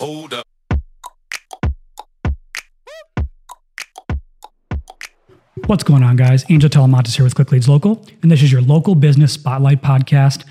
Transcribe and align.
Hold 0.00 0.34
up. 0.34 0.44
What's 5.66 5.82
going 5.84 6.02
on, 6.02 6.16
guys? 6.16 6.44
Angel 6.50 6.70
Talamantes 6.70 7.16
here 7.16 7.24
with 7.24 7.34
Click 7.34 7.50
Leads 7.52 7.68
Local, 7.68 8.02
and 8.22 8.30
this 8.30 8.42
is 8.42 8.50
your 8.52 8.62
local 8.62 8.94
business 8.94 9.32
spotlight 9.32 9.82
podcast. 9.82 10.44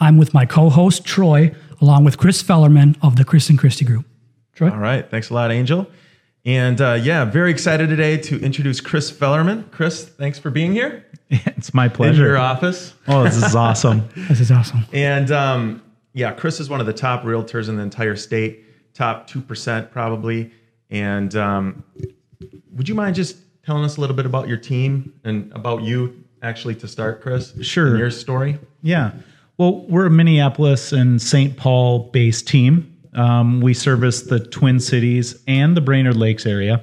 I'm 0.00 0.16
with 0.16 0.34
my 0.34 0.46
co-host 0.46 1.04
Troy, 1.04 1.54
along 1.80 2.04
with 2.04 2.18
Chris 2.18 2.42
Fellerman 2.42 2.96
of 3.02 3.16
the 3.16 3.24
Chris 3.24 3.48
and 3.50 3.58
Christy 3.58 3.84
Group. 3.84 4.06
Troy, 4.54 4.70
All 4.70 4.78
right. 4.78 5.08
Thanks 5.08 5.30
a 5.30 5.34
lot, 5.34 5.52
Angel. 5.52 5.86
And 6.44 6.80
uh, 6.80 6.94
yeah, 7.00 7.24
very 7.24 7.50
excited 7.50 7.88
today 7.88 8.16
to 8.18 8.40
introduce 8.40 8.80
Chris 8.80 9.12
Fellerman. 9.12 9.70
Chris, 9.70 10.04
thanks 10.08 10.38
for 10.38 10.50
being 10.50 10.72
here 10.72 11.04
It's 11.30 11.72
my 11.72 11.86
in 11.86 11.90
pleasure. 11.90 12.22
your 12.24 12.38
office. 12.38 12.94
Oh, 13.06 13.22
this 13.24 13.36
is 13.36 13.54
awesome. 13.54 14.08
this 14.16 14.40
is 14.40 14.50
awesome. 14.50 14.84
And 14.92 15.30
um, 15.30 15.82
yeah, 16.14 16.32
Chris 16.32 16.58
is 16.60 16.68
one 16.68 16.80
of 16.80 16.86
the 16.86 16.92
top 16.92 17.22
realtors 17.22 17.68
in 17.68 17.76
the 17.76 17.82
entire 17.82 18.16
state, 18.16 18.63
top 18.94 19.28
2% 19.28 19.90
probably. 19.90 20.52
And 20.90 21.34
um, 21.36 21.84
would 22.72 22.88
you 22.88 22.94
mind 22.94 23.16
just 23.16 23.36
telling 23.64 23.84
us 23.84 23.96
a 23.96 24.00
little 24.00 24.16
bit 24.16 24.26
about 24.26 24.48
your 24.48 24.56
team 24.56 25.12
and 25.24 25.52
about 25.52 25.82
you 25.82 26.24
actually 26.42 26.74
to 26.76 26.88
start, 26.88 27.20
Chris? 27.20 27.54
Sure. 27.62 27.96
Your 27.96 28.10
story? 28.10 28.58
yeah. 28.82 29.12
Well, 29.56 29.86
we're 29.86 30.06
a 30.06 30.10
Minneapolis 30.10 30.90
and 30.92 31.22
St. 31.22 31.56
Paul 31.56 32.10
based 32.10 32.48
team. 32.48 32.90
Um, 33.14 33.60
we 33.60 33.72
service 33.72 34.22
the 34.22 34.40
Twin 34.40 34.80
Cities 34.80 35.40
and 35.46 35.76
the 35.76 35.80
Brainerd 35.80 36.16
Lakes 36.16 36.44
area. 36.44 36.82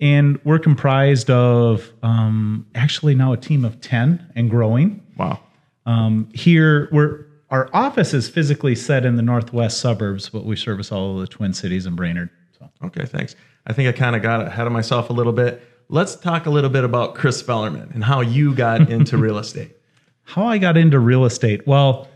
And 0.00 0.40
we're 0.42 0.58
comprised 0.58 1.28
of 1.28 1.92
um, 2.02 2.66
actually 2.74 3.14
now 3.14 3.34
a 3.34 3.36
team 3.36 3.62
of 3.62 3.82
10 3.82 4.32
and 4.34 4.48
growing. 4.48 5.02
Wow. 5.18 5.40
Um, 5.84 6.30
here, 6.32 6.88
we're 6.92 7.25
our 7.50 7.70
office 7.72 8.12
is 8.12 8.28
physically 8.28 8.74
set 8.74 9.04
in 9.04 9.16
the 9.16 9.22
northwest 9.22 9.80
suburbs, 9.80 10.28
but 10.28 10.44
we 10.44 10.56
service 10.56 10.90
all 10.90 11.14
of 11.14 11.20
the 11.20 11.26
Twin 11.26 11.52
Cities 11.52 11.86
and 11.86 11.96
Brainerd. 11.96 12.30
So. 12.58 12.68
Okay, 12.84 13.06
thanks. 13.06 13.36
I 13.66 13.72
think 13.72 13.88
I 13.88 13.92
kind 13.96 14.16
of 14.16 14.22
got 14.22 14.46
ahead 14.46 14.66
of 14.66 14.72
myself 14.72 15.10
a 15.10 15.12
little 15.12 15.32
bit. 15.32 15.62
Let's 15.88 16.16
talk 16.16 16.46
a 16.46 16.50
little 16.50 16.70
bit 16.70 16.84
about 16.84 17.14
Chris 17.14 17.42
Fellerman 17.42 17.94
and 17.94 18.02
how 18.02 18.20
you 18.20 18.54
got 18.54 18.90
into 18.90 19.16
real 19.16 19.38
estate. 19.38 19.76
How 20.24 20.46
I 20.46 20.58
got 20.58 20.76
into 20.76 20.98
real 20.98 21.24
estate? 21.24 21.66
Well, 21.66 22.08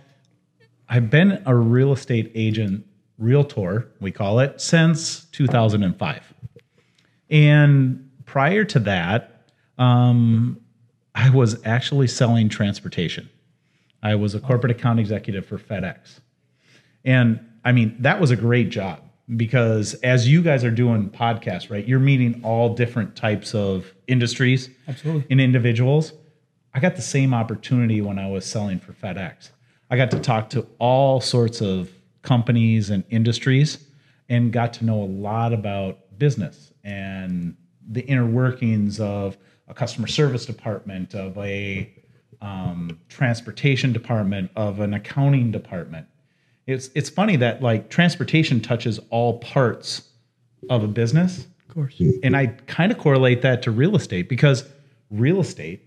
I've 0.88 1.10
been 1.10 1.40
a 1.46 1.54
real 1.54 1.92
estate 1.92 2.32
agent, 2.34 2.84
realtor, 3.18 3.88
we 4.00 4.10
call 4.10 4.40
it, 4.40 4.60
since 4.60 5.26
2005. 5.26 6.34
And 7.30 8.10
prior 8.24 8.64
to 8.64 8.78
that, 8.80 9.44
um, 9.78 10.60
I 11.14 11.30
was 11.30 11.64
actually 11.64 12.08
selling 12.08 12.48
transportation. 12.48 13.30
I 14.02 14.14
was 14.14 14.34
a 14.34 14.40
corporate 14.40 14.70
account 14.70 15.00
executive 15.00 15.46
for 15.46 15.58
FedEx. 15.58 16.20
And 17.04 17.40
I 17.64 17.72
mean, 17.72 17.96
that 18.00 18.20
was 18.20 18.30
a 18.30 18.36
great 18.36 18.70
job 18.70 19.02
because 19.36 19.94
as 19.94 20.28
you 20.28 20.42
guys 20.42 20.64
are 20.64 20.70
doing 20.70 21.10
podcasts, 21.10 21.70
right, 21.70 21.86
you're 21.86 22.00
meeting 22.00 22.40
all 22.42 22.74
different 22.74 23.14
types 23.16 23.54
of 23.54 23.92
industries 24.06 24.70
Absolutely. 24.88 25.26
and 25.30 25.40
individuals. 25.40 26.12
I 26.74 26.80
got 26.80 26.96
the 26.96 27.02
same 27.02 27.34
opportunity 27.34 28.00
when 28.00 28.18
I 28.18 28.28
was 28.28 28.46
selling 28.46 28.78
for 28.78 28.92
FedEx. 28.92 29.50
I 29.90 29.96
got 29.96 30.10
to 30.12 30.20
talk 30.20 30.50
to 30.50 30.66
all 30.78 31.20
sorts 31.20 31.60
of 31.60 31.90
companies 32.22 32.90
and 32.90 33.04
industries 33.10 33.86
and 34.28 34.52
got 34.52 34.72
to 34.74 34.84
know 34.84 35.02
a 35.02 35.04
lot 35.04 35.52
about 35.52 36.18
business 36.18 36.72
and 36.84 37.56
the 37.90 38.02
inner 38.02 38.26
workings 38.26 39.00
of 39.00 39.36
a 39.68 39.74
customer 39.74 40.06
service 40.06 40.46
department, 40.46 41.14
of 41.14 41.36
a 41.38 41.92
um, 42.42 42.98
transportation 43.08 43.92
department, 43.92 44.50
of 44.56 44.80
an 44.80 44.94
accounting 44.94 45.50
department. 45.50 46.06
It's 46.66 46.88
it's 46.94 47.10
funny 47.10 47.36
that 47.36 47.62
like 47.62 47.90
transportation 47.90 48.60
touches 48.60 48.98
all 49.10 49.38
parts 49.40 50.02
of 50.68 50.82
a 50.84 50.88
business, 50.88 51.46
Of 51.68 51.74
course. 51.74 52.00
and 52.22 52.36
I 52.36 52.46
kind 52.66 52.92
of 52.92 52.98
correlate 52.98 53.42
that 53.42 53.62
to 53.62 53.70
real 53.70 53.96
estate 53.96 54.28
because 54.28 54.64
real 55.10 55.40
estate 55.40 55.82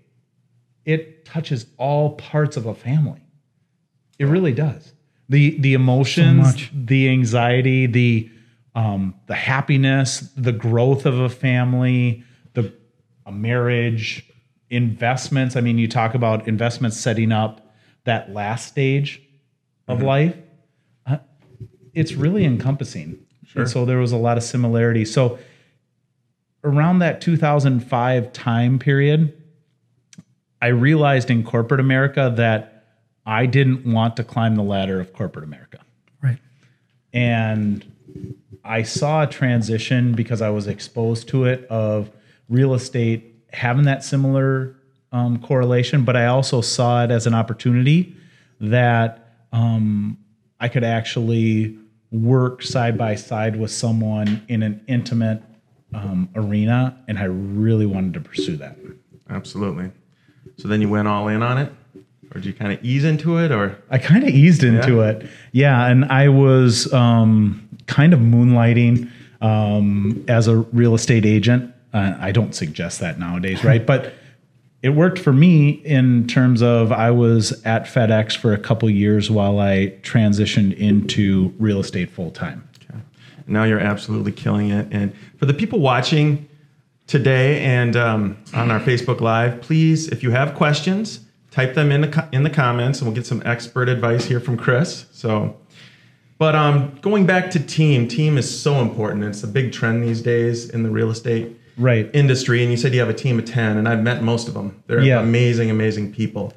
it 0.86 1.24
touches 1.25 1.66
all 1.78 2.16
parts 2.16 2.58
of 2.58 2.66
a 2.66 2.75
family. 2.75 3.22
It 4.20 4.25
really 4.25 4.52
does. 4.53 4.94
The 5.30 5.58
the 5.59 5.74
emotions, 5.74 6.40
much. 6.40 6.72
the 6.74 7.09
anxiety, 7.09 7.85
the 7.88 8.30
um, 8.75 9.16
the 9.28 9.35
happiness, 9.35 10.30
the 10.35 10.52
growth 10.52 11.06
of 11.06 11.20
a 11.20 11.30
family, 11.30 12.24
the 12.53 12.74
a 13.25 13.31
marriage, 13.31 14.30
investments. 14.73 15.56
I 15.56 15.61
mean, 15.61 15.78
you 15.78 15.88
talk 15.88 16.16
about 16.16 16.47
investments 16.47 16.97
setting 17.00 17.31
up 17.31 17.73
that 18.06 18.34
last 18.34 18.67
stage 18.67 19.22
of 19.88 20.01
life. 20.01 20.35
Uh, 21.06 21.17
It's 21.94 22.13
really 22.13 22.44
encompassing. 22.44 23.19
And 23.56 23.69
so 23.69 23.85
there 23.85 24.00
was 24.00 24.11
a 24.11 24.17
lot 24.17 24.38
of 24.38 24.44
similarity. 24.44 25.06
So 25.06 25.38
around 26.63 27.00
that 27.00 27.22
2005 27.22 28.34
time 28.34 28.79
period, 28.79 29.39
I 30.59 30.67
realized 30.67 31.29
in 31.29 31.44
corporate 31.44 31.79
America 31.79 32.34
that 32.35 32.85
I 33.25 33.45
didn't 33.45 33.85
want 33.85 34.17
to 34.17 34.23
climb 34.23 34.55
the 34.55 34.63
ladder 34.63 35.00
of 35.00 35.13
corporate 35.13 35.45
America. 35.45 35.79
Right. 36.22 36.40
And 37.13 37.85
I 38.63 38.81
saw 38.81 39.23
a 39.23 39.28
transition 39.28 40.13
because 40.13 40.41
I 40.41 40.50
was 40.50 40.67
exposed 40.67 41.28
to 41.29 41.45
it 41.45 41.66
of 41.66 42.09
real 42.50 42.73
estate 42.73 43.33
having 43.53 43.86
that 43.86 44.03
similar 44.03 44.75
um, 45.12 45.40
correlation, 45.40 46.03
but 46.03 46.16
I 46.18 46.25
also 46.25 46.62
saw 46.62 47.03
it 47.03 47.12
as 47.12 47.28
an 47.28 47.34
opportunity 47.34 48.16
that 48.59 49.36
um, 49.52 50.18
I 50.59 50.68
could 50.68 50.84
actually 50.84 51.78
work 52.12 52.62
side 52.64 52.97
by 52.97 53.16
side 53.16 53.56
with 53.59 53.72
someone 53.72 54.44
in 54.47 54.64
an 54.64 54.81
intimate 54.88 55.41
um, 55.94 56.30
arena, 56.36 56.97
and 57.08 57.19
I 57.19 57.25
really 57.25 57.86
wanted 57.86 58.14
to 58.16 58.19
pursue 58.22 58.58
that. 58.58 58.78
Absolutely. 59.30 59.91
So 60.58 60.68
then 60.68 60.81
you 60.81 60.90
went 60.90 61.08
all 61.08 61.28
in 61.28 61.41
on 61.44 61.58
it? 61.58 61.72
Or 62.31 62.40
did 62.40 62.46
you 62.46 62.53
kind 62.53 62.74
of 62.74 62.84
ease 62.84 63.03
into 63.03 63.38
it? 63.38 63.52
Or 63.52 63.78
I 63.91 64.00
kind 64.00 64.24
of 64.24 64.30
eased 64.30 64.64
into 64.64 64.96
Yeah. 64.97 65.09
it. 65.09 65.30
Yeah, 65.52 65.85
and 65.88 66.06
I 66.06 66.30
was 66.30 66.91
um, 66.94 67.68
kind 67.85 68.14
of 68.14 68.20
moonlighting 68.20 69.09
um, 69.41 70.24
as 70.28 70.47
a 70.47 70.58
real 70.58 70.96
estate 70.96 71.25
agent. 71.25 71.72
Uh, 71.94 72.16
I 72.20 72.31
don't 72.31 72.56
suggest 72.56 73.00
that 73.00 73.20
nowadays, 73.20 73.64
right? 73.64 73.86
but 73.94 74.14
it 74.81 74.90
worked 74.90 75.18
for 75.18 75.31
me 75.31 75.70
in 75.70 76.28
terms 76.28 76.62
of 76.62 76.92
I 76.92 77.12
was 77.12 77.64
at 77.64 77.86
FedEx 77.86 78.36
for 78.36 78.54
a 78.54 78.58
couple 78.58 78.90
years 78.90 79.31
while 79.31 79.59
I 79.59 79.94
transitioned 80.02 80.76
into 80.78 81.53
real 81.58 81.80
estate 81.80 82.09
full 82.09 82.32
time. 82.32 82.68
now 83.48 83.64
you're 83.64 83.80
absolutely 83.80 84.32
killing 84.32 84.70
it. 84.70 84.88
And 84.92 85.14
for 85.38 85.46
the 85.46 85.53
people 85.53 85.80
watching 85.80 86.50
today 87.08 87.64
and 87.64 87.96
um, 87.96 88.38
on 88.53 88.72
our 88.72 88.80
Facebook 88.80 89.22
Live, 89.22 89.62
please, 89.62 90.09
if 90.09 90.24
you 90.24 90.32
have 90.32 90.53
questions, 90.53 91.22
type 91.52 91.76
them 91.76 91.92
in 91.92 92.02
the 92.02 92.08
co- 92.08 92.28
in 92.32 92.44
the 92.44 92.50
comments, 92.50 93.00
and 93.00 93.08
we'll 93.08 93.16
get 93.16 93.26
some 93.26 93.42
expert 93.46 93.88
advice 93.88 94.26
here 94.26 94.40
from 94.40 94.58
Chris. 94.58 95.06
So, 95.12 95.56
but 96.38 96.56
um, 96.56 96.98
going 97.02 97.26
back 97.26 97.52
to 97.52 97.59
team, 97.59 98.08
team 98.08 98.38
is 98.38 98.62
so 98.62 98.76
important. 98.82 99.24
It's 99.24 99.44
a 99.44 99.48
big 99.48 99.72
trend 99.72 100.03
these 100.03 100.22
days 100.22 100.70
in 100.70 100.84
the 100.84 100.90
real 100.90 101.12
estate 101.12 101.58
Right. 101.78 102.09
industry. 102.13 102.61
And 102.61 102.69
you 102.72 102.78
said 102.78 102.94
you 102.94 103.00
have 103.00 103.09
a 103.09 103.13
team 103.13 103.39
of 103.39 103.45
ten, 103.45 103.78
and 103.78 103.88
I've 103.88 104.03
met 104.03 104.22
most 104.23 104.47
of 104.47 104.53
them. 104.53 104.81
They're 104.88 105.01
Yeah. 105.01 105.19
amazing, 105.22 105.69
amazing 105.72 106.11
people. 106.13 106.53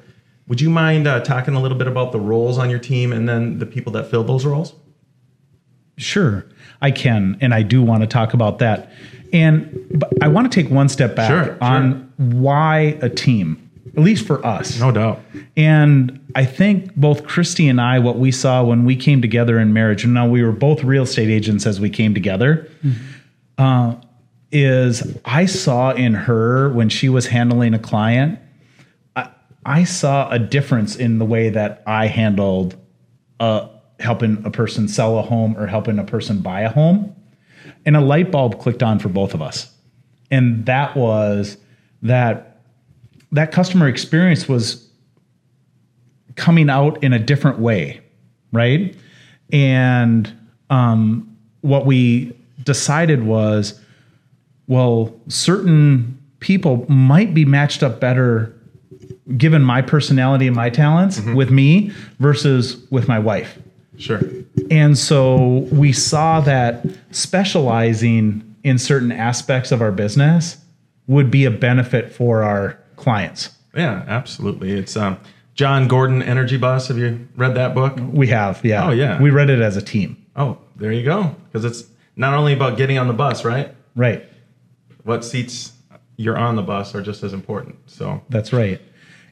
Would 0.47 0.61
you 0.61 0.69
mind 0.69 1.07
uh, 1.07 1.19
talking 1.21 1.55
a 1.55 1.59
little 1.61 1.77
bit 1.77 1.87
about 1.87 2.11
the 2.11 2.19
roles 2.19 2.57
on 2.57 2.69
your 2.69 2.79
team 2.79 3.11
and 3.11 3.27
then 3.27 3.59
the 3.59 3.65
people 3.65 3.91
that 3.93 4.09
fill 4.09 4.23
those 4.23 4.45
roles? 4.45 4.73
Sure, 5.97 6.45
I 6.81 6.91
can, 6.91 7.37
and 7.41 7.53
I 7.53 7.63
do 7.63 7.81
want 7.81 8.01
to 8.01 8.07
talk 8.07 8.33
about 8.33 8.59
that. 8.59 8.91
And 9.33 9.87
but 9.95 10.11
I 10.21 10.27
want 10.27 10.49
to 10.51 10.63
take 10.63 10.71
one 10.71 10.87
step 10.89 11.15
back 11.15 11.29
Sure, 11.29 11.45
sure. 11.45 11.57
on 11.59 12.09
why 12.17 12.97
a 13.01 13.09
team, 13.09 13.69
at 13.97 14.03
least 14.03 14.25
for 14.27 14.45
us. 14.45 14.79
No 14.79 14.91
doubt. 14.91 15.19
And 15.57 16.19
I 16.35 16.45
think 16.45 16.95
both 16.95 17.25
Christy 17.25 17.67
and 17.67 17.81
I, 17.81 17.97
what 17.99 18.19
we 18.19 18.31
saw 18.31 18.63
when 18.63 18.85
we 18.85 18.95
came 18.95 19.21
together 19.21 19.59
in 19.59 19.73
marriage, 19.73 20.03
and 20.03 20.13
now 20.13 20.27
we 20.29 20.43
were 20.43 20.51
both 20.51 20.83
real 20.83 21.03
estate 21.03 21.29
agents 21.29 21.65
as 21.65 21.81
we 21.81 21.89
came 21.89 22.13
together, 22.13 22.69
uh, 23.57 23.95
is 24.51 25.17
I 25.25 25.45
saw 25.45 25.91
in 25.91 26.13
her 26.13 26.69
when 26.69 26.89
she 26.89 27.09
was 27.09 27.27
handling 27.27 27.73
a 27.73 27.79
client, 27.79 28.39
I, 29.15 29.29
I 29.65 29.83
saw 29.83 30.29
a 30.29 30.39
difference 30.39 30.95
in 30.95 31.19
the 31.19 31.25
way 31.25 31.49
that 31.49 31.83
I 31.85 32.07
handled 32.07 32.75
uh, 33.39 33.67
helping 33.99 34.43
a 34.45 34.51
person 34.51 34.87
sell 34.87 35.17
a 35.19 35.21
home 35.21 35.57
or 35.57 35.67
helping 35.67 35.99
a 35.99 36.03
person 36.03 36.39
buy 36.39 36.61
a 36.61 36.69
home. 36.69 37.15
And 37.85 37.95
a 37.95 38.01
light 38.01 38.31
bulb 38.31 38.59
clicked 38.59 38.83
on 38.83 38.99
for 38.99 39.09
both 39.09 39.33
of 39.33 39.41
us. 39.41 39.71
And 40.29 40.65
that 40.65 40.95
was 40.95 41.57
that 42.01 42.61
that 43.31 43.51
customer 43.51 43.87
experience 43.87 44.47
was 44.47 44.87
coming 46.35 46.69
out 46.69 47.03
in 47.03 47.13
a 47.13 47.19
different 47.19 47.59
way, 47.59 48.01
right? 48.51 48.95
And 49.51 50.31
um, 50.69 51.37
what 51.61 51.85
we 51.85 52.37
decided 52.63 53.23
was, 53.23 53.79
well, 54.67 55.13
certain 55.27 56.17
people 56.39 56.85
might 56.91 57.33
be 57.33 57.45
matched 57.45 57.83
up 57.83 57.99
better 57.99 58.53
given 59.35 59.61
my 59.61 59.81
personality 59.81 60.47
and 60.47 60.55
my 60.55 60.69
talents 60.69 61.19
with 61.19 61.51
me 61.51 61.91
versus 62.19 62.77
with 62.89 63.07
my 63.07 63.19
wife. 63.19 63.59
Sure. 63.97 64.21
And 64.69 64.97
so 64.97 65.67
we 65.71 65.91
saw 65.91 66.39
that 66.41 66.85
specializing 67.11 68.55
in 68.63 68.77
certain 68.77 69.11
aspects 69.11 69.71
of 69.71 69.81
our 69.81 69.91
business 69.91 70.57
would 71.07 71.31
be 71.31 71.45
a 71.45 71.51
benefit 71.51 72.11
for 72.11 72.43
our 72.43 72.79
clients. 72.95 73.49
Yeah, 73.75 74.03
absolutely. 74.07 74.71
It's 74.71 74.95
um, 74.95 75.17
Jon 75.55 75.87
Gordon 75.87 76.21
Energy 76.21 76.57
Bus. 76.57 76.87
Have 76.87 76.97
you 76.97 77.27
read 77.35 77.55
that 77.55 77.73
book? 77.73 77.97
We 77.99 78.27
have, 78.27 78.63
yeah. 78.63 78.87
Oh, 78.87 78.91
yeah. 78.91 79.21
We 79.21 79.29
read 79.29 79.49
it 79.49 79.61
as 79.61 79.77
a 79.77 79.81
team. 79.81 80.23
Oh, 80.35 80.57
there 80.75 80.91
you 80.91 81.03
go. 81.03 81.35
Because 81.51 81.65
it's 81.65 81.89
not 82.15 82.33
only 82.33 82.53
about 82.53 82.77
getting 82.77 82.97
on 82.97 83.07
the 83.07 83.13
bus, 83.13 83.43
right? 83.43 83.73
Right. 83.95 84.23
What 85.07 85.23
seats 85.23 85.71
you're 86.17 86.37
on 86.37 86.57
the 86.57 86.61
bus 86.61 86.93
are 86.95 87.01
just 87.01 87.23
as 87.23 87.31
important. 87.31 87.77
So 87.85 88.21
That's 88.29 88.51
right. 88.51 88.81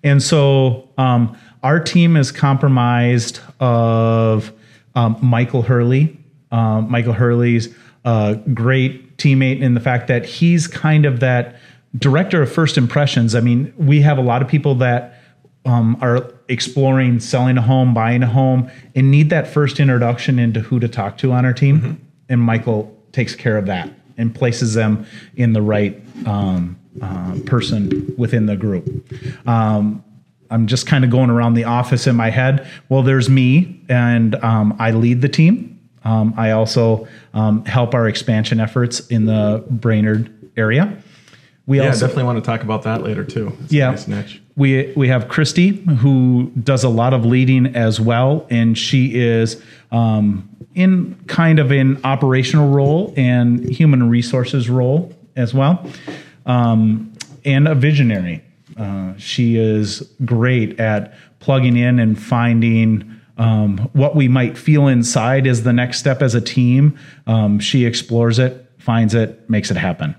And 0.04 0.24
so 0.24 0.88
um, 0.98 1.38
our 1.64 1.80
team 1.80 2.16
is 2.16 2.32
compromised 2.32 3.42
of 3.60 4.54
um, 4.94 5.18
Michael 5.22 5.64
Hurley. 5.64 6.18
Um, 6.52 6.90
Michael 6.90 7.14
Hurley's 7.14 7.76
a 8.06 8.40
great 8.54 9.18
teammate 9.18 9.62
in 9.62 9.74
the 9.74 9.82
fact 9.82 10.08
that 10.08 10.26
he's 10.26 10.68
kind 10.68 11.06
of 11.06 11.20
that 11.20 11.60
director 11.98 12.42
of 12.42 12.52
first 12.52 12.78
impressions. 12.78 13.36
I 13.36 13.42
mean, 13.42 13.74
we 13.76 14.02
have 14.02 14.18
a 14.18 14.22
lot 14.22 14.42
of 14.42 14.48
people 14.48 14.76
that 14.76 15.20
um, 15.66 15.98
are 16.00 16.32
exploring 16.48 17.20
selling 17.20 17.58
a 17.58 17.62
home, 17.62 17.94
buying 17.94 18.24
a 18.24 18.28
home, 18.28 18.70
and 18.94 19.12
need 19.12 19.32
that 19.32 19.48
first 19.48 19.80
introduction 19.82 20.40
into 20.40 20.62
who 20.62 20.80
to 20.80 20.88
talk 20.88 21.18
to 21.18 21.34
on 21.34 21.44
our 21.44 21.54
team. 21.54 22.00
And 22.30 22.40
Michael 22.40 22.96
takes 23.12 23.36
care 23.36 23.58
of 23.58 23.66
that 23.66 23.90
and 24.18 24.34
places 24.34 24.74
them 24.74 25.06
in 25.36 25.54
the 25.54 25.62
right 25.62 26.02
um, 26.26 26.78
uh, 27.02 27.38
person 27.46 28.14
within 28.18 28.46
the 28.46 28.56
group. 28.56 28.88
Um, 29.48 30.04
I'm 30.50 30.68
just 30.68 30.88
kind 30.88 31.04
of 31.04 31.10
going 31.10 31.30
around 31.30 31.56
the 31.56 31.66
office 31.66 32.08
in 32.08 32.16
my 32.16 32.30
head. 32.30 32.68
Well, 32.88 33.02
there's 33.02 33.30
me, 33.30 33.82
and 33.90 34.36
um, 34.36 34.76
I 34.80 34.92
lead 34.92 35.22
the 35.22 35.30
team. 35.30 35.80
Um, 36.04 36.34
I 36.38 36.52
also 36.52 37.08
um, 37.34 37.66
help 37.66 37.94
our 37.94 38.08
expansion 38.08 38.60
efforts 38.60 39.00
in 39.08 39.26
the 39.26 39.64
Brainerd 39.70 40.32
area. 40.56 41.02
We 41.68 41.80
yeah, 41.80 41.88
also 41.88 42.02
definitely 42.02 42.26
want 42.26 42.44
to 42.44 42.46
talk 42.46 42.62
about 42.64 42.84
that 42.84 43.04
later 43.04 43.24
too. 43.24 43.52
It's 43.64 43.74
Yeah. 43.74 43.98
nice 44.08 44.40
we 44.56 44.94
we 44.96 45.08
have 45.10 45.28
Christy 45.28 45.70
who 46.00 46.52
does 46.64 46.84
a 46.84 46.90
lot 46.90 47.14
of 47.14 47.26
leading 47.26 47.76
as 47.76 48.00
well, 48.00 48.46
and 48.50 48.78
she 48.78 49.16
is 49.16 49.62
um, 49.92 50.48
in 50.74 51.16
kind 51.28 51.60
of 51.60 51.72
an 51.72 52.00
operational 52.04 52.70
role 52.70 53.14
and 53.18 53.68
human 53.70 54.10
resources 54.10 54.70
role 54.70 55.14
as 55.36 55.54
well, 55.54 55.86
um, 56.46 57.12
and 57.44 57.68
a 57.68 57.76
visionary. 57.76 58.42
Uh, 58.78 59.14
she 59.18 59.58
is 59.58 60.10
great 60.24 60.80
at 60.80 61.14
plugging 61.40 61.78
in 61.78 62.00
and 62.00 62.22
finding. 62.22 63.12
Um, 63.38 63.78
what 63.92 64.16
we 64.16 64.30
might 64.30 64.58
feel 64.58 64.88
inside 64.88 65.46
is 65.46 65.64
the 65.64 65.74
next 65.74 66.00
step 66.00 66.22
as 66.22 66.36
a 66.36 66.42
team. 66.42 66.98
Um, 67.28 67.60
she 67.60 67.86
explores 67.86 68.40
it, 68.40 68.66
finds 68.78 69.14
it, 69.14 69.50
makes 69.50 69.70
it 69.72 69.78
happen. 69.78 70.16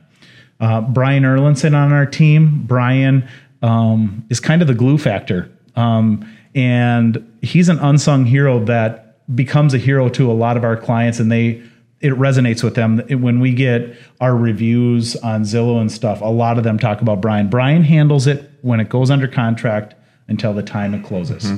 Uh, 0.61 0.81
Brian 0.81 1.25
Erlinson 1.25 1.75
on 1.75 1.93
our 1.93 2.07
team. 2.07 2.65
Brian 2.67 3.29
um, 3.63 4.25
is 4.31 4.41
kind 4.41 4.63
of 4.63 4.69
the 4.69 4.75
glue 4.75 4.99
factor. 4.99 5.51
Um, 5.75 6.29
and 6.55 7.39
he's 7.43 7.69
an 7.69 7.79
unsung 7.79 8.25
hero 8.25 8.65
that 8.65 9.07
becomes 9.35 9.75
a 9.75 9.79
hero 9.79 10.09
to 10.09 10.31
a 10.31 10.35
lot 10.35 10.57
of 10.57 10.65
our 10.65 10.77
clients 10.77 11.21
and 11.21 11.31
they 11.31 11.63
it 12.01 12.13
resonates 12.13 12.63
with 12.63 12.75
them 12.75 12.99
when 13.23 13.41
we 13.41 13.53
get 13.53 13.97
our 14.21 14.37
reviews 14.37 15.17
on 15.17 15.43
Zillow 15.43 15.81
and 15.81 15.91
stuff 15.91 16.21
a 16.21 16.27
lot 16.27 16.59
of 16.59 16.65
them 16.65 16.79
talk 16.79 17.01
about 17.01 17.21
Brian 17.21 17.49
Brian 17.49 17.83
handles 17.83 18.29
it 18.29 18.51
when 18.63 18.79
it 18.79 18.89
goes 18.89 19.11
under 19.11 19.27
contract 19.27 19.95
until 20.29 20.55
the 20.55 20.63
time 20.63 20.95
it 20.95 21.05
closes 21.05 21.51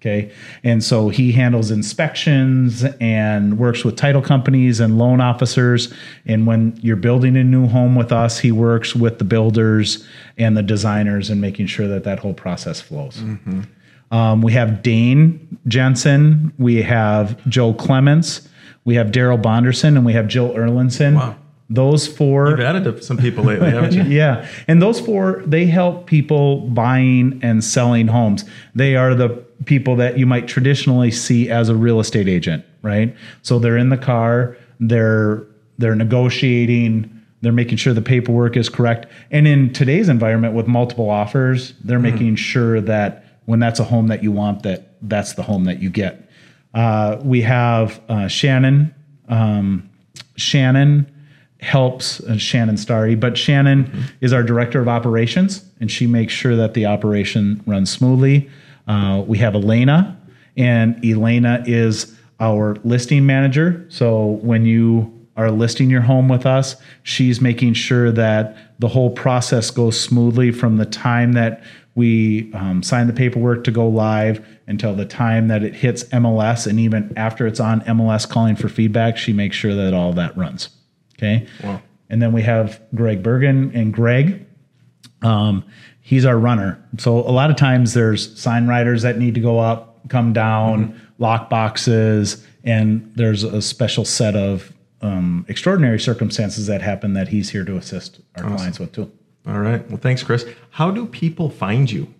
okay 0.00 0.32
and 0.64 0.82
so 0.82 1.08
he 1.08 1.32
handles 1.32 1.70
inspections 1.70 2.84
and 3.00 3.58
works 3.58 3.84
with 3.84 3.96
title 3.96 4.22
companies 4.22 4.80
and 4.80 4.98
loan 4.98 5.20
officers 5.20 5.92
and 6.26 6.46
when 6.46 6.78
you're 6.82 6.96
building 6.96 7.36
a 7.36 7.44
new 7.44 7.66
home 7.66 7.94
with 7.94 8.10
us 8.10 8.38
he 8.40 8.50
works 8.50 8.96
with 8.96 9.18
the 9.18 9.24
builders 9.24 10.06
and 10.38 10.56
the 10.56 10.62
designers 10.62 11.30
and 11.30 11.40
making 11.40 11.66
sure 11.66 11.86
that 11.86 12.04
that 12.04 12.18
whole 12.18 12.34
process 12.34 12.80
flows 12.80 13.22
um, 14.10 14.42
we 14.42 14.52
have 14.52 14.82
Dane 14.82 15.58
Jensen, 15.68 16.52
we 16.58 16.82
have 16.82 17.46
Joe 17.48 17.72
Clements, 17.72 18.48
we 18.84 18.96
have 18.96 19.08
Daryl 19.08 19.40
Bonderson, 19.40 19.96
and 19.96 20.04
we 20.04 20.12
have 20.12 20.26
Jill 20.26 20.50
Erlinson. 20.50 21.14
Wow. 21.14 21.36
Those 21.72 22.08
four 22.08 22.50
You've 22.50 22.60
added 22.60 23.04
some 23.04 23.16
people 23.16 23.44
lately, 23.44 23.70
haven't 23.70 23.92
you? 23.92 24.02
yeah. 24.02 24.48
And 24.66 24.82
those 24.82 24.98
four, 24.98 25.42
they 25.46 25.66
help 25.66 26.06
people 26.06 26.62
buying 26.68 27.38
and 27.44 27.62
selling 27.62 28.08
homes. 28.08 28.44
They 28.74 28.96
are 28.96 29.14
the 29.14 29.44
people 29.64 29.96
that 29.96 30.18
you 30.18 30.26
might 30.26 30.48
traditionally 30.48 31.10
see 31.10 31.50
as 31.50 31.68
a 31.68 31.74
real 31.74 32.00
estate 32.00 32.28
agent, 32.28 32.64
right? 32.82 33.14
So 33.42 33.58
they're 33.58 33.76
in 33.76 33.90
the 33.90 33.98
car, 33.98 34.56
they're 34.78 35.44
they're 35.78 35.94
negotiating, 35.94 37.20
they're 37.40 37.52
making 37.52 37.78
sure 37.78 37.94
the 37.94 38.02
paperwork 38.02 38.56
is 38.56 38.68
correct. 38.68 39.06
And 39.30 39.46
in 39.46 39.72
today's 39.72 40.08
environment 40.08 40.54
with 40.54 40.66
multiple 40.66 41.08
offers, 41.08 41.72
they're 41.84 41.98
making 41.98 42.36
sure 42.36 42.80
that 42.82 43.24
when 43.46 43.60
that's 43.60 43.80
a 43.80 43.84
home 43.84 44.08
that 44.08 44.22
you 44.22 44.30
want, 44.30 44.62
that 44.64 44.94
that's 45.02 45.34
the 45.34 45.42
home 45.42 45.64
that 45.64 45.80
you 45.80 45.88
get. 45.88 46.28
Uh, 46.74 47.18
we 47.22 47.40
have 47.42 48.00
uh, 48.08 48.28
Shannon. 48.28 48.94
Um, 49.28 49.88
Shannon 50.36 51.10
helps 51.60 52.20
uh, 52.20 52.36
Shannon 52.36 52.76
Starry, 52.76 53.14
but 53.14 53.36
Shannon 53.36 54.04
is 54.20 54.32
our 54.32 54.42
director 54.42 54.80
of 54.80 54.88
operations, 54.88 55.64
and 55.80 55.90
she 55.90 56.06
makes 56.06 56.32
sure 56.32 56.56
that 56.56 56.74
the 56.74 56.86
operation 56.86 57.62
runs 57.66 57.90
smoothly. 57.90 58.50
Uh, 58.86 59.22
we 59.26 59.38
have 59.38 59.54
Elena, 59.54 60.20
and 60.56 61.04
Elena 61.04 61.62
is 61.66 62.16
our 62.40 62.76
listing 62.84 63.26
manager. 63.26 63.86
So 63.88 64.38
when 64.42 64.64
you 64.64 65.16
are 65.36 65.50
listing 65.50 65.90
your 65.90 66.00
home 66.00 66.28
with 66.28 66.46
us, 66.46 66.76
she's 67.02 67.40
making 67.40 67.74
sure 67.74 68.10
that 68.12 68.56
the 68.78 68.88
whole 68.88 69.10
process 69.10 69.70
goes 69.70 69.98
smoothly 69.98 70.50
from 70.50 70.76
the 70.76 70.86
time 70.86 71.32
that 71.32 71.62
we 71.94 72.52
um, 72.54 72.82
sign 72.82 73.06
the 73.06 73.12
paperwork 73.12 73.64
to 73.64 73.70
go 73.70 73.86
live 73.88 74.46
until 74.66 74.94
the 74.94 75.04
time 75.04 75.48
that 75.48 75.62
it 75.62 75.74
hits 75.74 76.04
MLS, 76.04 76.66
and 76.66 76.78
even 76.78 77.12
after 77.16 77.46
it's 77.46 77.58
on 77.58 77.80
MLS 77.82 78.28
calling 78.28 78.54
for 78.56 78.68
feedback, 78.68 79.16
she 79.16 79.32
makes 79.32 79.56
sure 79.56 79.74
that 79.74 79.92
all 79.92 80.12
that 80.12 80.36
runs. 80.36 80.68
Okay. 81.18 81.46
Wow. 81.62 81.82
And 82.08 82.22
then 82.22 82.32
we 82.32 82.42
have 82.42 82.80
Greg 82.94 83.22
Bergen 83.22 83.72
and 83.74 83.92
Greg. 83.92 84.46
Um, 85.22 85.64
he's 86.00 86.24
our 86.24 86.38
runner. 86.38 86.82
So 86.98 87.18
a 87.18 87.32
lot 87.32 87.50
of 87.50 87.56
times 87.56 87.94
there's 87.94 88.38
sign 88.40 88.66
riders 88.66 89.02
that 89.02 89.18
need 89.18 89.34
to 89.34 89.40
go 89.40 89.58
up, 89.58 90.08
come 90.08 90.32
down, 90.32 91.00
lock 91.18 91.50
boxes, 91.50 92.44
and 92.64 93.10
there's 93.16 93.42
a 93.44 93.62
special 93.62 94.04
set 94.04 94.36
of 94.36 94.72
um, 95.02 95.46
extraordinary 95.48 95.98
circumstances 95.98 96.66
that 96.66 96.82
happen 96.82 97.14
that 97.14 97.28
he's 97.28 97.50
here 97.50 97.64
to 97.64 97.76
assist 97.76 98.20
our 98.36 98.44
clients 98.44 98.78
with 98.78 98.92
too. 98.92 99.10
All 99.46 99.58
right. 99.60 99.86
Well, 99.88 99.96
thanks, 99.98 100.22
Chris. 100.22 100.46
How 100.70 100.90
do 100.90 101.06
people 101.06 101.48
find 101.48 101.90
you? 101.90 102.12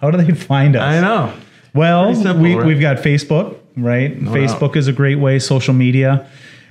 How 0.00 0.10
do 0.10 0.18
they 0.18 0.32
find 0.34 0.74
us? 0.76 0.82
I 0.82 1.00
know. 1.00 1.32
Well, 1.74 2.14
simple, 2.14 2.42
we, 2.42 2.54
right? 2.54 2.66
we've 2.66 2.80
got 2.80 2.96
Facebook, 2.96 3.58
right? 3.76 4.20
No 4.20 4.32
Facebook 4.32 4.74
is 4.74 4.88
a 4.88 4.92
great 4.92 5.16
way, 5.16 5.38
social 5.38 5.74
media. 5.74 6.28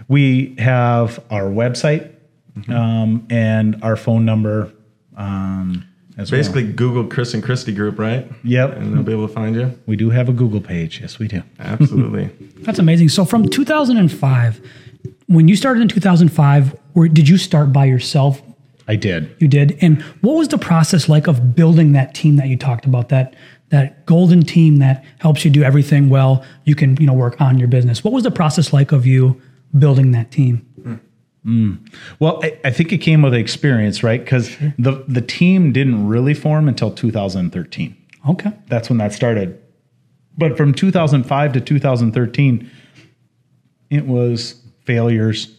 We 0.07 0.55
have 0.57 1.23
our 1.29 1.43
website 1.43 2.13
Mm-hmm. 2.57 2.73
um, 2.73 3.27
and 3.29 3.83
our 3.83 3.95
phone 3.95 4.25
number 4.25 4.71
um, 5.15 5.86
as 6.17 6.31
Basically, 6.31 6.63
Google 6.63 7.05
Chris 7.05 7.33
and 7.33 7.43
Christy 7.43 7.71
Group, 7.71 7.99
right? 7.99 8.27
Yep. 8.43 8.77
And 8.77 8.93
they'll 8.93 9.03
be 9.03 9.11
able 9.11 9.27
to 9.27 9.33
find 9.33 9.55
you. 9.55 9.77
We 9.85 9.95
do 9.95 10.09
have 10.09 10.27
a 10.27 10.33
Google 10.33 10.61
page. 10.61 10.99
Yes, 10.99 11.19
we 11.19 11.27
do. 11.27 11.43
Absolutely. 11.59 12.25
That's 12.63 12.79
amazing. 12.79 13.09
So 13.09 13.23
from 13.23 13.47
2005, 13.47 14.61
when 15.27 15.47
you 15.47 15.55
started 15.55 15.81
in 15.81 15.87
2005, 15.87 16.75
where 16.93 17.07
did 17.07 17.29
you 17.29 17.37
start 17.37 17.71
by 17.71 17.85
yourself? 17.85 18.41
I 18.87 18.95
did. 18.95 19.35
You 19.39 19.47
did. 19.47 19.77
And 19.81 20.01
what 20.21 20.37
was 20.37 20.47
the 20.47 20.57
process 20.57 21.07
like 21.07 21.27
of 21.27 21.55
building 21.55 21.91
that 21.91 22.15
team 22.15 22.37
that 22.37 22.47
you 22.47 22.57
talked 22.57 22.85
about? 22.85 23.09
That 23.09 23.35
that 23.69 24.05
golden 24.05 24.43
team 24.43 24.77
that 24.77 25.03
helps 25.19 25.43
you 25.43 25.51
do 25.51 25.61
everything 25.61 26.09
well. 26.09 26.43
You 26.63 26.73
can 26.73 26.95
you 26.97 27.05
know 27.05 27.13
work 27.13 27.39
on 27.41 27.59
your 27.59 27.67
business. 27.67 28.03
What 28.03 28.13
was 28.13 28.23
the 28.23 28.31
process 28.31 28.71
like 28.73 28.91
of 28.91 29.05
you 29.05 29.41
building 29.77 30.11
that 30.11 30.31
team? 30.31 30.65
Hmm. 30.81 30.95
Well, 32.19 32.39
I, 32.43 32.59
I 32.65 32.71
think 32.71 32.91
it 32.91 32.97
came 32.97 33.21
with 33.21 33.33
experience, 33.33 34.03
right? 34.03 34.19
Because 34.23 34.55
the 34.77 35.03
the 35.07 35.21
team 35.21 35.71
didn't 35.71 36.07
really 36.07 36.33
form 36.33 36.67
until 36.67 36.91
2013. 36.91 37.95
Okay. 38.29 38.51
That's 38.67 38.89
when 38.89 38.97
that 38.97 39.13
started. 39.13 39.61
But 40.37 40.57
from 40.57 40.73
2005 40.73 41.53
to 41.53 41.61
2013, 41.61 42.69
it 43.89 44.05
was 44.05 44.61
failures 44.85 45.55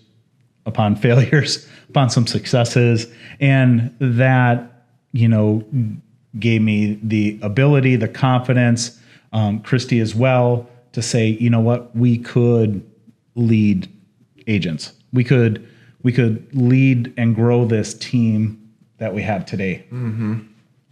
upon 0.67 0.95
failures 1.07 1.67
upon 1.89 2.11
some 2.11 2.27
successes. 2.27 3.07
And 3.41 3.95
that, 3.99 4.85
you 5.13 5.29
know, 5.29 5.65
gave 6.39 6.63
me 6.63 6.99
the 7.03 7.39
ability, 7.43 7.97
the 7.97 8.09
confidence, 8.09 9.01
um, 9.33 9.61
Christy 9.61 10.01
as 10.01 10.15
well, 10.15 10.69
to 10.93 11.03
say, 11.03 11.29
you 11.29 11.51
know 11.51 11.61
what, 11.61 11.95
we 11.97 12.19
could 12.19 12.89
lead 13.35 13.89
agents. 14.47 14.93
We 15.13 15.25
could 15.25 15.67
we 16.03 16.13
could 16.13 16.49
lead 16.55 17.13
and 17.17 17.35
grow 17.35 17.65
this 17.65 17.95
team 17.95 18.73
that 18.99 19.15
we 19.15 19.23
have 19.23 19.45
today. 19.47 19.85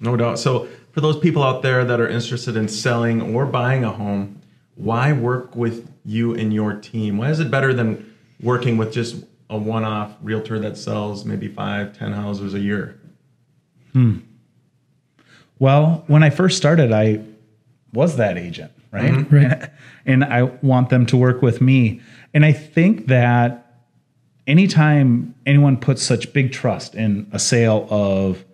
No 0.00 0.16
doubt. 0.16 0.38
So, 0.38 0.68
for 0.92 1.00
those 1.00 1.18
people 1.18 1.42
out 1.42 1.62
there 1.62 1.84
that 1.84 2.00
are 2.00 2.08
interested 2.08 2.56
in 2.56 2.68
selling 2.68 3.34
or 3.34 3.44
buying 3.44 3.84
a 3.84 3.92
home, 3.92 4.40
why 4.76 5.12
work 5.12 5.54
with 5.54 5.90
you 6.04 6.34
and 6.34 6.52
your 6.52 6.74
team? 6.74 7.18
Why 7.18 7.30
is 7.30 7.40
it 7.40 7.50
better 7.50 7.74
than 7.74 8.14
working 8.40 8.76
with 8.76 8.92
just 8.92 9.24
a 9.50 9.58
one-off 9.58 10.14
realtor 10.22 10.58
that 10.60 10.76
sells 10.76 11.24
maybe 11.24 11.48
five, 11.48 11.96
ten 11.96 12.12
houses 12.12 12.54
a 12.54 12.60
year? 12.60 12.98
Hmm. 13.92 14.18
Well, 15.58 16.04
when 16.06 16.22
I 16.22 16.30
first 16.30 16.56
started, 16.56 16.92
I 16.92 17.20
was 17.92 18.16
that 18.16 18.36
agent, 18.36 18.72
right? 18.90 19.30
Right. 19.30 19.44
And, 19.44 19.70
and 20.06 20.24
I 20.24 20.42
want 20.42 20.90
them 20.90 21.06
to 21.06 21.16
work 21.16 21.42
with 21.42 21.60
me. 21.60 22.00
And 22.34 22.44
I 22.44 22.52
think 22.52 23.06
that 23.06 23.65
anytime 24.46 25.34
anyone 25.44 25.76
puts 25.76 26.02
such 26.02 26.32
big 26.32 26.52
trust 26.52 26.94
in 26.94 27.28
a 27.32 27.38
sale 27.38 27.86
of 27.90 28.44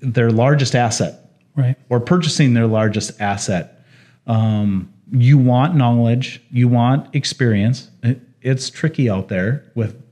their 0.00 0.30
largest 0.30 0.74
asset 0.74 1.18
Right. 1.54 1.76
or 1.90 2.00
purchasing 2.00 2.54
their 2.54 2.66
largest 2.66 3.20
asset, 3.20 3.84
um, 4.26 4.90
you 5.10 5.36
want 5.36 5.76
knowledge, 5.76 6.40
you 6.50 6.66
want 6.66 7.14
experience. 7.14 7.90
It, 8.02 8.20
it's 8.40 8.70
tricky 8.70 9.10
out 9.10 9.28
there 9.28 9.62
with 9.74 10.02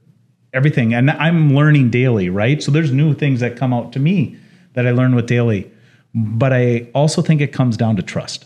everything, 0.52 0.92
and 0.92 1.10
I'm 1.10 1.54
learning 1.54 1.90
daily, 1.90 2.28
right? 2.28 2.62
So 2.62 2.70
there's 2.70 2.92
new 2.92 3.14
things 3.14 3.40
that 3.40 3.56
come 3.56 3.72
out 3.72 3.92
to 3.94 3.98
me 3.98 4.36
that 4.74 4.86
I 4.86 4.90
learn 4.90 5.14
with 5.14 5.26
daily, 5.26 5.70
but 6.14 6.52
I 6.52 6.88
also 6.94 7.22
think 7.22 7.40
it 7.40 7.52
comes 7.52 7.76
down 7.78 7.96
to 7.96 8.02
trust, 8.02 8.44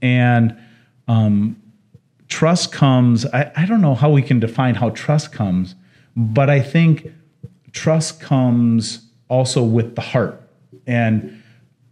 and 0.00 0.56
um, 1.08 1.60
trust 2.28 2.70
comes. 2.70 3.26
I, 3.26 3.50
I 3.56 3.66
don't 3.66 3.80
know 3.80 3.94
how 3.96 4.10
we 4.10 4.22
can 4.22 4.38
define 4.38 4.76
how 4.76 4.90
trust 4.90 5.32
comes, 5.32 5.74
but 6.16 6.50
I 6.50 6.60
think 6.60 7.10
trust 7.72 8.20
comes 8.20 9.08
also 9.28 9.62
with 9.62 9.94
the 9.94 10.02
heart 10.02 10.40
and 10.86 11.42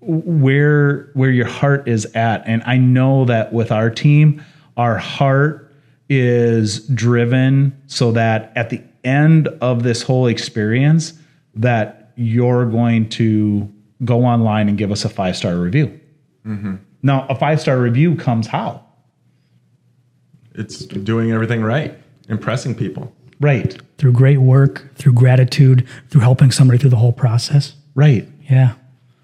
where 0.01 1.11
where 1.15 1.31
your 1.31 1.47
heart 1.47 1.89
is 1.89 2.07
at. 2.15 2.43
And 2.47 2.63
i 2.65 2.77
know 2.77 3.25
that 3.27 3.53
with 3.53 3.73
our 3.73 3.91
team 3.91 4.43
our 4.77 4.97
heart 4.97 5.73
is 6.09 6.87
driven 6.89 7.81
so 7.87 8.13
that 8.13 8.53
at 8.57 8.71
the 8.71 8.83
end 9.05 9.49
of 9.61 9.83
this 9.83 10.03
whole 10.03 10.27
experience 10.27 11.15
that 11.55 12.13
you're 12.17 12.67
going 12.67 13.09
to 13.09 13.73
go 14.05 14.25
online 14.25 14.69
and 14.69 14.77
give 14.77 14.91
us 14.91 15.05
a 15.05 15.09
five 15.09 15.37
star 15.37 15.57
review 15.57 15.99
mm-hmm. 16.47 16.77
now 17.03 17.27
a 17.29 17.35
five 17.35 17.61
star 17.61 17.79
review 17.79 18.17
comes 18.17 18.47
how? 18.47 18.85
It's 20.55 20.85
doing 20.85 21.31
everything 21.33 21.63
right, 21.63 21.97
impressing 22.29 22.75
people. 22.75 23.15
Right 23.41 23.81
Through 23.99 24.13
great 24.13 24.39
work, 24.39 24.95
through 24.95 25.15
gratitude, 25.15 25.87
through 26.09 26.21
helping 26.21 26.51
somebody 26.51 26.79
through 26.79 26.91
the 26.91 26.97
whole 26.97 27.13
process. 27.13 27.75
right 27.95 28.29
Yeah. 28.49 28.75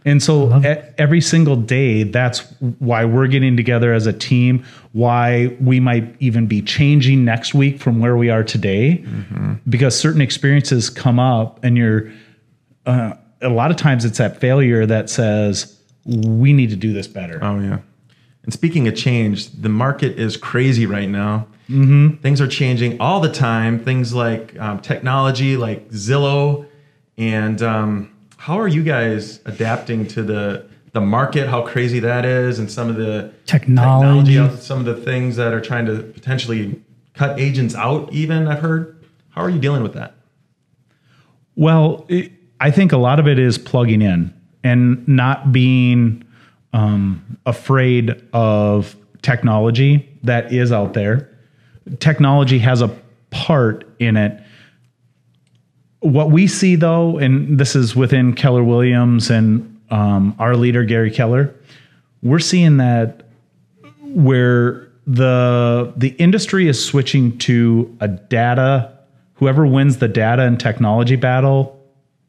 And 0.04 0.22
so 0.22 0.60
e- 0.60 0.76
every 0.98 1.20
single 1.20 1.56
day, 1.56 2.04
that's 2.04 2.40
why 2.78 3.04
we're 3.04 3.26
getting 3.26 3.56
together 3.56 3.92
as 3.92 4.06
a 4.06 4.12
team, 4.12 4.64
why 4.92 5.56
we 5.60 5.80
might 5.80 6.14
even 6.20 6.46
be 6.46 6.62
changing 6.62 7.24
next 7.24 7.54
week 7.54 7.80
from 7.80 7.98
where 7.98 8.16
we 8.16 8.30
are 8.30 8.44
today, 8.44 9.04
because 9.68 9.98
certain 9.98 10.20
experiences 10.20 10.90
come 10.90 11.18
up 11.18 11.62
and 11.64 11.76
you're, 11.76 12.12
uh, 12.86 13.14
a 13.42 13.48
lot 13.48 13.72
of 13.72 13.76
times 13.76 14.04
it's 14.04 14.18
that 14.18 14.38
failure 14.40 14.86
that 14.86 15.10
says, 15.10 15.76
we 16.04 16.52
need 16.52 16.70
to 16.70 16.76
do 16.76 16.92
this 16.92 17.08
better. 17.08 17.40
Oh 17.42 17.58
yeah. 17.58 17.78
And 18.44 18.52
speaking 18.52 18.86
of 18.86 18.94
change, 18.94 19.50
the 19.50 19.68
market 19.68 20.20
is 20.20 20.36
crazy 20.36 20.86
right 20.86 21.08
now. 21.08 21.48
Mm-hmm. 21.68 22.16
Things 22.22 22.40
are 22.40 22.46
changing 22.48 23.00
all 23.00 23.20
the 23.20 23.32
time. 23.32 23.82
Things 23.84 24.14
like 24.14 24.58
um, 24.58 24.80
technology, 24.80 25.56
like 25.56 25.88
Zillow, 25.90 26.66
and 27.18 27.60
um, 27.62 28.14
how 28.36 28.60
are 28.60 28.68
you 28.68 28.82
guys 28.82 29.40
adapting 29.44 30.06
to 30.08 30.22
the 30.22 30.66
the 30.92 31.00
market? 31.00 31.48
How 31.48 31.66
crazy 31.66 31.98
that 32.00 32.24
is, 32.24 32.58
and 32.58 32.70
some 32.70 32.88
of 32.88 32.96
the 32.96 33.32
Technology. 33.46 34.38
out- 34.38 34.60
some 34.60 34.78
of 34.78 34.84
the 34.84 34.94
things 34.94 35.36
that 35.36 35.52
are 35.52 35.60
trying 35.60 35.86
to 35.86 36.02
potentially 36.02 36.80
cut 37.14 37.40
agents 37.40 37.74
out. 37.74 38.12
Even 38.12 38.46
I've 38.46 38.60
heard. 38.60 39.04
How 39.30 39.42
are 39.42 39.50
you 39.50 39.58
dealing 39.58 39.82
with 39.82 39.92
that? 39.94 40.14
Well, 41.56 42.06
it, 42.08 42.32
I 42.60 42.70
think 42.70 42.92
a 42.92 42.96
lot 42.96 43.18
of 43.18 43.26
it 43.26 43.38
is 43.38 43.58
plugging 43.58 44.00
in 44.02 44.32
and 44.62 45.06
not 45.06 45.52
being 45.52 46.24
um, 46.72 47.38
afraid 47.44 48.22
of 48.32 48.96
technology 49.22 50.08
that 50.22 50.52
is 50.52 50.72
out 50.72 50.94
there. 50.94 51.30
Technology 52.00 52.58
has 52.58 52.82
a 52.82 52.88
part 53.30 53.86
in 53.98 54.16
it. 54.16 54.42
What 56.00 56.30
we 56.30 56.46
see, 56.46 56.76
though, 56.76 57.18
and 57.18 57.58
this 57.58 57.74
is 57.74 57.96
within 57.96 58.34
Keller 58.34 58.62
Williams 58.62 59.30
and 59.30 59.80
um, 59.90 60.34
our 60.38 60.56
leader, 60.56 60.84
Gary 60.84 61.10
Keller, 61.10 61.54
we're 62.22 62.38
seeing 62.38 62.76
that 62.78 63.22
where 64.00 64.88
the 65.06 65.92
the 65.96 66.08
industry 66.18 66.68
is 66.68 66.82
switching 66.84 67.38
to 67.38 67.96
a 68.00 68.08
data 68.08 68.92
whoever 69.34 69.66
wins 69.66 69.98
the 69.98 70.08
data 70.08 70.42
and 70.42 70.58
technology 70.58 71.16
battle 71.16 71.80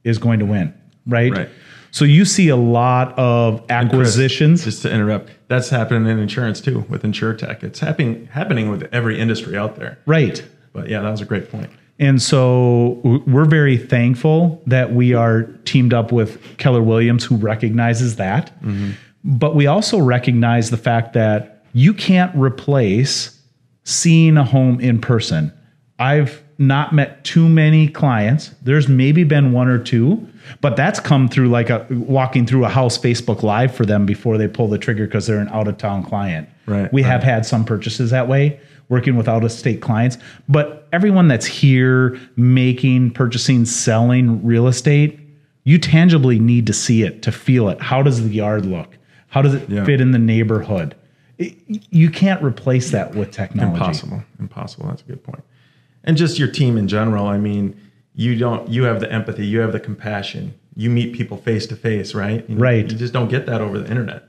is 0.04 0.18
going 0.18 0.40
to 0.40 0.46
win 0.46 0.74
right, 1.08 1.32
Right. 1.32 1.50
So 1.92 2.06
you 2.06 2.26
see 2.26 2.50
a 2.50 2.56
lot 2.56 3.18
of 3.18 3.64
And 3.70 3.90
Chris, 3.90 4.10
acquisitions 4.10 4.64
just 4.64 4.82
to 4.84 4.92
interrupt, 4.92 5.32
that's 5.48 5.70
happening 5.70 6.08
in 6.10 6.20
insurance 6.20 6.62
too 6.62 6.86
with 6.90 7.04
InsureTech. 7.04 7.64
It's 7.64 7.80
happening 7.80 8.28
happening 8.32 8.70
with 8.70 8.88
every 8.92 9.20
industry 9.20 9.58
out 9.58 9.76
there. 9.76 10.00
right 10.06 10.44
But 10.74 10.90
yeah, 10.90 11.02
that 11.02 11.10
was 11.10 11.22
a 11.22 11.26
great 11.26 11.52
point. 11.52 11.70
and 12.00 12.22
so 12.22 13.00
we're 13.26 13.46
very 13.46 13.78
thankful 13.78 14.62
that 14.68 14.94
we 14.94 15.14
are 15.14 15.44
teamed 15.66 15.94
up 15.94 16.12
with 16.12 16.58
Keller 16.58 16.84
Williams 16.84 17.24
who 17.24 17.36
recognizes 17.38 18.18
that 18.18 18.54
mm-hmm. 18.62 18.92
but 19.24 19.56
we 19.56 19.68
also 19.68 19.98
recognize 20.00 20.70
the 20.70 20.78
fact 20.78 21.14
that 21.14 21.64
you 21.74 21.94
can't 21.94 22.36
replace 22.36 23.38
seeing 23.84 24.36
a 24.36 24.44
home 24.44 24.80
in 24.82 25.00
person. 25.00 25.54
I've 25.98 26.44
not 26.60 26.94
met 26.94 27.24
too 27.24 27.48
many 27.48 27.88
clients. 27.88 28.52
There's 28.64 28.88
maybe 28.88 29.24
been 29.24 29.52
one 29.52 29.68
or 29.68 29.78
two, 29.78 30.28
but 30.62 30.76
that's 30.76 31.00
come 31.00 31.28
through 31.30 31.50
like 31.50 31.70
a 31.70 31.86
walking 31.90 32.46
through 32.48 32.66
a 32.66 32.70
house 32.70 32.98
Facebook 32.98 33.44
Live 33.44 33.76
for 33.76 33.86
them 33.86 34.06
before 34.06 34.38
they 34.38 34.48
pull 34.48 34.68
the 34.68 34.78
trigger 34.80 35.06
because 35.06 35.28
they're 35.28 35.40
an 35.40 35.50
out 35.50 35.68
of 35.68 35.78
town 35.78 36.04
client. 36.04 36.50
Right, 36.66 36.92
We 36.92 37.04
right. 37.04 37.12
have 37.12 37.24
had 37.24 37.46
some 37.46 37.64
purchases 37.64 38.10
that 38.12 38.28
way, 38.28 38.60
working 38.90 39.16
with 39.16 39.28
out 39.28 39.44
of 39.44 39.52
state 39.52 39.82
clients, 39.82 40.18
but 40.50 40.88
everyone 40.92 41.28
that's 41.28 41.46
here 41.46 42.20
making, 42.36 43.12
purchasing, 43.12 43.66
selling 43.66 44.44
real 44.46 44.68
estate, 44.68 45.20
you 45.64 45.78
tangibly 45.78 46.40
need 46.40 46.66
to 46.68 46.74
see 46.74 47.04
it 47.04 47.22
to 47.22 47.32
feel 47.32 47.70
it. 47.70 47.80
How 47.82 48.02
does 48.02 48.24
the 48.24 48.34
yard 48.34 48.66
look? 48.66 48.98
How 49.30 49.42
does 49.42 49.54
it 49.54 49.70
Yeah. 49.70 49.84
fit 49.86 50.02
in 50.02 50.12
the 50.12 50.20
neighborhood? 50.20 50.96
It- 51.38 51.56
you 51.92 52.10
can't 52.10 52.42
replace 52.42 52.90
that 52.92 53.14
with 53.14 53.30
technology. 53.32 53.76
Impossible. 53.76 54.24
Impossible. 54.40 54.88
That's 54.88 55.04
a 55.04 55.06
good 55.06 55.24
point. 55.24 55.44
And 56.08 56.18
just 56.18 56.40
your 56.40 56.48
team 56.48 56.78
in 56.78 56.88
general. 56.88 57.28
I 57.28 57.38
mean, 57.38 57.80
you 58.16 58.36
don't. 58.36 58.68
You 58.68 58.84
have 58.84 59.00
the 59.00 59.12
empathy. 59.12 59.46
You 59.46 59.60
have 59.60 59.74
the 59.74 59.80
compassion. 59.80 60.56
You 60.76 60.90
meet 60.90 61.14
people 61.14 61.38
face 61.38 61.68
to 61.68 61.76
face, 61.76 62.16
right? 62.16 62.48
You 62.50 62.56
know, 62.56 62.62
Right. 62.62 62.90
You 62.90 62.98
just 62.98 63.14
don't 63.14 63.28
get 63.28 63.46
that 63.46 63.62
over 63.62 63.78
the 63.78 63.90
internet. 63.90 64.24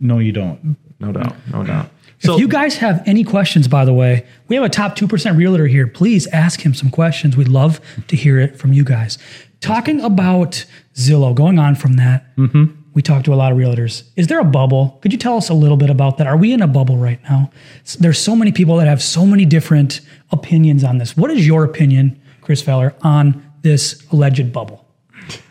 No, 0.00 0.18
you 0.18 0.32
don't. 0.32 0.76
No 1.00 1.12
doubt. 1.12 1.36
No 1.52 1.62
doubt. 1.64 1.90
So, 2.18 2.34
if 2.34 2.40
you 2.40 2.48
guys 2.48 2.76
have 2.78 3.02
any 3.06 3.24
questions, 3.24 3.68
by 3.68 3.84
the 3.84 3.92
way, 3.92 4.26
we 4.48 4.56
have 4.56 4.64
a 4.64 4.70
top 4.70 4.96
2% 4.96 5.36
realtor 5.36 5.66
here. 5.66 5.86
Please 5.86 6.26
ask 6.28 6.60
him 6.64 6.72
some 6.72 6.90
questions. 6.90 7.36
We'd 7.36 7.48
love 7.48 7.80
to 8.08 8.16
hear 8.16 8.38
it 8.38 8.58
from 8.58 8.72
you 8.72 8.84
guys. 8.84 9.18
Talking 9.60 10.00
about 10.00 10.64
Zillow, 10.94 11.34
going 11.34 11.58
on 11.58 11.74
from 11.74 11.94
that, 11.94 12.34
mm-hmm. 12.36 12.75
We 12.96 13.02
talked 13.02 13.26
to 13.26 13.34
a 13.34 13.36
lot 13.36 13.52
of 13.52 13.58
realtors. 13.58 14.04
Is 14.16 14.28
there 14.28 14.40
a 14.40 14.44
bubble? 14.44 14.98
Could 15.02 15.12
you 15.12 15.18
tell 15.18 15.36
us 15.36 15.50
a 15.50 15.54
little 15.54 15.76
bit 15.76 15.90
about 15.90 16.16
that? 16.16 16.26
Are 16.26 16.36
we 16.38 16.54
in 16.54 16.62
a 16.62 16.66
bubble 16.66 16.96
right 16.96 17.22
now? 17.24 17.50
There's 18.00 18.18
so 18.18 18.34
many 18.34 18.52
people 18.52 18.78
that 18.78 18.88
have 18.88 19.02
so 19.02 19.26
many 19.26 19.44
different 19.44 20.00
opinions 20.30 20.82
on 20.82 20.96
this. 20.96 21.14
What 21.14 21.30
is 21.30 21.46
your 21.46 21.62
opinion, 21.62 22.18
Chris 22.40 22.62
Feller, 22.62 22.94
on 23.02 23.44
this 23.60 24.02
alleged 24.12 24.50
bubble? 24.50 24.86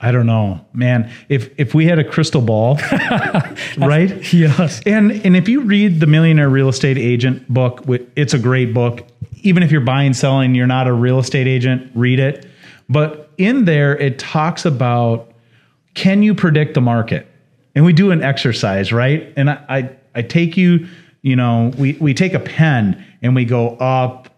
I 0.00 0.12
don't 0.12 0.24
know, 0.24 0.64
man. 0.72 1.12
If 1.28 1.50
if 1.60 1.74
we 1.74 1.84
had 1.84 1.98
a 1.98 2.04
crystal 2.04 2.40
ball, 2.40 2.76
right? 3.76 4.32
Yes. 4.32 4.80
And 4.86 5.12
and 5.26 5.36
if 5.36 5.46
you 5.46 5.60
read 5.60 6.00
the 6.00 6.06
Millionaire 6.06 6.48
Real 6.48 6.70
Estate 6.70 6.96
Agent 6.96 7.46
book, 7.52 7.84
it's 8.16 8.32
a 8.32 8.38
great 8.38 8.72
book. 8.72 9.06
Even 9.42 9.62
if 9.62 9.70
you're 9.70 9.82
buying, 9.82 10.14
selling, 10.14 10.54
you're 10.54 10.66
not 10.66 10.88
a 10.88 10.92
real 10.94 11.18
estate 11.18 11.46
agent, 11.46 11.92
read 11.94 12.18
it. 12.18 12.46
But 12.88 13.30
in 13.36 13.66
there, 13.66 13.94
it 13.98 14.18
talks 14.18 14.64
about 14.64 15.33
can 15.94 16.22
you 16.22 16.34
predict 16.34 16.74
the 16.74 16.80
market? 16.80 17.26
And 17.74 17.84
we 17.84 17.92
do 17.92 18.10
an 18.10 18.22
exercise, 18.22 18.92
right? 18.92 19.32
And 19.36 19.50
I 19.50 19.64
I, 19.68 19.90
I 20.14 20.22
take 20.22 20.56
you, 20.56 20.86
you 21.22 21.36
know, 21.36 21.72
we 21.76 21.94
we 21.94 22.14
take 22.14 22.34
a 22.34 22.40
pen 22.40 23.04
and 23.22 23.34
we 23.34 23.44
go 23.44 23.70
up, 23.76 24.28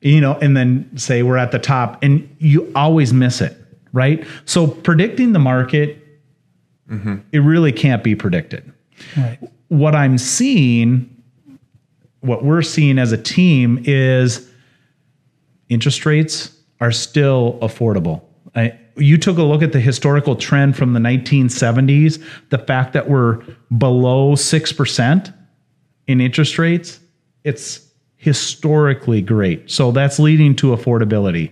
you 0.00 0.20
know, 0.20 0.34
and 0.40 0.56
then 0.56 0.96
say 0.96 1.22
we're 1.22 1.36
at 1.36 1.52
the 1.52 1.58
top, 1.58 2.02
and 2.02 2.28
you 2.38 2.70
always 2.74 3.12
miss 3.12 3.40
it, 3.40 3.56
right? 3.92 4.24
So 4.44 4.66
predicting 4.66 5.32
the 5.32 5.38
market, 5.38 6.02
mm-hmm. 6.88 7.16
it 7.32 7.40
really 7.40 7.72
can't 7.72 8.02
be 8.04 8.14
predicted 8.14 8.72
Right. 9.16 9.38
what 9.68 9.94
I'm 9.94 10.18
seeing, 10.18 11.10
what 12.20 12.44
we're 12.44 12.62
seeing 12.62 12.98
as 12.98 13.12
a 13.12 13.18
team 13.18 13.82
is 13.84 14.50
interest 15.68 16.06
rates 16.06 16.56
are 16.80 16.92
still 16.92 17.58
affordable. 17.60 18.22
I, 18.54 18.78
you 18.96 19.18
took 19.18 19.38
a 19.38 19.42
look 19.42 19.62
at 19.62 19.72
the 19.72 19.80
historical 19.80 20.36
trend 20.36 20.76
from 20.76 20.92
the 20.92 21.00
1970s, 21.00 22.22
the 22.50 22.58
fact 22.58 22.92
that 22.94 23.08
we're 23.08 23.42
below 23.76 24.34
6%, 24.34 25.34
in 26.06 26.20
interest 26.20 26.58
rates, 26.58 27.00
it's 27.44 27.80
historically 28.16 29.20
great. 29.20 29.70
So 29.70 29.90
that's 29.90 30.18
leading 30.18 30.54
to 30.56 30.68
affordability. 30.68 31.50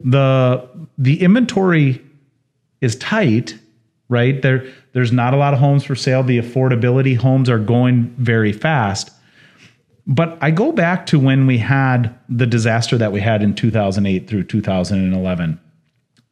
The 0.00 0.68
the 0.96 1.20
inventory 1.22 2.04
is 2.80 2.96
tight, 2.96 3.58
right? 4.08 4.40
There 4.40 4.66
there's 4.92 5.12
not 5.12 5.34
a 5.34 5.36
lot 5.36 5.54
of 5.54 5.60
homes 5.60 5.84
for 5.84 5.94
sale. 5.94 6.22
The 6.22 6.38
affordability 6.38 7.16
homes 7.16 7.50
are 7.50 7.58
going 7.58 8.14
very 8.18 8.52
fast. 8.52 9.10
But 10.06 10.38
I 10.40 10.50
go 10.50 10.72
back 10.72 11.04
to 11.06 11.18
when 11.18 11.46
we 11.46 11.58
had 11.58 12.16
the 12.30 12.46
disaster 12.46 12.96
that 12.96 13.12
we 13.12 13.20
had 13.20 13.42
in 13.42 13.54
2008 13.54 14.26
through 14.26 14.44
2011. 14.44 15.60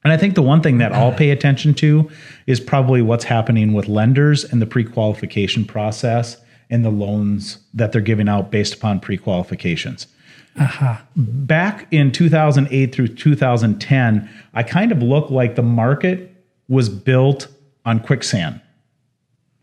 And 0.07 0.13
I 0.13 0.17
think 0.17 0.37
the 0.37 0.43
one 0.43 0.63
thing 0.63 0.79
that 0.79 0.93
I'll 0.93 1.11
pay 1.11 1.31
attention 1.31 1.75
to 1.75 2.09
is 2.47 2.61
probably 2.61 3.03
what's 3.03 3.25
happening 3.25 3.73
with 3.73 3.89
lenders 3.89 4.45
and 4.45 4.63
the 4.63 4.67
pre-qualification 4.67 5.65
process 5.65 6.37
and 6.71 6.85
the 6.85 6.91
loans 6.91 7.59
that 7.75 7.91
they're 7.91 8.01
giving 8.01 8.29
out 8.29 8.53
based 8.53 8.73
upon 8.73 9.01
pre-qualifications. 9.01 10.07
Uh-huh. 10.57 10.99
Back 11.17 11.89
in 11.91 12.13
2008 12.13 12.95
through 12.95 13.09
2010, 13.09 14.31
I 14.55 14.63
kind 14.63 14.93
of 14.93 15.03
looked 15.03 15.33
like 15.33 15.57
the 15.57 15.65
market 15.65 16.33
was 16.69 16.89
built 16.89 17.49
on 17.85 17.99
quicksand. 17.99 18.61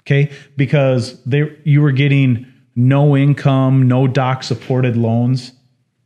Okay? 0.01 0.29
Because 0.57 1.23
they 1.23 1.57
you 1.63 1.81
were 1.81 1.93
getting 1.93 2.45
no 2.75 3.15
income, 3.15 3.87
no 3.87 4.07
doc 4.07 4.43
supported 4.43 4.97
loans. 4.97 5.53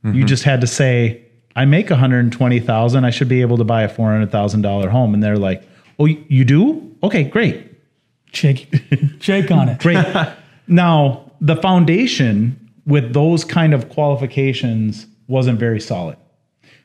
You 0.03 0.11
mm-hmm. 0.11 0.25
just 0.27 0.43
had 0.43 0.61
to 0.61 0.67
say, 0.67 1.25
I 1.57 1.65
make 1.65 1.89
120,000, 1.89 3.03
I 3.03 3.09
should 3.09 3.27
be 3.27 3.41
able 3.41 3.57
to 3.57 3.63
buy 3.63 3.81
a 3.81 3.89
$400,000 3.89 4.89
home 4.89 5.13
and 5.15 5.23
they're 5.23 5.39
like, 5.39 5.67
"Oh, 5.97 6.05
you 6.05 6.45
do? 6.45 6.95
Okay, 7.01 7.23
great. 7.23 7.65
Shake, 8.31 8.71
shake 9.19 9.49
on 9.49 9.67
it. 9.67 9.79
Great. 9.79 10.05
now, 10.67 11.31
the 11.41 11.55
foundation 11.55 12.69
with 12.85 13.11
those 13.13 13.43
kind 13.43 13.73
of 13.73 13.89
qualifications 13.89 15.07
wasn't 15.27 15.59
very 15.59 15.79
solid. 15.79 16.15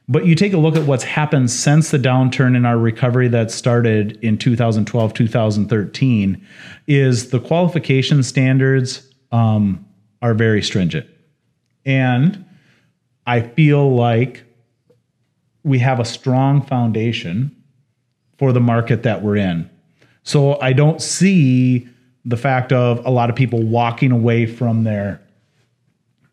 But 0.08 0.24
you 0.26 0.34
take 0.34 0.54
a 0.54 0.58
look 0.58 0.74
at 0.74 0.86
what's 0.86 1.04
happened 1.04 1.50
since 1.50 1.90
the 1.90 1.98
downturn 1.98 2.56
in 2.56 2.64
our 2.64 2.78
recovery 2.78 3.28
that 3.28 3.50
started 3.50 4.18
in 4.22 4.38
2012, 4.38 5.14
2013, 5.14 6.46
is 6.86 7.30
the 7.30 7.40
qualification 7.40 8.22
standards 8.22 9.06
um, 9.30 9.86
are 10.22 10.34
very 10.34 10.62
stringent. 10.62 11.06
And 11.84 12.44
I 13.26 13.42
feel 13.42 13.94
like 13.94 14.44
we 15.64 15.78
have 15.78 16.00
a 16.00 16.04
strong 16.04 16.62
foundation 16.62 17.54
for 18.38 18.52
the 18.52 18.60
market 18.60 19.02
that 19.04 19.22
we're 19.22 19.36
in. 19.36 19.70
So 20.24 20.60
I 20.60 20.72
don't 20.72 21.00
see 21.00 21.88
the 22.24 22.36
fact 22.36 22.72
of 22.72 23.04
a 23.04 23.10
lot 23.10 23.30
of 23.30 23.36
people 23.36 23.62
walking 23.62 24.12
away 24.12 24.46
from 24.46 24.84
their 24.84 25.20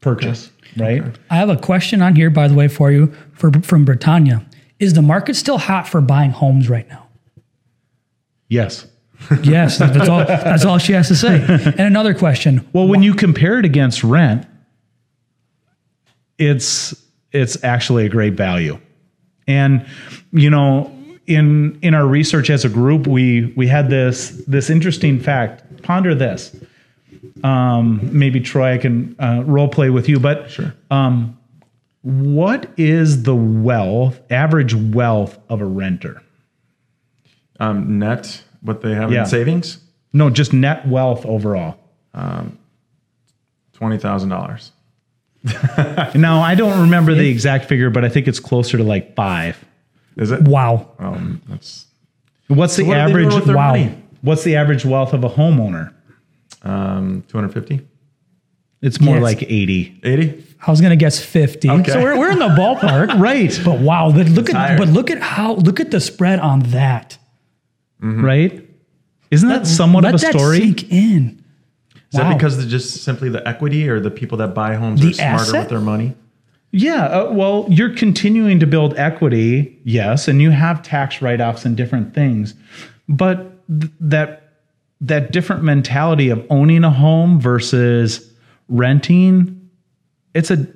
purchase, 0.01 0.51
right? 0.77 1.03
I 1.29 1.35
have 1.35 1.49
a 1.49 1.57
question 1.57 2.01
on 2.01 2.15
here, 2.15 2.29
by 2.29 2.47
the 2.47 2.53
way, 2.53 2.67
for 2.67 2.91
you 2.91 3.13
for, 3.33 3.51
from 3.61 3.85
Britannia. 3.85 4.45
Is 4.79 4.93
the 4.93 5.01
market 5.01 5.35
still 5.35 5.57
hot 5.57 5.87
for 5.87 5.99
buying 6.01 6.31
homes 6.31 6.69
right 6.69 6.87
now? 6.89 7.07
Yes. 8.47 8.87
Yes, 9.43 9.77
that's 9.77 10.07
all. 10.07 10.19
That's 10.19 10.63
all 10.63 10.77
she 10.77 10.93
has 10.93 11.09
to 11.09 11.15
say. 11.15 11.43
And 11.45 11.81
another 11.81 12.13
question: 12.13 12.65
Well, 12.71 12.87
when 12.87 13.03
you 13.03 13.13
compare 13.13 13.59
it 13.59 13.65
against 13.65 14.01
rent, 14.01 14.47
it's 16.37 16.95
it's 17.33 17.61
actually 17.61 18.05
a 18.05 18.09
great 18.09 18.35
value. 18.35 18.79
And 19.49 19.85
you 20.31 20.49
know, 20.49 20.95
in 21.25 21.77
in 21.81 21.93
our 21.95 22.05
research 22.07 22.49
as 22.49 22.63
a 22.63 22.69
group, 22.69 23.07
we 23.07 23.51
we 23.57 23.67
had 23.67 23.89
this 23.89 24.29
this 24.47 24.69
interesting 24.69 25.19
fact. 25.19 25.81
Ponder 25.81 26.13
this. 26.15 26.55
Um, 27.43 27.99
maybe 28.11 28.39
Troy, 28.39 28.73
I 28.73 28.77
can 28.77 29.15
uh, 29.19 29.43
role 29.45 29.67
play 29.67 29.89
with 29.89 30.07
you, 30.07 30.19
but 30.19 30.51
Sure. 30.51 30.73
what 32.01 32.69
is 32.77 33.23
the 33.23 33.35
wealth, 33.35 34.19
average 34.29 34.73
wealth 34.75 35.37
of 35.49 35.61
a 35.61 35.65
renter? 35.65 36.21
Um, 37.59 37.97
net, 37.99 38.43
what 38.61 38.81
they 38.81 38.93
have 38.93 39.11
Yeah. 39.11 39.21
in 39.21 39.25
savings, 39.25 39.79
No, 40.13 40.29
just 40.29 40.53
net 40.53 40.87
wealth 40.87 41.25
overall. 41.25 41.77
Um, 42.13 42.57
twenty 43.73 43.97
thousand 43.97 44.29
dollars. 44.29 44.71
Now, 46.15 46.41
I 46.41 46.55
don't 46.55 46.81
remember 46.81 47.13
the 47.13 47.29
exact 47.29 47.65
figure, 47.65 47.89
but 47.89 48.03
I 48.03 48.09
think 48.09 48.27
it's 48.27 48.39
closer 48.39 48.77
to 48.77 48.83
like 48.83 49.15
five. 49.15 49.63
Is 50.17 50.31
it? 50.31 50.41
wow, 50.41 50.89
Um, 50.99 51.41
that's 51.47 51.85
What's 52.47 52.75
the 52.75 52.83
what 52.83 52.97
are 52.97 53.07
they 53.07 53.13
doing 53.13 53.27
average? 53.31 53.47
wow. 53.55 53.67
money? 53.71 53.95
What's 54.21 54.43
the 54.43 54.55
average 54.55 54.83
wealth 54.85 55.13
of 55.13 55.23
a 55.23 55.29
homeowner? 55.29 55.93
um, 56.63 57.23
250, 57.29 57.79
It's 58.81 58.99
more 58.99 59.15
Yes. 59.15 59.23
like 59.23 59.43
80. 59.43 59.99
80. 60.03 60.43
I 60.67 60.71
was 60.71 60.81
gonna 60.81 60.97
guess 60.97 61.23
fifty. 61.23 61.69
Okay. 61.69 61.91
So 61.93 62.01
we're, 62.03 62.17
we're 62.19 62.31
in 62.31 62.39
the 62.39 62.49
ballpark, 62.49 63.17
Right. 63.19 63.57
But 63.63 63.79
wow, 63.79 64.11
but 64.11 64.27
look 64.27 64.49
at 64.49 64.55
higher. 64.57 64.77
but 64.77 64.89
look 64.89 65.09
at 65.09 65.21
how 65.21 65.53
look 65.53 65.79
at 65.79 65.89
the 65.91 66.01
spread 66.01 66.39
on 66.39 66.59
that. 66.71 67.17
Right? 68.01 68.67
Isn't 69.31 69.47
that 69.49 69.67
somewhat 69.67 70.03
Let 70.03 70.15
of 70.15 70.21
a 70.21 70.25
that 70.25 70.33
story? 70.33 70.59
sink 70.59 70.91
in. 70.91 71.38
Is 72.11 72.17
Wow. 72.19 72.29
that 72.29 72.37
because 72.37 72.57
they're 72.57 72.67
just 72.67 73.03
simply 73.03 73.29
the 73.29 73.47
equity, 73.47 73.87
or 73.87 73.99
the 73.99 74.09
people 74.11 74.37
that 74.39 74.53
buy 74.55 74.75
homes 74.75 75.01
The 75.01 75.09
are 75.09 75.13
smarter 75.13 75.41
asset? 75.43 75.59
with 75.61 75.69
their 75.69 75.79
money? 75.81 76.15
Yeah. 76.71 77.05
Uh, 77.05 77.31
well, 77.31 77.65
you're 77.69 77.93
continuing 77.95 78.59
to 78.59 78.67
build 78.67 78.97
equity, 78.97 79.77
yes, 79.83 80.27
and 80.27 80.41
you 80.41 80.51
have 80.51 80.81
tax 80.83 81.21
write-offs 81.21 81.65
and 81.65 81.75
different 81.77 82.13
things, 82.13 82.53
but 83.07 83.51
th- 83.79 83.91
that 83.99 84.43
that 85.01 85.31
different 85.31 85.63
mentality 85.63 86.29
of 86.29 86.45
owning 86.49 86.83
a 86.83 86.89
home 86.91 87.39
versus 87.39 88.29
renting, 88.67 89.69
it's 90.33 90.51
a 90.51 90.67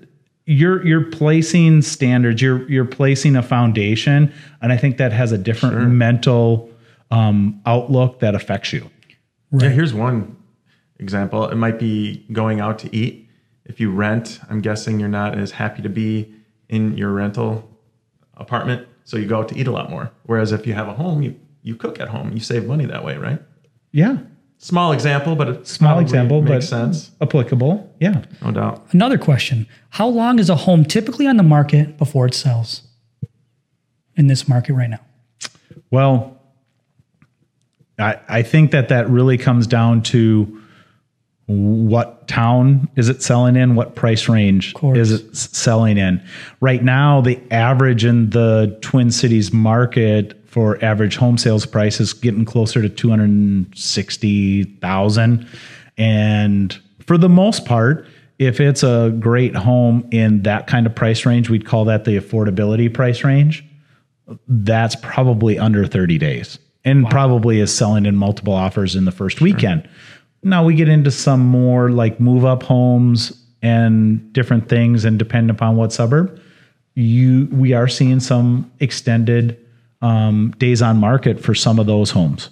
you're 0.46 0.86
you're 0.86 1.06
placing 1.06 1.82
standards, 1.82 2.42
you're 2.42 2.68
you're 2.70 2.86
placing 2.86 3.36
a 3.36 3.44
foundation, 3.44 4.32
and 4.62 4.72
I 4.72 4.78
think 4.78 4.98
that 4.98 5.12
has 5.14 5.32
a 5.32 5.38
different 5.38 5.92
mental 5.92 6.70
um, 7.12 7.60
outlook 7.66 8.20
that 8.20 8.34
affects 8.36 8.72
you. 8.74 8.90
Yeah, 9.52 9.70
here's 9.70 9.94
one 9.94 10.36
example. 11.04 11.48
It 11.50 11.56
might 11.56 11.78
be 11.80 12.26
going 12.32 12.60
out 12.60 12.80
to 12.80 12.96
eat. 12.96 13.30
If 13.66 13.80
you 13.80 13.92
rent, 13.92 14.40
I'm 14.50 14.62
guessing 14.62 15.00
you're 15.00 15.10
not 15.10 15.38
as 15.38 15.52
happy 15.52 15.82
to 15.84 15.90
be 15.90 16.34
in 16.70 16.98
your 16.98 17.12
rental 17.12 17.70
apartment, 18.36 18.88
so 19.04 19.18
you 19.18 19.28
go 19.28 19.40
out 19.40 19.50
to 19.50 19.58
eat 19.58 19.68
a 19.68 19.72
lot 19.72 19.90
more. 19.90 20.12
Whereas 20.24 20.52
if 20.52 20.66
you 20.68 20.74
have 20.74 20.88
a 20.88 20.94
home, 20.94 21.22
you 21.22 21.40
you 21.62 21.76
cook 21.76 22.00
at 22.00 22.10
home. 22.10 22.34
You 22.34 22.40
save 22.40 22.66
money 22.66 22.86
that 22.86 23.06
way, 23.06 23.16
right? 23.18 23.42
Yeah, 23.92 24.18
Small 24.64 24.94
example, 24.94 25.36
but 25.36 25.50
a 25.50 25.66
small 25.66 26.00
example, 26.00 26.42
makes 26.42 26.70
but 26.70 26.78
sense, 26.78 27.12
applicable. 27.20 27.94
Yeah. 28.00 28.24
no 28.42 28.52
doubt. 28.52 28.86
Another 28.92 29.18
question: 29.18 29.68
How 29.90 30.08
long 30.08 30.40
is 30.40 30.50
a 30.50 30.56
home 30.56 30.86
typically 30.86 31.28
on 31.28 31.36
the 31.36 31.44
market 31.44 31.98
before 31.98 32.26
it 32.26 32.34
sells? 32.34 32.82
In 34.16 34.28
this 34.28 34.48
market 34.48 34.74
right 34.74 34.90
now, 34.90 35.02
Well, 35.92 36.40
I, 38.00 38.20
I 38.30 38.42
think 38.42 38.72
that 38.72 38.88
that 38.88 39.10
really 39.10 39.38
comes 39.38 39.68
down 39.68 40.02
to 40.04 40.62
what 41.48 42.26
town 42.28 42.88
is 42.96 43.10
it 43.10 43.22
selling 43.22 43.58
in? 43.58 43.76
What 43.76 43.96
price 43.96 44.30
range 44.30 44.74
is 44.82 45.12
it 45.12 45.36
selling 45.36 45.98
in? 45.98 46.26
Right 46.62 46.82
now, 46.84 47.20
the 47.22 47.42
average 47.52 48.06
in 48.06 48.30
the 48.30 48.78
Twin 48.82 49.12
Cities 49.12 49.52
market 49.52 50.40
for 50.48 50.82
average 50.84 51.18
home 51.18 51.38
sales 51.38 51.66
price 51.66 52.00
is 52.00 52.14
getting 52.14 52.46
closer 52.46 52.82
to 52.82 52.88
260,000. 52.88 55.48
And 55.98 56.80
for 57.06 57.18
the 57.18 57.30
most 57.30 57.66
part, 57.66 58.08
if 58.40 58.60
it's 58.60 58.82
a 58.84 59.16
great 59.20 59.56
home 59.56 60.08
in 60.12 60.42
that 60.44 60.68
kind 60.68 60.86
of 60.86 60.94
price 60.96 61.26
range, 61.26 61.50
we'd 61.50 61.66
call 61.66 61.86
that 61.86 62.06
the 62.06 62.18
affordability 62.18 62.94
price 62.94 63.24
range 63.24 63.66
that's 64.48 64.96
probably 64.98 65.58
under 65.60 65.86
30 65.86 66.18
days 66.18 66.60
and 66.86 67.10
probably 67.10 67.60
is 67.60 67.74
selling 67.74 68.06
in 68.06 68.16
multiple 68.16 68.54
offers 68.54 68.96
in 68.96 69.06
the 69.06 69.12
first 69.12 69.42
weekend. 69.42 69.88
Now 70.44 70.64
we 70.64 70.76
get 70.76 70.90
into 70.90 71.12
some 71.12 71.42
more 71.42 71.90
like 71.90 72.20
move 72.20 72.46
up 72.46 72.64
homes 72.64 73.32
and 73.62 74.32
different 74.34 74.68
things 74.70 75.06
and 75.06 75.18
depending 75.18 75.50
upon 75.50 75.76
what 75.78 75.94
suburb 75.94 76.40
you 76.96 77.48
we 77.52 77.74
are 77.74 77.88
seeing 77.88 78.20
some 78.20 78.72
extended 78.80 79.58
um, 80.02 80.54
days 80.58 80.82
on 80.82 80.98
market 80.98 81.40
for 81.40 81.56
some 81.56 81.80
of 81.80 81.88
those 81.88 82.12
homes. 82.12 82.50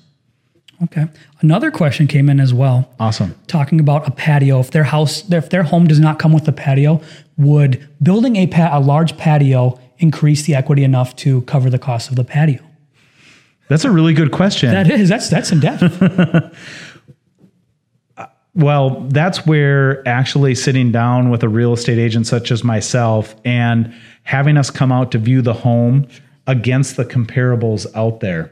okay. 0.84 1.06
Another 1.42 1.70
question 1.70 2.08
came 2.08 2.30
in 2.30 2.40
as 2.40 2.54
well. 2.54 2.90
Awesome. 3.00 3.36
talking 3.48 3.80
about 3.80 4.08
a 4.08 4.12
patio. 4.12 4.60
If 4.60 4.72
their 4.72 4.86
house, 4.86 5.30
if 5.32 5.50
their 5.50 5.64
home 5.64 5.86
does 5.88 6.00
not 6.00 6.18
come 6.18 6.32
with 6.34 6.48
a 6.48 6.52
patio, 6.52 7.02
would 7.38 7.88
building 8.02 8.36
a 8.38 8.48
pa- 8.48 8.70
a 8.72 8.80
large 8.80 9.18
patio 9.18 9.80
increase 10.00 10.44
the 10.44 10.56
equity 10.56 10.84
enough 10.84 11.16
to 11.18 11.42
cover 11.42 11.70
the 11.70 11.78
cost 11.78 12.10
of 12.10 12.16
the 12.16 12.24
patio? 12.24 12.62
That's 13.68 13.86
a 13.86 13.92
really 13.92 14.14
good 14.14 14.32
question. 14.32 14.72
That 14.72 14.90
is, 14.90 15.08
that's 15.10 15.30
that's 15.30 15.52
in 15.52 15.60
depth. 15.60 15.82
Well, 18.54 19.02
that's 19.10 19.46
where 19.46 20.06
actually 20.08 20.56
sitting 20.56 20.92
down 20.92 21.30
with 21.30 21.42
a 21.44 21.50
real 21.50 21.74
estate 21.74 21.98
agent 21.98 22.28
such 22.28 22.52
as 22.52 22.64
myself 22.64 23.36
and 23.46 23.94
having 24.24 24.58
us 24.58 24.70
come 24.70 24.92
out 24.92 25.12
to 25.12 25.18
view 25.18 25.42
the 25.42 25.54
home 25.54 26.08
against 26.48 26.98
the 26.98 27.06
comparables 27.06 27.88
out 27.96 28.20
there. 28.20 28.52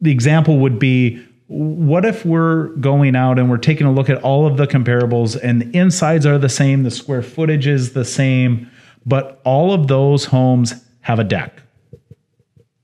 The 0.00 0.10
example 0.10 0.58
would 0.58 0.78
be 0.78 1.24
what 1.48 2.04
if 2.04 2.26
we're 2.26 2.68
going 2.76 3.14
out 3.14 3.38
and 3.38 3.48
we're 3.48 3.56
taking 3.56 3.86
a 3.86 3.92
look 3.92 4.10
at 4.10 4.20
all 4.22 4.46
of 4.46 4.56
the 4.56 4.66
comparables 4.66 5.38
and 5.40 5.62
the 5.62 5.78
insides 5.78 6.26
are 6.26 6.38
the 6.38 6.48
same, 6.48 6.82
the 6.82 6.90
square 6.90 7.22
footage 7.22 7.68
is 7.68 7.92
the 7.92 8.04
same, 8.04 8.68
but 9.04 9.40
all 9.44 9.72
of 9.72 9.86
those 9.86 10.24
homes 10.24 10.74
have 11.02 11.20
a 11.20 11.24
deck 11.24 11.62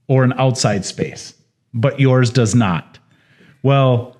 or 0.07 0.23
an 0.23 0.33
outside 0.35 0.85
space, 0.85 1.35
but 1.75 1.99
yours 1.99 2.31
does 2.31 2.55
not. 2.55 3.01
Well, 3.65 4.17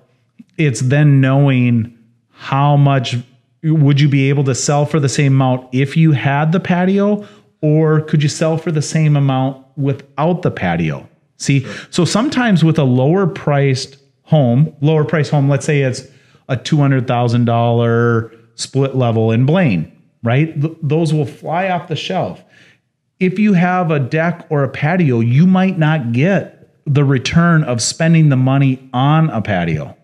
it's 0.57 0.81
then 0.81 1.21
knowing 1.21 1.97
how 2.29 2.75
much 2.77 3.15
would 3.63 3.99
you 3.99 4.09
be 4.09 4.29
able 4.29 4.43
to 4.43 4.55
sell 4.55 4.85
for 4.85 4.99
the 4.99 5.09
same 5.09 5.33
amount 5.33 5.67
if 5.73 5.95
you 5.95 6.11
had 6.11 6.51
the 6.51 6.59
patio 6.59 7.25
or 7.61 8.01
could 8.01 8.21
you 8.21 8.29
sell 8.29 8.57
for 8.57 8.71
the 8.71 8.81
same 8.81 9.15
amount 9.15 9.65
without 9.77 10.41
the 10.41 10.51
patio? 10.51 11.07
See, 11.37 11.65
so 11.89 12.05
sometimes 12.05 12.63
with 12.63 12.77
a 12.77 12.83
lower 12.83 13.25
priced 13.25 13.97
home, 14.23 14.75
lower 14.81 15.05
price 15.05 15.29
home, 15.29 15.49
let's 15.49 15.65
say 15.65 15.81
it's 15.81 16.03
a 16.49 16.57
$200,000 16.57 18.39
split 18.55 18.95
level 18.95 19.31
in 19.31 19.45
Blaine, 19.45 19.91
right? 20.23 20.59
Th- 20.59 20.77
those 20.81 21.13
will 21.13 21.25
fly 21.25 21.69
off 21.69 21.87
the 21.87 21.95
shelf. 21.95 22.43
If 23.19 23.39
you 23.39 23.53
have 23.53 23.91
a 23.91 23.99
deck 23.99 24.45
or 24.49 24.63
a 24.63 24.69
patio, 24.69 25.21
you 25.21 25.47
might 25.47 25.77
not 25.77 26.11
get 26.11 26.69
the 26.85 27.05
return 27.05 27.63
of 27.63 27.81
spending 27.81 28.27
the 28.27 28.35
money 28.35 28.89
on 28.93 29.29
a 29.29 29.41
patio. 29.41 29.95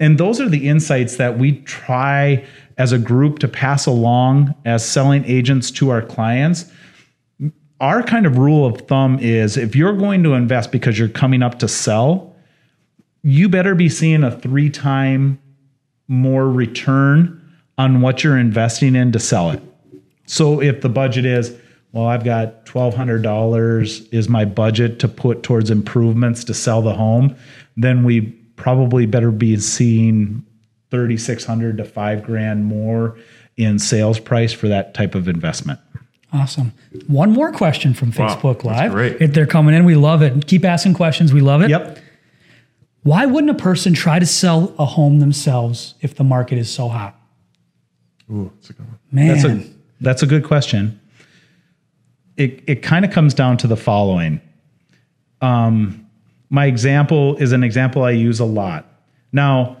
And 0.00 0.18
those 0.18 0.40
are 0.40 0.48
the 0.48 0.68
insights 0.68 1.16
that 1.16 1.38
we 1.38 1.60
try 1.62 2.44
as 2.78 2.92
a 2.92 2.98
group 2.98 3.38
to 3.40 3.48
pass 3.48 3.86
along 3.86 4.54
as 4.64 4.88
selling 4.88 5.24
agents 5.24 5.70
to 5.72 5.90
our 5.90 6.02
clients. 6.02 6.70
Our 7.80 8.02
kind 8.02 8.26
of 8.26 8.38
rule 8.38 8.64
of 8.64 8.82
thumb 8.82 9.18
is 9.18 9.56
if 9.56 9.74
you're 9.74 9.96
going 9.96 10.22
to 10.22 10.34
invest 10.34 10.72
because 10.72 10.98
you're 10.98 11.08
coming 11.08 11.42
up 11.42 11.58
to 11.60 11.68
sell, 11.68 12.34
you 13.22 13.48
better 13.48 13.74
be 13.74 13.88
seeing 13.88 14.24
a 14.24 14.30
three 14.30 14.70
time 14.70 15.40
more 16.08 16.48
return 16.48 17.38
on 17.78 18.00
what 18.00 18.22
you're 18.22 18.38
investing 18.38 18.94
in 18.94 19.12
to 19.12 19.18
sell 19.18 19.50
it. 19.50 19.62
So 20.26 20.60
if 20.60 20.80
the 20.80 20.88
budget 20.88 21.24
is, 21.24 21.56
well, 21.92 22.06
I've 22.06 22.24
got 22.24 22.64
$1,200 22.66 24.12
is 24.12 24.28
my 24.28 24.44
budget 24.44 24.98
to 25.00 25.08
put 25.08 25.42
towards 25.42 25.70
improvements 25.70 26.44
to 26.44 26.54
sell 26.54 26.80
the 26.82 26.94
home, 26.94 27.36
then 27.76 28.04
we 28.04 28.38
probably 28.62 29.06
better 29.06 29.32
be 29.32 29.56
seeing 29.56 30.44
3600 30.92 31.78
to 31.78 31.84
5 31.84 32.22
grand 32.22 32.64
more 32.64 33.16
in 33.56 33.76
sales 33.80 34.20
price 34.20 34.52
for 34.52 34.68
that 34.68 34.94
type 34.94 35.16
of 35.16 35.26
investment. 35.26 35.80
Awesome. 36.32 36.72
One 37.08 37.32
more 37.32 37.50
question 37.52 37.92
from 37.92 38.10
Wow, 38.12 38.36
Facebook 38.36 38.62
that's 38.62 38.64
Live. 38.64 38.92
great. 38.92 39.20
If 39.20 39.34
they're 39.34 39.46
coming 39.46 39.74
in, 39.74 39.84
we 39.84 39.96
love 39.96 40.22
it. 40.22 40.46
Keep 40.46 40.64
asking 40.64 40.94
questions. 40.94 41.32
We 41.32 41.40
love 41.40 41.60
it. 41.62 41.70
Yep. 41.70 41.98
Why 43.02 43.26
wouldn't 43.26 43.50
a 43.50 43.60
person 43.60 43.94
try 43.94 44.20
to 44.20 44.26
sell 44.26 44.72
a 44.78 44.84
home 44.86 45.18
themselves 45.18 45.94
if 46.00 46.14
the 46.14 46.22
market 46.24 46.56
is 46.56 46.70
so 46.70 46.88
hot? 46.88 47.18
Ooh, 48.30 48.50
that's 48.54 48.70
a 48.70 48.72
good 48.74 48.86
one. 48.86 48.98
Man, 49.10 49.26
That's 49.28 49.44
a 49.44 49.70
that's 50.00 50.22
a 50.22 50.26
good 50.26 50.44
question. 50.44 51.00
It 52.36 52.62
it 52.68 52.76
kind 52.82 53.04
of 53.04 53.10
comes 53.10 53.34
down 53.34 53.56
to 53.58 53.66
the 53.66 53.76
following. 53.76 54.40
Um, 55.40 56.01
my 56.52 56.66
example 56.66 57.34
is 57.38 57.52
an 57.52 57.64
example 57.64 58.04
I 58.04 58.10
use 58.10 58.38
a 58.38 58.44
lot. 58.44 58.84
Now, 59.32 59.78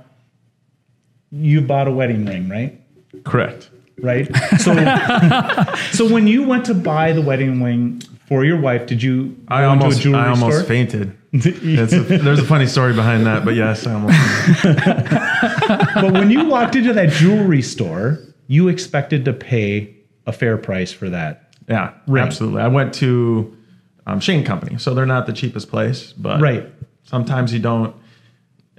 you 1.30 1.60
bought 1.60 1.86
a 1.86 1.92
wedding 1.92 2.24
ring, 2.24 2.48
right? 2.48 2.80
Correct. 3.24 3.68
Right. 4.00 4.26
So, 4.58 4.72
so 5.92 6.10
when 6.12 6.26
you 6.26 6.42
went 6.44 6.64
to 6.66 6.74
buy 6.74 7.12
the 7.12 7.20
wedding 7.20 7.62
ring 7.62 8.00
for 8.26 8.42
your 8.46 8.58
wife, 8.58 8.86
did 8.86 9.02
you 9.02 9.36
I 9.48 9.64
almost, 9.64 10.00
a 10.00 10.02
jewelry 10.02 10.20
I 10.20 10.28
almost 10.30 10.56
store? 10.56 10.66
fainted. 10.66 11.16
A, 11.34 11.38
there's 11.38 12.38
a 12.38 12.44
funny 12.44 12.66
story 12.66 12.94
behind 12.94 13.26
that, 13.26 13.44
but 13.44 13.54
yes, 13.54 13.86
I 13.86 13.92
almost. 13.92 14.18
but 15.94 16.12
when 16.12 16.30
you 16.30 16.46
walked 16.46 16.74
into 16.74 16.92
that 16.94 17.10
jewelry 17.10 17.62
store, 17.62 18.18
you 18.48 18.68
expected 18.68 19.24
to 19.26 19.32
pay 19.34 19.94
a 20.26 20.32
fair 20.32 20.56
price 20.56 20.90
for 20.92 21.08
that. 21.10 21.54
Yeah, 21.68 21.92
Right. 22.06 22.22
absolutely. 22.24 22.60
I 22.62 22.68
went 22.68 22.92
to 22.94 23.56
um, 24.06 24.20
Shane 24.20 24.44
Company, 24.44 24.78
so 24.78 24.94
they're 24.94 25.06
not 25.06 25.26
the 25.26 25.32
cheapest 25.32 25.68
place, 25.70 26.12
but 26.12 26.40
Right. 26.40 26.66
sometimes 27.04 27.52
you 27.52 27.58
don't, 27.60 27.94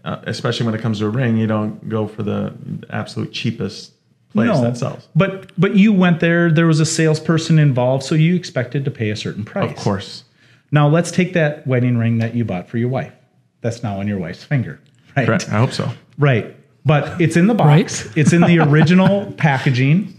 uh, 0.04 0.18
especially 0.24 0.66
when 0.66 0.76
it 0.76 0.82
comes 0.82 1.00
to 1.00 1.06
a 1.06 1.10
ring, 1.10 1.38
you 1.38 1.48
don't 1.48 1.88
go 1.90 2.08
for 2.08 2.24
the 2.24 2.54
absolute 2.90 3.32
cheapest 3.32 3.94
place 4.34 4.60
that 4.60 4.78
sells. 4.78 5.08
But 5.16 5.52
but 5.58 5.76
you 5.76 5.94
went 5.94 6.20
there. 6.20 6.52
There 6.52 6.66
was 6.68 6.80
a 6.80 6.86
salesperson 6.86 7.60
involved, 7.60 8.04
so 8.04 8.16
you 8.16 8.36
expected 8.36 8.84
to 8.86 8.92
pay 8.92 9.12
a 9.12 9.16
certain 9.16 9.46
price. 9.46 9.70
Of 9.72 9.78
course. 9.78 10.24
Now 10.72 10.88
let's 10.90 11.12
take 11.12 11.34
that 11.34 11.66
wedding 11.68 11.98
ring 11.98 12.18
that 12.18 12.34
you 12.36 12.44
bought 12.44 12.68
for 12.68 12.78
your 12.80 12.90
wife. 12.90 13.14
That's 13.62 13.84
now 13.84 14.00
on 14.00 14.08
your 14.08 14.18
wife's 14.18 14.44
finger, 14.44 14.80
right? 15.16 15.26
Correct. 15.28 15.48
I 15.50 15.60
hope 15.60 15.72
so. 15.72 15.90
Right. 16.18 16.56
But 16.86 17.22
it's 17.22 17.38
in 17.38 17.48
the 17.48 17.54
box. 17.54 18.10
It's 18.18 18.34
in 18.34 18.42
the 18.42 18.60
original 18.60 19.32
packaging. 19.38 20.14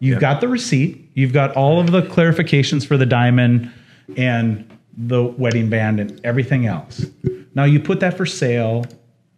You've 0.00 0.14
Yeah. 0.16 0.20
got 0.32 0.40
the 0.42 0.48
receipt. 0.48 1.10
You've 1.14 1.32
got 1.32 1.52
all 1.56 1.80
of 1.80 1.92
the 1.92 2.02
clarifications 2.02 2.84
for 2.86 2.98
the 2.98 3.06
diamond 3.06 3.70
and 4.16 4.68
the 4.96 5.22
wedding 5.24 5.68
band 5.68 5.98
and 6.00 6.20
everything 6.24 6.66
else. 6.66 7.06
Now 7.54 7.64
you 7.64 7.80
put 7.80 8.00
that 8.00 8.16
for 8.16 8.26
sale 8.26 8.84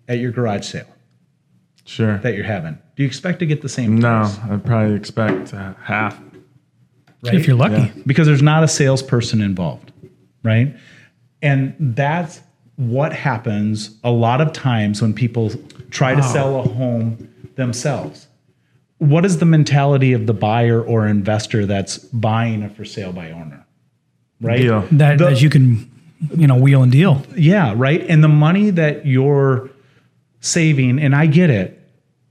at 0.09 0.18
your 0.18 0.31
garage 0.33 0.66
sale 0.66 0.87
Sure. 1.85 2.18
that 2.18 2.35
you're 2.35 2.44
having. 2.44 2.74
Do 2.96 3.02
you 3.02 3.07
expect 3.07 3.38
to 3.40 3.46
get 3.46 3.62
the 3.62 3.68
same 3.68 3.96
No, 3.98 4.20
price? 4.22 4.38
I'd 4.50 4.64
probably 4.64 4.94
expect 4.96 5.55
uh, 5.55 5.74
half. 5.83 6.20
Right? 7.22 7.35
if 7.35 7.46
you're 7.46 7.57
lucky. 7.57 7.74
Yeah. 7.76 7.90
because 8.07 8.26
there's 8.26 8.42
not 8.42 8.62
a 8.62 8.68
salesperson 8.68 9.40
involved, 9.40 9.92
right? 10.42 10.76
And 11.42 11.74
that's 11.79 12.40
what 12.76 13.12
happens 13.12 13.98
a 14.05 14.11
lot 14.11 14.40
of 14.40 14.52
times 14.52 15.00
when 15.00 15.14
people 15.14 15.50
try 15.90 16.14
to 16.14 16.22
sell 16.22 16.61
a 16.61 16.62
home 16.68 17.33
themselves. 17.57 18.29
What 18.98 19.24
is 19.24 19.38
the 19.38 19.46
mentality 19.46 20.12
of 20.12 20.26
the 20.26 20.33
buyer 20.35 20.83
or 20.83 21.07
investor 21.07 21.66
that's 21.66 21.98
buying 21.98 22.62
a 22.62 22.68
for 22.70 22.85
sale 22.85 23.12
by 23.12 23.31
owner? 23.31 23.65
Right? 24.40 24.61
Deal. 24.61 24.81
That, 24.92 25.18
The- 25.18 25.25
that 25.27 25.42
you 25.42 25.51
can, 25.51 25.90
you 26.37 26.46
know, 26.46 26.57
wheel 26.57 26.83
and 26.83 26.92
deal. 26.92 27.22
Yeah, 27.37 27.72
right. 27.77 28.05
And 28.09 28.22
the 28.22 28.29
money 28.29 28.70
that 28.70 29.07
you're 29.07 29.70
saving, 30.40 30.99
and 30.99 31.14
I 31.14 31.27
get 31.27 31.51
it, 31.51 31.72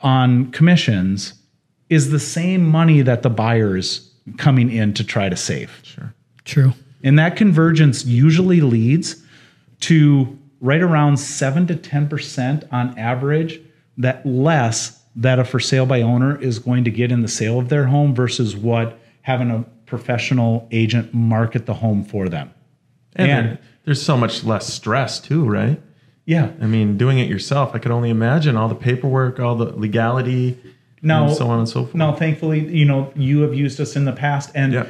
on 0.01 0.51
commissions 0.51 1.33
is 1.89 2.09
the 2.11 2.19
same 2.19 2.65
money 2.65 3.01
that 3.01 3.23
the 3.23 3.29
buyer's 3.29 4.11
coming 4.37 4.71
in 4.71 4.93
to 4.93 5.03
try 5.03 5.29
to 5.29 5.35
save. 5.35 5.79
Sure. 5.83 6.13
True. 6.43 6.73
And 7.03 7.17
that 7.19 7.35
convergence 7.35 8.05
usually 8.05 8.61
leads 8.61 9.23
to 9.81 10.37
right 10.61 10.81
around 10.81 11.17
7 11.17 11.67
to 11.67 11.75
10% 11.75 12.67
on 12.71 12.97
average 12.97 13.61
that 13.97 14.25
less 14.25 15.01
that 15.15 15.39
a 15.39 15.45
for 15.45 15.59
sale 15.59 15.85
by 15.85 16.01
owner 16.01 16.39
is 16.41 16.59
going 16.59 16.83
to 16.83 16.91
get 16.91 17.11
in 17.11 17.21
the 17.21 17.27
sale 17.27 17.59
of 17.59 17.69
their 17.69 17.85
home 17.85 18.13
versus 18.13 18.55
what 18.55 18.99
having 19.21 19.49
a 19.49 19.65
professional 19.85 20.67
agent 20.71 21.13
market 21.13 21.65
the 21.65 21.75
home 21.75 22.03
for 22.03 22.29
them. 22.29 22.51
And, 23.15 23.31
And- 23.31 23.57
there's 23.85 24.01
so 24.01 24.17
much 24.17 24.43
less 24.43 24.71
stress 24.73 25.19
too, 25.19 25.45
right? 25.45 25.79
Yeah. 26.25 26.51
I 26.59 26.65
mean, 26.65 26.97
doing 26.97 27.19
it 27.19 27.29
yourself, 27.29 27.75
I 27.75 27.77
could 27.77 27.91
only 27.91 28.09
imagine 28.09 28.57
all 28.57 28.67
the 28.67 28.75
paperwork, 28.75 29.39
all 29.39 29.55
the 29.55 29.65
legality, 29.65 30.57
Now, 31.03 31.27
and 31.27 31.35
so 31.35 31.47
on 31.49 31.59
and 31.59 31.69
so 31.69 31.83
forth. 31.83 31.93
Now, 31.93 32.13
thankfully, 32.13 32.67
you 32.67 32.83
know, 32.83 33.13
you 33.15 33.41
have 33.41 33.53
used 33.53 33.79
us 33.79 33.95
in 33.95 34.05
the 34.05 34.11
past 34.11 34.49
and 34.55 34.73
Yeah. 34.73 34.85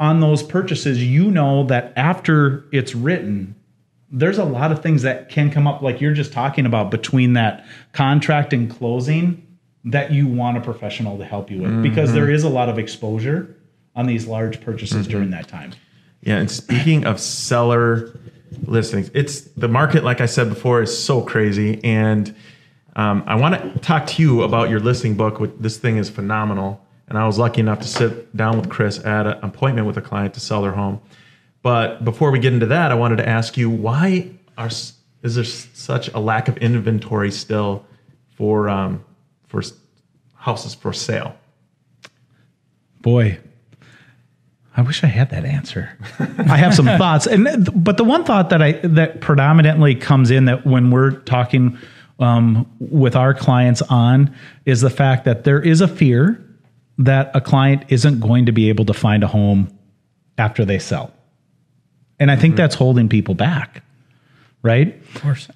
on 0.00 0.18
those 0.18 0.42
purchases, 0.42 1.04
you 1.04 1.30
know 1.30 1.64
that 1.64 1.92
after 1.96 2.64
it's 2.72 2.94
written, 2.94 3.54
there's 4.10 4.38
a 4.38 4.44
lot 4.44 4.72
of 4.72 4.82
things 4.82 5.02
that 5.02 5.28
can 5.28 5.50
come 5.50 5.68
up, 5.68 5.80
like 5.80 6.00
you're 6.00 6.14
just 6.14 6.32
talking 6.32 6.66
about 6.66 6.90
between 6.90 7.34
that 7.34 7.64
contract 7.92 8.52
and 8.52 8.68
closing, 8.68 9.42
that 9.84 10.12
you 10.12 10.26
want 10.26 10.56
a 10.56 10.60
professional 10.60 11.18
to 11.18 11.24
help 11.24 11.50
you 11.50 11.62
with 11.62 11.82
because 11.82 12.08
mm-hmm. 12.08 12.18
there 12.18 12.30
is 12.30 12.42
a 12.42 12.48
lot 12.48 12.68
of 12.68 12.78
exposure 12.78 13.54
on 13.98 14.06
these 14.06 14.28
large 14.28 14.60
purchases 14.60 15.08
during 15.08 15.30
that 15.30 15.48
time. 15.48 15.72
Yeah, 16.22 16.36
and 16.36 16.48
speaking 16.48 17.04
of 17.04 17.18
seller 17.18 18.16
listings, 18.64 19.10
it's 19.12 19.40
the 19.40 19.66
market, 19.66 20.04
like 20.04 20.20
I 20.20 20.26
said 20.26 20.48
before, 20.48 20.80
is 20.80 20.96
so 20.96 21.20
crazy. 21.20 21.82
And 21.82 22.34
um, 22.94 23.24
I 23.26 23.34
want 23.34 23.74
to 23.74 23.78
talk 23.80 24.06
to 24.06 24.22
you 24.22 24.42
about 24.42 24.70
your 24.70 24.78
listing 24.78 25.16
book. 25.16 25.40
Which, 25.40 25.50
this 25.58 25.78
thing 25.78 25.96
is 25.96 26.08
phenomenal. 26.08 26.80
And 27.08 27.18
I 27.18 27.26
was 27.26 27.38
lucky 27.38 27.60
enough 27.60 27.80
to 27.80 27.88
sit 27.88 28.36
down 28.36 28.56
with 28.56 28.68
Chris 28.68 29.04
at 29.04 29.26
an 29.26 29.38
appointment 29.42 29.86
with 29.86 29.96
a 29.96 30.02
client 30.02 30.34
to 30.34 30.40
sell 30.40 30.62
their 30.62 30.72
home. 30.72 31.00
But 31.62 32.04
before 32.04 32.30
we 32.30 32.38
get 32.38 32.52
into 32.52 32.66
that, 32.66 32.92
I 32.92 32.94
wanted 32.94 33.16
to 33.16 33.28
ask 33.28 33.56
you 33.56 33.68
why 33.68 34.30
are 34.56 34.68
is 34.68 35.34
there 35.34 35.44
such 35.44 36.08
a 36.08 36.20
lack 36.20 36.46
of 36.46 36.56
inventory 36.58 37.32
still 37.32 37.84
for 38.36 38.68
um, 38.68 39.04
for 39.48 39.60
houses 40.34 40.74
for 40.74 40.92
sale? 40.92 41.36
Boy, 43.00 43.38
I 44.78 44.82
wish 44.82 45.02
I 45.02 45.08
had 45.08 45.30
that 45.30 45.44
answer. 45.44 45.90
I 46.20 46.56
have 46.56 46.72
some 46.72 46.86
thoughts, 46.86 47.26
and 47.26 47.68
but 47.74 47.96
the 47.96 48.04
one 48.04 48.22
thought 48.22 48.50
that 48.50 48.62
I 48.62 48.72
that 48.84 49.20
predominantly 49.20 49.96
comes 49.96 50.30
in 50.30 50.44
that 50.44 50.64
when 50.64 50.92
we're 50.92 51.10
talking 51.10 51.76
um, 52.20 52.70
with 52.78 53.16
our 53.16 53.34
clients 53.34 53.82
on 53.82 54.32
is 54.66 54.80
the 54.80 54.88
fact 54.88 55.24
that 55.24 55.42
there 55.42 55.60
is 55.60 55.80
a 55.80 55.88
fear 55.88 56.40
that 56.96 57.32
a 57.34 57.40
client 57.40 57.86
isn't 57.88 58.20
going 58.20 58.46
to 58.46 58.52
be 58.52 58.68
able 58.68 58.84
to 58.84 58.94
find 58.94 59.24
a 59.24 59.26
home 59.26 59.68
after 60.38 60.64
they 60.64 60.78
sell, 60.78 61.12
and 62.20 62.30
I 62.30 62.36
think 62.36 62.54
that's 62.54 62.76
holding 62.76 63.08
people 63.08 63.34
back, 63.34 63.82
right? 64.62 64.94
Of 65.16 65.22
course. 65.22 65.48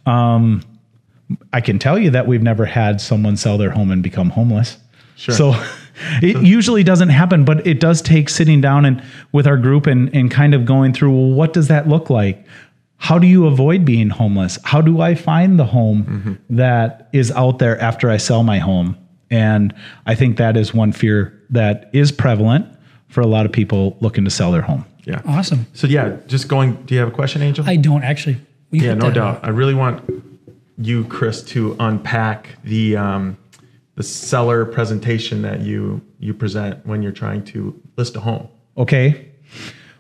I 1.53 1.61
can 1.61 1.79
tell 1.79 1.97
you 1.97 2.11
that 2.11 2.27
we've 2.27 2.43
never 2.43 2.65
had 2.65 3.01
someone 3.01 3.37
sell 3.37 3.57
their 3.57 3.71
home 3.71 3.93
and 3.93 4.03
become 4.03 4.31
homeless. 4.31 4.79
Sure. 5.17 5.35
So 5.35 5.65
it 6.23 6.43
usually 6.43 6.83
doesn't 6.83 7.11
happen, 7.11 7.45
but 7.45 7.67
it 7.67 7.81
does 7.81 8.03
take 8.03 8.29
sitting 8.29 8.61
down 8.61 8.85
and 8.85 9.03
with 9.33 9.47
our 9.47 9.57
group 9.57 9.87
and, 9.87 10.15
and 10.15 10.31
kind 10.31 10.55
of 10.55 10.65
going 10.65 10.93
through 10.93 11.11
well, 11.11 11.31
what 11.31 11.53
does 11.53 11.69
that 11.69 11.89
look 11.89 12.11
like? 12.11 12.47
How 12.97 13.19
do 13.19 13.27
you 13.27 13.47
avoid 13.47 13.85
being 13.85 14.11
homeless? 14.11 14.59
How 14.63 14.81
do 14.81 15.01
I 15.01 15.17
find 15.17 15.59
the 15.59 15.65
home 15.65 16.39
that 16.51 17.09
is 17.13 17.33
out 17.33 17.59
there 17.59 17.77
after 17.81 18.09
I 18.09 18.17
sell 18.17 18.45
my 18.45 18.59
home? 18.59 18.97
And 19.29 19.75
I 20.07 20.15
think 20.15 20.37
that 20.37 20.57
is 20.57 20.73
one 20.73 20.93
fear 20.93 21.37
that 21.51 21.91
is 21.93 22.13
prevalent 22.13 22.67
for 23.09 23.21
a 23.21 23.27
lot 23.27 23.45
of 23.45 23.51
people 23.51 23.97
looking 24.01 24.25
to 24.25 24.31
sell 24.31 24.53
their 24.53 24.63
home. 24.63 24.85
Yeah. 25.05 25.21
Awesome. 25.27 25.67
So 25.73 25.89
yeah, 25.89 26.17
just 26.27 26.47
going. 26.47 26.75
Do 26.85 26.95
you 26.95 27.01
have 27.01 27.09
a 27.09 27.13
question, 27.13 27.43
Angel? 27.43 27.69
I 27.69 27.77
don't 27.77 28.05
actually. 28.05 28.41
Will 28.71 28.83
yeah, 28.83 28.95
no 28.95 29.11
doubt. 29.11 29.37
up? 29.39 29.45
I 29.45 29.49
really 29.49 29.75
want 29.75 30.09
you, 30.79 31.05
Chris, 31.05 31.43
to 31.45 31.77
unpack 31.81 32.51
the 32.63 32.97
um, 32.97 33.37
the 33.95 34.03
seller 34.03 34.65
presentation 34.65 35.43
that 35.43 35.61
you 35.61 36.01
you 36.19 36.33
present 36.35 36.85
when 36.87 37.03
you're 37.03 37.13
trying 37.13 37.45
to 37.45 37.79
list 37.97 38.17
a 38.17 38.21
home. 38.21 38.49
Okay. 38.77 39.29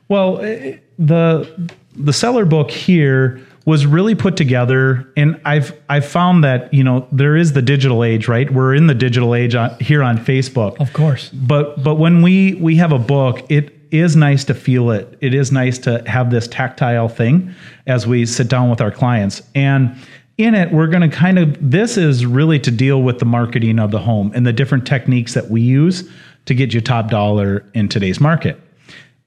Well, 0.09 0.40
eh, 0.40 0.76
the 0.98 1.70
the 1.96 2.12
seller 2.12 2.44
book 2.44 2.70
here 2.70 3.40
was 3.64 3.87
really 3.87 4.14
put 4.14 4.37
together, 4.37 5.07
and 5.16 5.40
I've 5.44 5.72
I've 5.88 6.07
found 6.07 6.42
that 6.44 6.72
you 6.72 6.83
know 6.83 7.07
there 7.12 7.37
is 7.37 7.52
the 7.52 7.62
digital 7.62 8.02
age, 8.02 8.28
right? 8.28 8.50
We're 8.50 8.74
in 8.74 8.87
the 8.87 8.94
digital 8.94 9.35
age 9.35 9.55
on, 9.55 9.78
here 9.78 10.02
on 10.02 10.18
Facebook, 10.18 10.81
Of 10.81 10.92
course. 10.92 11.28
but 11.28 11.83
but 11.83 11.96
when 11.96 12.22
we 12.22 12.55
we 12.55 12.76
have 12.76 12.92
a 12.92 12.98
book, 12.98 13.42
it 13.50 13.78
is 13.90 14.16
nice 14.16 14.42
to 14.44 14.55
feel 14.55 14.90
it. 14.90 15.18
It 15.20 15.35
is 15.35 15.52
nice 15.52 15.78
to 15.81 16.02
have 16.09 16.31
this 16.31 16.48
tactile 16.48 17.09
thing 17.09 17.55
as 17.87 18.07
we 18.07 18.24
sit 18.26 18.48
down 18.48 18.70
with 18.70 18.81
our 18.81 18.90
clients 18.90 19.42
and. 19.55 19.94
In 20.42 20.57
it, 20.57 20.72
we're 20.72 20.88
going 20.88 21.09
to 21.09 21.16
kind 21.16 21.38
of, 21.38 21.70
this 21.70 21.96
is 21.96 22.26
really 22.26 22.59
to 22.59 22.72
deal 22.72 23.00
with 23.00 23.20
the 23.20 23.24
marketing 23.24 23.78
of 23.78 23.92
the 23.92 24.00
home 24.00 24.33
and 24.35 24.44
the 24.44 24.52
different 24.52 24.85
techniques 24.85 25.35
that 25.35 25.48
we 25.48 25.61
use 25.61 26.11
to 26.46 26.55
get 26.55 26.74
you 26.74 26.81
top 26.81 27.11
dollar 27.11 27.64
in 27.74 27.88
today's 27.88 28.20
market. 28.20 28.61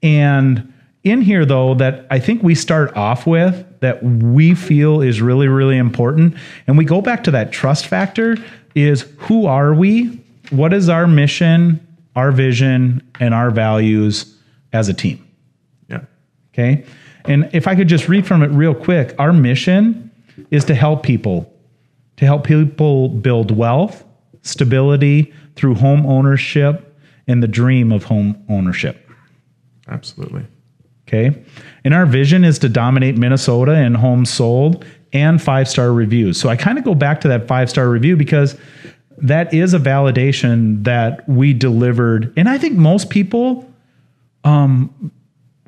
And 0.02 0.70
in 1.04 1.22
here, 1.22 1.46
though, 1.46 1.72
that 1.76 2.06
I 2.10 2.18
think 2.18 2.42
we 2.42 2.54
start 2.54 2.94
off 2.94 3.26
with 3.26 3.64
that 3.80 4.02
we 4.02 4.54
feel 4.54 5.00
is 5.00 5.22
really, 5.22 5.48
really 5.48 5.78
important, 5.78 6.34
and 6.66 6.76
we 6.76 6.84
go 6.84 7.00
back 7.00 7.24
to 7.24 7.30
that 7.30 7.50
trust 7.50 7.86
factor 7.86 8.36
is 8.74 9.06
who 9.16 9.46
are 9.46 9.72
we? 9.72 10.22
What 10.50 10.74
is 10.74 10.90
our 10.90 11.06
mission, 11.06 11.80
our 12.14 12.30
vision, 12.30 13.02
and 13.20 13.32
our 13.32 13.50
values 13.50 14.36
as 14.74 14.90
a 14.90 14.92
team? 14.92 15.26
Yeah. 15.88 16.02
Okay. 16.52 16.84
And 17.24 17.48
if 17.54 17.66
I 17.66 17.74
could 17.74 17.88
just 17.88 18.06
read 18.06 18.26
from 18.26 18.42
it 18.42 18.48
real 18.48 18.74
quick, 18.74 19.14
our 19.18 19.32
mission 19.32 20.05
is 20.50 20.64
to 20.66 20.74
help 20.74 21.02
people, 21.02 21.52
to 22.16 22.24
help 22.24 22.44
people 22.44 23.08
build 23.08 23.50
wealth, 23.50 24.04
stability 24.42 25.32
through 25.54 25.74
home 25.74 26.06
ownership, 26.06 26.96
and 27.26 27.42
the 27.42 27.48
dream 27.48 27.92
of 27.92 28.04
home 28.04 28.44
ownership. 28.48 29.08
Absolutely. 29.88 30.46
Okay. 31.08 31.44
And 31.84 31.94
our 31.94 32.06
vision 32.06 32.44
is 32.44 32.58
to 32.60 32.68
dominate 32.68 33.16
Minnesota 33.16 33.72
in 33.72 33.94
homes 33.94 34.30
sold 34.30 34.84
and 35.12 35.40
five 35.40 35.68
star 35.68 35.92
reviews. 35.92 36.38
So 36.38 36.48
I 36.48 36.56
kind 36.56 36.78
of 36.78 36.84
go 36.84 36.94
back 36.94 37.20
to 37.22 37.28
that 37.28 37.46
five 37.46 37.70
star 37.70 37.88
review 37.88 38.16
because 38.16 38.56
that 39.18 39.52
is 39.54 39.72
a 39.72 39.78
validation 39.78 40.84
that 40.84 41.26
we 41.28 41.52
delivered. 41.52 42.32
And 42.36 42.48
I 42.48 42.58
think 42.58 42.74
most 42.76 43.08
people 43.08 43.70
um, 44.44 45.12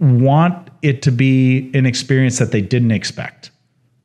want 0.00 0.70
it 0.82 1.02
to 1.02 1.12
be 1.12 1.70
an 1.74 1.86
experience 1.86 2.38
that 2.38 2.52
they 2.52 2.60
didn't 2.60 2.90
expect 2.90 3.50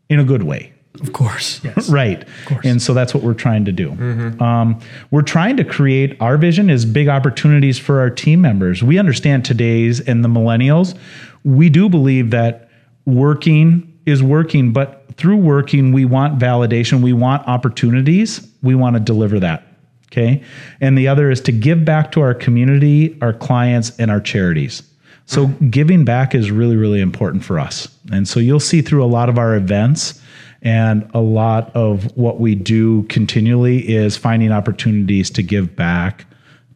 in 0.09 0.19
a 0.19 0.23
good 0.23 0.43
way. 0.43 0.73
Of 1.01 1.11
course. 1.13 1.59
Yes. 1.63 1.89
Right. 1.89 2.27
course. 2.45 2.65
And 2.65 2.81
so 2.81 2.93
that's 2.93 3.13
what 3.13 3.23
we're 3.23 3.33
trying 3.33 3.65
to 3.65 3.71
do. 3.71 3.91
Um, 4.39 4.79
we're 5.09 5.23
trying 5.23 5.57
to 5.57 5.63
create 5.63 6.15
our 6.21 6.37
vision 6.37 6.69
is 6.69 6.85
big 6.85 7.07
opportunities 7.07 7.79
for 7.79 7.99
our 7.99 8.09
team 8.09 8.41
members. 8.41 8.83
We 8.83 8.99
understand 8.99 9.43
today's 9.43 9.99
and 9.99 10.23
the 10.23 10.29
millennials. 10.29 10.97
We 11.43 11.69
do 11.69 11.89
believe 11.89 12.29
that 12.31 12.69
working 13.05 13.99
is 14.05 14.21
working, 14.21 14.71
but 14.71 15.05
through 15.15 15.37
working, 15.37 15.91
we 15.91 16.05
want 16.05 16.39
validation, 16.39 17.01
we 17.01 17.13
want 17.13 17.47
opportunities, 17.47 18.47
we 18.61 18.75
want 18.75 18.95
to 18.95 18.99
deliver 18.99 19.39
that. 19.39 19.65
Okay. 20.11 20.43
And 20.79 20.95
the 20.95 21.07
other 21.07 21.31
is 21.31 21.41
to 21.41 21.51
give 21.51 21.83
back 21.83 22.11
to 22.11 22.21
our 22.21 22.35
community, 22.35 23.17
our 23.21 23.33
clients, 23.33 23.97
and 23.97 24.11
our 24.11 24.21
charities. 24.21 24.83
So 25.25 25.47
giving 25.47 26.05
back 26.05 26.35
is 26.35 26.51
really, 26.51 26.75
really 26.75 27.01
important 27.01 27.43
for 27.43 27.59
us. 27.59 27.87
And 28.11 28.27
so 28.27 28.39
you'll 28.39 28.59
see 28.59 28.81
through 28.81 29.03
a 29.03 29.07
lot 29.07 29.29
of 29.29 29.37
our 29.37 29.55
events 29.55 30.21
and 30.61 31.09
a 31.13 31.19
lot 31.19 31.75
of 31.75 32.15
what 32.17 32.39
we 32.39 32.55
do 32.55 33.03
continually 33.03 33.87
is 33.87 34.15
finding 34.17 34.51
opportunities 34.51 35.29
to 35.31 35.43
give 35.43 35.75
back 35.75 36.25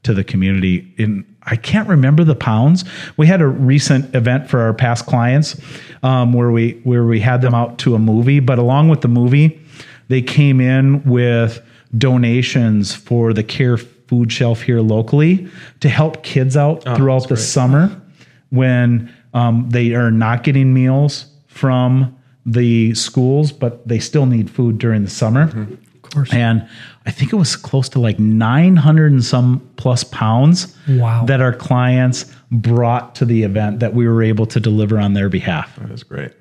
to 0.03 0.13
the 0.13 0.23
community. 0.23 0.93
In 0.97 1.25
I 1.49 1.55
can't 1.55 1.87
remember 1.87 2.25
the 2.25 2.35
pounds. 2.35 2.83
We 3.15 3.25
had 3.27 3.41
a 3.41 3.47
recent 3.47 4.13
event 4.13 4.49
for 4.49 4.59
our 4.59 4.73
past 4.73 5.05
clients 5.05 5.59
um, 6.03 6.33
where 6.33 6.51
we 6.51 6.81
where 6.83 7.05
we 7.05 7.21
had 7.21 7.41
them 7.41 7.55
out 7.55 7.77
to 7.79 7.95
a 7.95 7.99
movie, 7.99 8.41
but 8.41 8.59
along 8.59 8.89
with 8.89 8.99
the 8.99 9.07
movie, 9.07 9.61
they 10.09 10.21
came 10.21 10.59
in 10.59 11.03
with 11.05 11.61
donations 11.97 12.93
for 12.93 13.31
the 13.31 13.43
care 13.43 13.77
food 13.77 14.31
shelf 14.31 14.61
here 14.61 14.81
locally 14.81 15.47
to 15.79 15.87
help 15.87 16.23
kids 16.23 16.57
out 16.57 16.83
throughout 16.83 17.23
the 17.23 17.35
great. 17.35 17.39
summer 17.39 18.01
when 18.49 19.13
um, 19.33 19.69
they 19.69 19.93
are 19.93 20.11
not 20.11 20.43
getting 20.43 20.73
meals 20.73 21.25
from 21.47 22.15
the 22.45 22.93
schools, 22.95 23.51
but 23.51 23.85
they 23.87 23.99
still 23.99 24.25
need 24.25 24.49
food 24.49 24.77
during 24.77 25.03
the 25.03 25.09
summer. 25.09 25.43
Of 25.43 26.01
course. 26.13 26.33
And 26.33 26.67
I 27.05 27.11
think 27.11 27.33
it 27.33 27.35
was 27.35 27.55
close 27.57 27.89
to 27.89 27.99
like 27.99 28.17
900 28.19 29.11
and 29.11 29.23
some 29.23 29.69
plus 29.75 30.03
pounds 30.05 30.75
Wow. 30.87 31.25
that 31.25 31.41
our 31.41 31.53
clients 31.53 32.25
brought 32.51 33.15
to 33.15 33.25
the 33.25 33.43
event 33.43 33.81
that 33.81 33.93
we 33.93 34.07
were 34.07 34.23
able 34.23 34.45
to 34.45 34.59
deliver 34.61 34.97
on 34.97 35.13
their 35.13 35.27
behalf. 35.27 35.75
That 35.77 35.91
is 35.91 36.03
great. 36.03 36.31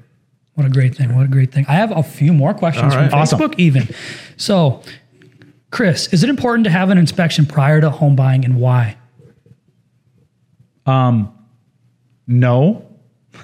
What 0.55 0.67
a 0.67 0.71
great 0.71 0.95
thing. 0.95 1.15
What 1.17 1.25
a 1.27 1.29
great 1.29 1.53
thing. 1.53 1.67
I 1.69 1.73
have 1.75 1.91
a 1.91 2.03
few 2.05 2.33
more 2.33 2.55
questions 2.55 2.95
All 2.95 3.01
right. 3.01 3.11
from 3.11 3.19
Awesome. 3.19 3.41
Facebook, 3.41 3.59
even. 3.59 3.89
So, 4.37 4.81
Chris, 5.71 6.07
is 6.15 6.23
it 6.23 6.31
important 6.31 6.65
to 6.65 6.71
have 6.71 6.89
an 6.91 6.97
inspection 6.99 7.45
prior 7.45 7.81
to 7.81 7.91
home 7.91 8.15
buying 8.17 8.45
and 8.45 8.57
why? 8.61 8.97
No. 12.27 12.87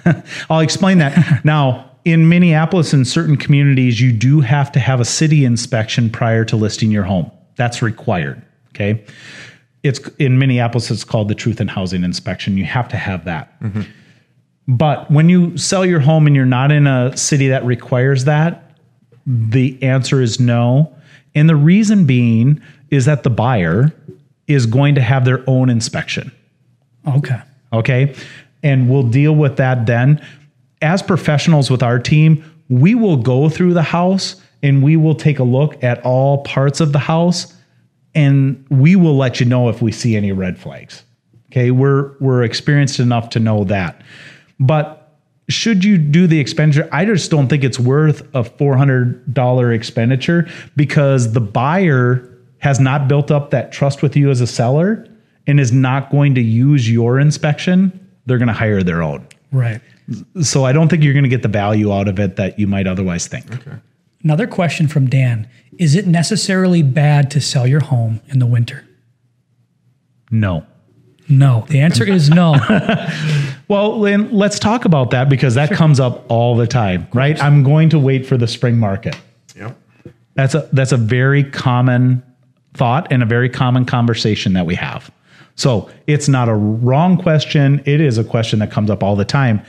I'll 0.49 0.59
explain 0.59 0.97
that. 0.99 1.43
now, 1.45 1.89
in 2.05 2.27
Minneapolis 2.27 2.93
and 2.93 3.07
certain 3.07 3.37
communities, 3.37 4.01
you 4.01 4.11
do 4.11 4.41
have 4.41 4.71
to 4.73 4.79
have 4.79 4.99
a 4.99 5.05
city 5.05 5.45
inspection 5.45 6.09
prior 6.09 6.43
to 6.45 6.55
listing 6.55 6.91
your 6.91 7.03
home. 7.03 7.31
That's 7.55 7.81
required. 7.81 8.41
Okay. 8.69 9.03
It's 9.83 9.99
in 10.19 10.39
Minneapolis, 10.39 10.89
it's 10.91 11.03
called 11.03 11.27
the 11.27 11.35
Truth 11.35 11.61
in 11.61 11.67
Housing 11.67 12.03
Inspection. 12.03 12.57
You 12.57 12.65
have 12.65 12.87
to 12.89 12.97
have 12.97 13.25
that. 13.25 13.61
Mm-hmm. 13.61 13.81
But 14.67 15.11
when 15.11 15.29
you 15.29 15.57
sell 15.57 15.85
your 15.85 15.99
home 15.99 16.25
and 16.25 16.35
you're 16.35 16.45
not 16.45 16.71
in 16.71 16.87
a 16.87 17.15
city 17.17 17.49
that 17.49 17.65
requires 17.65 18.23
that, 18.25 18.71
the 19.25 19.81
answer 19.83 20.21
is 20.21 20.39
no. 20.39 20.93
And 21.35 21.49
the 21.49 21.55
reason 21.55 22.05
being 22.05 22.61
is 22.89 23.05
that 23.05 23.23
the 23.23 23.29
buyer 23.29 23.93
is 24.47 24.65
going 24.65 24.95
to 24.95 25.01
have 25.01 25.25
their 25.25 25.43
own 25.47 25.69
inspection. 25.69 26.31
Okay. 27.07 27.41
Okay. 27.73 28.15
And 28.63 28.89
we'll 28.89 29.03
deal 29.03 29.35
with 29.35 29.57
that 29.57 29.85
then. 29.85 30.25
As 30.81 31.01
professionals 31.01 31.69
with 31.69 31.83
our 31.83 31.99
team, 31.99 32.43
we 32.69 32.95
will 32.95 33.17
go 33.17 33.49
through 33.49 33.73
the 33.73 33.83
house 33.83 34.41
and 34.61 34.81
we 34.81 34.95
will 34.95 35.15
take 35.15 35.39
a 35.39 35.43
look 35.43 35.83
at 35.83 36.03
all 36.05 36.43
parts 36.43 36.79
of 36.79 36.93
the 36.93 36.99
house 36.99 37.53
and 38.15 38.65
we 38.69 38.95
will 38.95 39.17
let 39.17 39.39
you 39.39 39.45
know 39.45 39.69
if 39.69 39.81
we 39.81 39.91
see 39.91 40.15
any 40.15 40.31
red 40.31 40.57
flags. 40.57 41.03
Okay. 41.51 41.71
We're 41.71 42.17
we're 42.19 42.43
experienced 42.43 42.99
enough 42.99 43.29
to 43.31 43.39
know 43.39 43.63
that. 43.65 44.01
But 44.59 45.03
should 45.49 45.83
you 45.83 45.97
do 45.97 46.25
the 46.25 46.39
expenditure? 46.39 46.87
I 46.91 47.05
just 47.05 47.29
don't 47.29 47.47
think 47.47 47.63
it's 47.63 47.79
worth 47.79 48.21
a 48.33 48.43
$400 48.43 49.75
expenditure 49.75 50.49
because 50.75 51.33
the 51.33 51.41
buyer 51.41 52.29
has 52.59 52.79
not 52.79 53.07
built 53.07 53.29
up 53.29 53.51
that 53.51 53.71
trust 53.71 54.01
with 54.01 54.15
you 54.15 54.29
as 54.29 54.39
a 54.39 54.47
seller 54.47 55.05
and 55.45 55.59
is 55.59 55.73
not 55.73 56.09
going 56.09 56.33
to 56.35 56.41
use 56.41 56.89
your 56.89 57.19
inspection. 57.19 58.02
They're 58.25 58.37
going 58.37 58.47
to 58.47 58.53
hire 58.53 58.83
their 58.83 59.01
own. 59.01 59.27
Right. 59.51 59.81
So 60.41 60.65
I 60.65 60.73
don't 60.73 60.89
think 60.89 61.03
you're 61.03 61.13
going 61.13 61.23
to 61.23 61.29
get 61.29 61.43
the 61.43 61.47
value 61.47 61.93
out 61.93 62.07
of 62.07 62.19
it 62.19 62.35
that 62.35 62.59
you 62.59 62.67
might 62.67 62.87
otherwise 62.87 63.27
think. 63.27 63.53
Okay. 63.53 63.77
Another 64.23 64.47
question 64.47 64.87
from 64.87 65.07
Dan 65.09 65.47
Is 65.77 65.95
it 65.95 66.07
necessarily 66.07 66.81
bad 66.81 67.29
to 67.31 67.41
sell 67.41 67.67
your 67.67 67.81
home 67.81 68.21
in 68.27 68.39
the 68.39 68.45
winter? 68.45 68.85
No. 70.31 70.65
No. 71.29 71.65
The 71.69 71.79
answer 71.79 72.03
is 72.03 72.29
no. 72.29 72.55
Well, 73.69 74.01
then 74.01 74.31
let's 74.31 74.59
talk 74.59 74.85
about 74.85 75.11
that 75.11 75.29
because 75.29 75.55
that 75.55 75.71
comes 75.71 75.99
up 75.99 76.25
all 76.29 76.55
the 76.55 76.67
time, 76.67 77.07
right? 77.13 77.41
I'm 77.41 77.63
going 77.63 77.89
to 77.89 77.97
wait 77.97 78.25
for 78.25 78.37
the 78.37 78.47
spring 78.47 78.77
market. 78.77 79.15
Yep. 79.55 79.77
That's 80.35 80.53
a 80.53 80.69
that's 80.73 80.91
a 80.91 80.97
very 80.97 81.43
common 81.43 82.21
thought 82.73 83.11
and 83.11 83.23
a 83.23 83.25
very 83.25 83.49
common 83.49 83.85
conversation 83.85 84.53
that 84.53 84.65
we 84.65 84.75
have. 84.75 85.09
So 85.55 85.89
it's 86.07 86.27
not 86.27 86.49
a 86.49 86.55
wrong 86.55 87.17
question. 87.17 87.81
It 87.85 88.01
is 88.01 88.17
a 88.17 88.23
question 88.23 88.59
that 88.59 88.71
comes 88.71 88.89
up 88.89 89.03
all 89.03 89.15
the 89.15 89.25
time. 89.25 89.61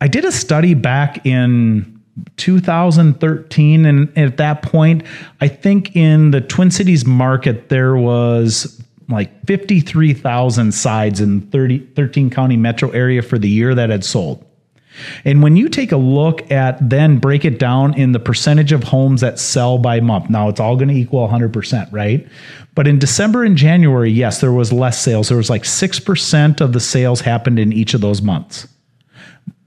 I 0.00 0.08
did 0.08 0.24
a 0.24 0.32
study 0.32 0.74
back 0.74 1.24
in 1.26 2.00
2013 2.36 3.86
and 3.86 4.18
at 4.18 4.36
that 4.36 4.62
point 4.62 5.02
i 5.40 5.48
think 5.48 5.94
in 5.96 6.32
the 6.32 6.40
twin 6.40 6.70
cities 6.70 7.06
market 7.06 7.70
there 7.70 7.96
was 7.96 8.82
like 9.08 9.30
53000 9.46 10.72
sides 10.72 11.20
in 11.20 11.40
30, 11.40 11.78
13 11.78 12.28
county 12.28 12.56
metro 12.56 12.90
area 12.90 13.22
for 13.22 13.38
the 13.38 13.48
year 13.48 13.74
that 13.74 13.90
had 13.90 14.04
sold 14.04 14.44
and 15.24 15.42
when 15.42 15.56
you 15.56 15.68
take 15.68 15.92
a 15.92 15.96
look 15.96 16.50
at 16.50 16.76
then 16.88 17.18
break 17.18 17.44
it 17.44 17.58
down 17.58 17.94
in 17.94 18.12
the 18.12 18.18
percentage 18.18 18.72
of 18.72 18.84
homes 18.84 19.20
that 19.20 19.38
sell 19.38 19.78
by 19.78 20.00
month, 20.00 20.30
now 20.30 20.48
it's 20.48 20.60
all 20.60 20.76
going 20.76 20.88
to 20.88 20.94
equal 20.94 21.26
100%, 21.28 21.92
right? 21.92 22.26
But 22.80 22.88
in 22.88 22.98
December 22.98 23.44
and 23.44 23.58
January, 23.58 24.10
yes, 24.10 24.40
there 24.40 24.52
was 24.52 24.72
less 24.72 24.98
sales. 24.98 25.28
There 25.28 25.36
was 25.36 25.50
like 25.50 25.64
6% 25.64 26.62
of 26.62 26.72
the 26.72 26.80
sales 26.80 27.20
happened 27.20 27.58
in 27.58 27.74
each 27.74 27.92
of 27.92 28.00
those 28.00 28.22
months. 28.22 28.66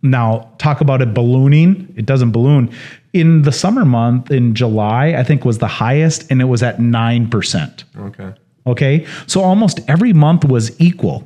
Now, 0.01 0.49
talk 0.57 0.81
about 0.81 0.99
it 1.03 1.13
ballooning. 1.13 1.93
It 1.95 2.07
doesn't 2.07 2.31
balloon. 2.31 2.71
In 3.13 3.43
the 3.43 3.51
summer 3.51 3.85
month, 3.85 4.31
in 4.31 4.55
July, 4.55 5.09
I 5.15 5.21
think 5.23 5.45
was 5.45 5.59
the 5.59 5.67
highest, 5.67 6.31
and 6.31 6.41
it 6.41 6.45
was 6.45 6.63
at 6.63 6.79
9%. 6.79 7.83
Okay. 7.99 8.33
Okay. 8.65 9.05
So 9.27 9.41
almost 9.41 9.81
every 9.87 10.13
month 10.13 10.43
was 10.43 10.75
equal. 10.81 11.17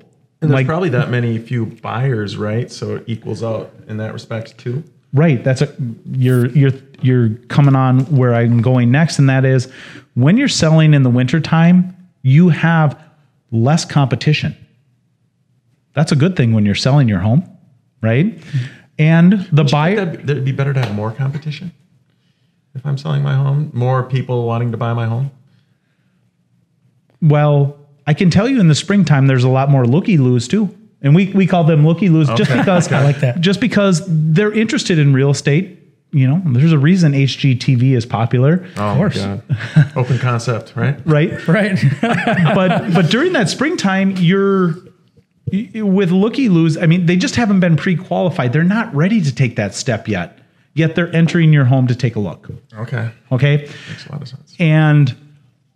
And 0.42 0.52
there's 0.52 0.56
Like- 0.56 0.68
probably 0.68 0.90
that 0.90 1.10
many 1.10 1.38
few 1.38 1.68
buyers, 1.82 2.36
right? 2.36 2.70
So 2.70 2.98
it 2.98 3.06
equals 3.08 3.42
out 3.42 3.72
in 3.88 3.96
that 3.96 4.12
respect 4.12 4.58
too. 4.58 4.84
Right. 5.14 5.44
That's 5.44 5.62
a 5.62 5.74
you're 6.12 6.48
you're 6.48 6.74
you're 7.02 7.30
coming 7.48 7.76
on 7.76 8.02
where 8.16 8.34
I'm 8.34 8.62
going 8.62 8.92
next, 8.92 9.20
and 9.20 9.30
that 9.30 9.46
is 9.46 9.72
when 10.16 10.38
you're 10.38 10.48
selling 10.48 10.94
in 10.94 11.04
the 11.04 11.10
wintertime, 11.10 11.96
you 12.24 12.50
have 12.50 13.02
less 13.52 13.86
competition. 13.86 14.56
That's 15.94 16.12
a 16.12 16.16
good 16.16 16.36
thing 16.36 16.54
when 16.54 16.66
you're 16.66 16.76
selling 16.76 17.08
your 17.08 17.20
home, 17.20 17.50
right? 18.02 18.38
And 19.00 19.48
the 19.52 19.64
buyer 19.64 19.96
That'd, 19.96 20.28
that'd 20.28 20.46
be 20.46 20.52
better 20.52 20.74
to 20.74 20.80
have 20.80 20.94
more 20.94 21.12
competition 21.12 21.72
if 22.78 22.86
I'm 22.86 22.98
selling 22.98 23.24
my 23.24 23.36
home, 23.36 23.72
more 23.74 24.04
people 24.04 24.46
wanting 24.46 24.72
to 24.72 24.78
buy 24.78 24.94
my 24.94 25.06
home. 25.06 25.32
well, 27.22 27.78
I 28.06 28.14
can 28.14 28.30
tell 28.30 28.48
you 28.48 28.60
in 28.60 28.68
the 28.68 28.76
springtime 28.76 29.28
there's 29.28 29.44
a 29.44 29.50
lot 29.50 29.70
more 29.70 29.86
looky 29.86 30.18
loos 30.18 30.48
too. 30.48 30.77
And 31.02 31.14
we, 31.16 31.28
we 31.34 31.46
call 31.46 31.64
them 31.64 31.86
looky 31.86 32.10
loos 32.10 32.28
just 32.30 32.50
Okay. 32.50 32.60
because 32.60 32.92
I 32.92 33.04
like 33.04 33.20
that. 33.20 33.40
just 33.40 33.60
because 33.62 34.04
they're 34.08 34.52
interested 34.52 34.98
in 35.00 35.14
real 35.14 35.30
estate. 35.30 35.80
You 36.12 36.26
know, 36.28 36.42
there's 36.46 36.72
a 36.72 36.80
reason 36.80 37.12
HGTV 37.12 37.96
is 37.96 38.06
popular. 38.06 38.66
Oh 38.78 38.96
course. 38.96 39.18
my 39.18 39.42
god, 39.76 39.92
open 39.98 40.18
concept, 40.20 40.74
right? 40.76 40.98
Right. 41.06 41.46
Right. 41.48 41.78
but 42.02 42.94
but 42.94 43.10
during 43.12 43.34
that 43.34 43.50
springtime, 43.50 44.16
you're 44.18 44.76
with 45.76 46.12
looky 46.12 46.50
loos. 46.50 46.78
I 46.78 46.86
mean, 46.88 47.06
they 47.06 47.16
just 47.18 47.36
haven't 47.36 47.60
been 47.60 47.76
pre-qualified. 47.78 48.54
They're 48.54 48.64
not 48.64 48.94
ready 48.96 49.22
to 49.22 49.34
take 49.36 49.56
that 49.58 49.76
step 49.76 50.08
yet. 50.08 50.40
Yet 50.74 50.96
they're 50.96 51.14
entering 51.16 51.54
your 51.54 51.66
home 51.66 51.88
to 51.88 51.96
take 51.96 52.16
a 52.16 52.20
look. 52.20 52.50
Okay, 52.74 53.10
Okay, 53.32 53.58
makes 53.90 54.06
a 54.08 54.12
lot 54.12 54.22
of 54.22 54.28
sense. 54.28 54.56
and 54.60 55.16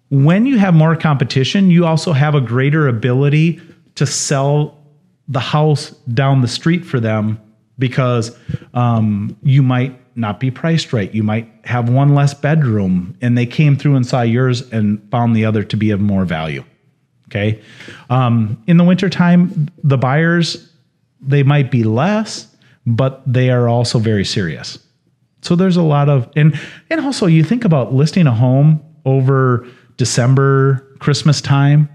when 0.10 0.46
you 0.46 0.58
have 0.60 0.74
more 0.74 0.96
competition, 0.96 1.72
you 1.72 1.86
also 1.86 2.12
have 2.14 2.36
a 2.36 2.42
greater 2.42 2.88
ability 2.88 3.60
to 3.96 4.06
sell 4.06 4.78
the 5.32 5.40
house 5.40 5.92
down 6.14 6.42
the 6.42 6.48
street 6.48 6.86
for 6.86 7.00
them 7.00 7.40
because 7.80 8.38
um, 8.74 9.36
you 9.44 9.64
might 9.64 9.98
not 10.18 10.40
be 10.40 10.52
priced 10.52 10.92
right. 10.92 11.14
You 11.14 11.24
might 11.24 11.50
have 11.64 11.90
one 11.90 12.14
less 12.14 12.34
bedroom, 12.34 13.18
and 13.22 13.38
they 13.38 13.46
came 13.46 13.78
through 13.78 13.96
and 13.96 14.06
saw 14.06 14.22
yours 14.22 14.62
and 14.72 15.02
found 15.10 15.36
the 15.36 15.46
other 15.46 15.64
to 15.64 15.78
be 15.78 15.92
of 15.92 16.02
more 16.02 16.26
value. 16.26 16.64
Okay. 17.30 17.62
Um, 18.10 18.62
in 18.68 18.76
the 18.76 18.84
wintertime, 18.84 19.70
the 19.84 19.98
buyers, 19.98 20.70
they 21.22 21.44
might 21.44 21.72
be 21.72 21.84
less, 21.84 22.54
but 22.86 23.22
they 23.26 23.50
are 23.50 23.70
also 23.70 24.00
very 24.00 24.26
serious. 24.26 24.78
So 25.42 25.56
there's 25.56 25.78
a 25.78 25.82
lot 25.82 26.10
of 26.10 26.30
and 26.36 26.60
and 26.90 27.00
also 27.00 27.26
you 27.26 27.44
think 27.44 27.64
about 27.64 27.94
listing 27.94 28.28
a 28.28 28.34
home 28.34 28.84
over 29.06 29.66
December, 29.96 30.86
Christmas 31.00 31.40
time. 31.40 31.90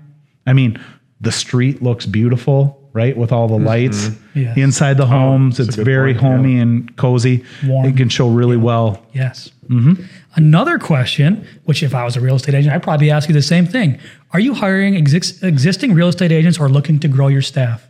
I 0.46 0.54
mean, 0.54 0.82
the 1.20 1.32
street 1.32 1.82
looks 1.82 2.06
beautiful, 2.06 2.85
right? 2.96 3.16
With 3.16 3.30
all 3.30 3.46
the 3.46 3.58
lights 3.58 4.08
mm-hmm. 4.08 4.40
Yes. 4.40 4.56
inside 4.56 4.96
the 4.96 5.04
oh, 5.04 5.06
homes. 5.06 5.58
that's 5.58 5.68
It's 5.68 5.76
very 5.76 6.14
point, 6.14 6.22
yeah. 6.22 6.36
homey 6.36 6.58
and 6.58 6.96
cozy. 6.96 7.44
Warm. 7.64 7.86
It 7.86 7.96
can 7.96 8.08
show 8.08 8.28
really 8.28 8.56
well. 8.56 9.00
yes. 9.12 9.50
Mm-hmm. 9.68 10.04
Another 10.36 10.78
question, 10.78 11.46
which 11.64 11.82
if 11.82 11.94
I 11.94 12.04
was 12.04 12.16
a 12.16 12.20
real 12.20 12.36
estate 12.36 12.54
agent, 12.54 12.74
I'd 12.74 12.82
probably 12.82 13.10
ask 13.10 13.28
you 13.28 13.34
the 13.34 13.42
same 13.42 13.66
thing. 13.66 13.98
Are 14.32 14.40
you 14.40 14.54
hiring 14.54 14.94
exis- 14.94 15.42
existing 15.42 15.94
real 15.94 16.08
estate 16.08 16.30
agents 16.30 16.58
or 16.58 16.68
looking 16.68 17.00
to 17.00 17.08
grow 17.08 17.28
your 17.28 17.42
staff? 17.42 17.88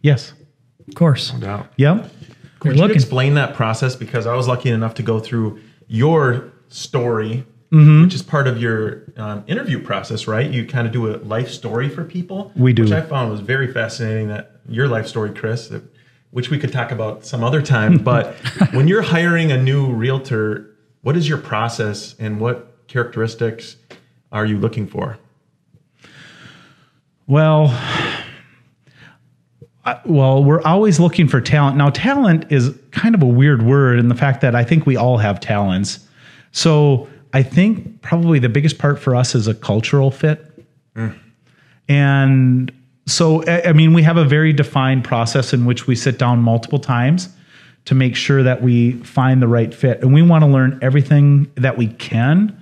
Yes. 0.00 0.32
Of 0.88 0.94
course. 0.94 1.32
No 1.34 1.40
doubt. 1.40 1.66
Yep. 1.76 2.10
You're 2.64 2.74
you 2.74 2.80
looking. 2.80 2.94
explain 2.96 3.34
that 3.34 3.54
process? 3.54 3.96
Because 3.96 4.26
I 4.26 4.34
was 4.34 4.46
lucky 4.48 4.70
enough 4.70 4.94
to 4.94 5.02
go 5.02 5.18
through 5.20 5.60
your 5.88 6.52
story, 6.68 7.44
Mm-hmm. 7.72 8.02
which 8.02 8.14
is 8.14 8.22
part 8.22 8.46
of 8.46 8.60
your 8.60 9.02
um, 9.16 9.44
interview 9.46 9.80
process, 9.82 10.26
right? 10.26 10.50
You 10.50 10.66
kind 10.66 10.86
of 10.86 10.92
do 10.92 11.14
a 11.14 11.16
life 11.24 11.48
story 11.50 11.88
for 11.88 12.04
people. 12.04 12.52
We 12.54 12.74
do. 12.74 12.82
Which 12.82 12.92
I 12.92 13.00
found 13.00 13.30
was 13.30 13.40
very 13.40 13.72
fascinating. 13.72 14.28
That 14.28 14.60
your 14.68 14.88
life 14.88 15.06
story, 15.06 15.30
Chris, 15.32 15.68
that, 15.68 15.82
which 16.32 16.50
we 16.50 16.58
could 16.58 16.70
talk 16.70 16.90
about 16.90 17.24
some 17.24 17.42
other 17.42 17.62
time. 17.62 17.96
But 18.04 18.34
when 18.72 18.88
you're 18.88 19.00
hiring 19.00 19.50
a 19.52 19.56
new 19.56 19.90
realtor, 19.90 20.76
what 21.00 21.16
is 21.16 21.26
your 21.26 21.38
process 21.38 22.14
and 22.18 22.40
what 22.40 22.86
characteristics 22.88 23.76
are 24.32 24.44
you 24.44 24.58
looking 24.58 24.86
for? 24.86 25.16
Well, 27.26 27.68
I- 29.86 30.00
well, 30.04 30.44
we're 30.44 30.60
always 30.62 31.00
looking 31.00 31.26
for 31.26 31.40
talent. 31.40 31.76
Now, 31.78 31.88
talent 31.88 32.44
is 32.52 32.74
kind 32.90 33.14
of 33.14 33.22
a 33.22 33.26
weird 33.26 33.62
word 33.62 33.98
in 33.98 34.08
the 34.08 34.14
fact 34.14 34.42
that 34.42 34.54
I 34.54 34.62
think 34.62 34.84
we 34.84 34.96
all 34.96 35.16
have 35.18 35.40
talents. 35.40 36.00
So 36.52 37.08
I 37.32 37.42
think 37.42 38.02
probably 38.02 38.38
the 38.38 38.48
biggest 38.48 38.78
part 38.78 38.98
for 38.98 39.14
us 39.14 39.34
is 39.34 39.48
a 39.48 39.54
cultural 39.54 40.10
fit. 40.10 40.44
And 41.88 42.72
so, 43.06 43.44
I 43.46 43.72
mean, 43.72 43.94
we 43.94 44.02
have 44.02 44.16
a 44.16 44.24
very 44.24 44.52
defined 44.52 45.04
process 45.04 45.52
in 45.52 45.64
which 45.64 45.86
we 45.86 45.96
sit 45.96 46.18
down 46.18 46.40
multiple 46.40 46.78
times 46.78 47.28
to 47.86 47.94
make 47.94 48.14
sure 48.14 48.42
that 48.42 48.62
we 48.62 48.92
find 49.02 49.42
the 49.42 49.48
right 49.48 49.74
fit. 49.74 50.02
And 50.02 50.14
we 50.14 50.22
want 50.22 50.44
to 50.44 50.50
learn 50.50 50.78
everything 50.82 51.50
that 51.56 51.76
we 51.76 51.88
can 51.88 52.56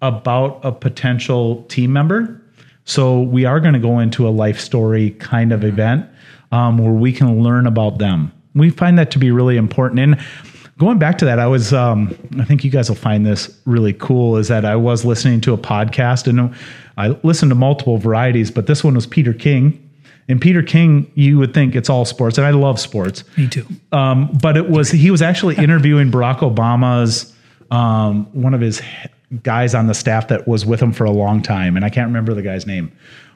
about 0.00 0.60
a 0.62 0.72
potential 0.72 1.64
team 1.64 1.92
member. 1.92 2.40
So 2.84 3.20
we 3.20 3.44
are 3.44 3.60
going 3.60 3.74
to 3.74 3.80
go 3.80 3.98
into 3.98 4.26
a 4.26 4.30
life 4.30 4.60
story 4.60 5.10
kind 5.10 5.52
of 5.52 5.64
event 5.64 6.06
um, 6.52 6.78
where 6.78 6.92
we 6.92 7.12
can 7.12 7.42
learn 7.42 7.66
about 7.66 7.98
them. 7.98 8.32
We 8.54 8.70
find 8.70 8.98
that 8.98 9.10
to 9.12 9.18
be 9.18 9.30
really 9.30 9.56
important. 9.56 10.00
And 10.00 10.20
going 10.78 10.98
back 10.98 11.18
to 11.18 11.24
that, 11.24 11.38
I 11.38 11.46
was, 11.46 11.72
um, 11.72 12.16
I 12.38 12.44
think 12.44 12.64
you 12.64 12.70
guys 12.70 12.88
will 12.88 12.96
find 12.96 13.24
this 13.24 13.56
really 13.64 13.92
cool. 13.92 14.36
Is 14.36 14.48
that 14.48 14.64
I 14.64 14.76
was 14.76 15.04
listening 15.04 15.40
to 15.42 15.52
a 15.52 15.58
podcast 15.58 16.26
and 16.26 16.54
I 16.96 17.08
listened 17.22 17.50
to 17.50 17.54
multiple 17.54 17.98
varieties, 17.98 18.50
but 18.50 18.66
this 18.66 18.84
one 18.84 18.94
was 18.94 19.06
Peter 19.06 19.32
King. 19.32 19.80
And 20.26 20.40
Peter 20.40 20.62
King, 20.62 21.10
you 21.14 21.36
would 21.38 21.52
think 21.52 21.74
it's 21.74 21.90
all 21.90 22.06
sports, 22.06 22.38
and 22.38 22.46
I 22.46 22.50
love 22.50 22.80
sports. 22.80 23.24
Me 23.36 23.46
too. 23.46 23.66
Um, 23.92 24.30
but 24.40 24.56
it 24.56 24.70
was 24.70 24.90
he 24.90 25.10
was 25.10 25.20
actually 25.20 25.56
interviewing 25.56 26.10
Barack 26.10 26.38
Obama's 26.38 27.34
um, 27.70 28.24
one 28.32 28.54
of 28.54 28.62
his 28.62 28.80
guys 29.42 29.74
on 29.74 29.86
the 29.86 29.94
staff 29.94 30.28
that 30.28 30.46
was 30.48 30.64
with 30.64 30.80
him 30.80 30.92
for 30.92 31.04
a 31.04 31.10
long 31.10 31.42
time, 31.42 31.76
and 31.76 31.84
I 31.84 31.90
can't 31.90 32.06
remember 32.06 32.32
the 32.32 32.42
guy's 32.42 32.66
name. 32.66 32.90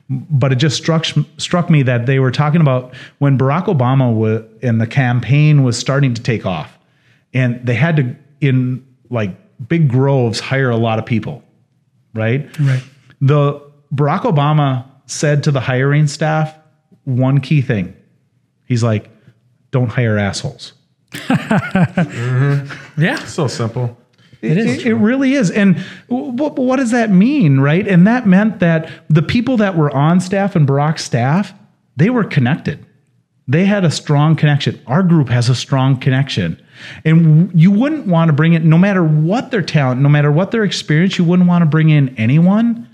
But 0.08 0.52
it 0.52 0.56
just 0.56 0.78
struck 0.78 1.04
struck 1.36 1.68
me 1.68 1.82
that 1.82 2.06
they 2.06 2.18
were 2.20 2.30
talking 2.30 2.62
about 2.62 2.94
when 3.18 3.36
Barack 3.36 3.66
Obama 3.66 4.14
was 4.14 4.44
and 4.62 4.80
the 4.80 4.86
campaign 4.86 5.64
was 5.64 5.78
starting 5.78 6.14
to 6.14 6.22
take 6.22 6.46
off, 6.46 6.77
and 7.34 7.64
they 7.66 7.74
had 7.74 7.96
to 7.96 8.16
in 8.40 8.86
like 9.10 9.36
big 9.68 9.88
groves 9.88 10.40
hire 10.40 10.70
a 10.70 10.76
lot 10.76 10.98
of 10.98 11.06
people, 11.06 11.42
right? 12.14 12.48
Right. 12.58 12.82
The 13.20 13.60
Barack 13.94 14.22
Obama 14.22 14.84
said 15.06 15.42
to 15.44 15.50
the 15.50 15.60
hiring 15.60 16.06
staff 16.06 16.54
one 17.04 17.40
key 17.40 17.62
thing. 17.62 17.96
He's 18.66 18.82
like, 18.82 19.10
"Don't 19.70 19.88
hire 19.88 20.18
assholes." 20.18 20.74
Yeah. 22.98 23.24
So 23.24 23.46
simple. 23.46 23.96
It 24.42 24.56
is 24.58 24.78
It, 24.78 24.86
it 24.88 24.94
really 24.94 25.34
is. 25.34 25.50
And 25.50 25.78
what, 26.08 26.56
what 26.56 26.76
does 26.76 26.90
that 26.90 27.10
mean, 27.10 27.60
right? 27.60 27.86
And 27.86 28.06
that 28.06 28.26
meant 28.26 28.60
that 28.60 28.90
the 29.08 29.22
people 29.22 29.56
that 29.58 29.76
were 29.76 29.94
on 29.94 30.20
staff 30.20 30.54
and 30.56 30.66
Barack's 30.66 31.04
staff, 31.04 31.54
they 31.96 32.10
were 32.10 32.24
connected. 32.24 32.84
They 33.48 33.64
had 33.64 33.82
a 33.84 33.90
strong 33.90 34.36
connection. 34.36 34.80
Our 34.86 35.02
group 35.02 35.30
has 35.30 35.48
a 35.48 35.54
strong 35.54 35.98
connection. 35.98 36.62
And 37.04 37.50
you 37.58 37.70
wouldn't 37.70 38.06
want 38.06 38.28
to 38.28 38.34
bring 38.34 38.52
in, 38.52 38.68
no 38.68 38.76
matter 38.76 39.02
what 39.02 39.50
their 39.50 39.62
talent, 39.62 40.02
no 40.02 40.08
matter 40.10 40.30
what 40.30 40.50
their 40.50 40.64
experience, 40.64 41.16
you 41.18 41.24
wouldn't 41.24 41.48
want 41.48 41.62
to 41.62 41.66
bring 41.66 41.88
in 41.88 42.14
anyone 42.18 42.86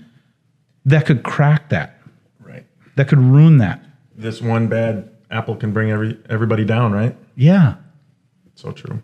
that 0.85 1.05
could 1.05 1.23
crack 1.23 1.69
that, 1.69 1.99
Right. 2.39 2.65
that 2.95 3.09
could 3.09 3.19
ruin 3.19 3.57
that. 3.57 3.83
This 4.15 4.41
one 4.41 4.67
bad 4.67 5.09
apple 5.29 5.55
can 5.57 5.73
bring 5.73 5.91
every 5.91 6.17
everybody 6.29 6.63
down, 6.63 6.93
right? 6.93 7.15
Yeah. 7.35 7.75
So 8.55 8.71
true. 8.71 9.01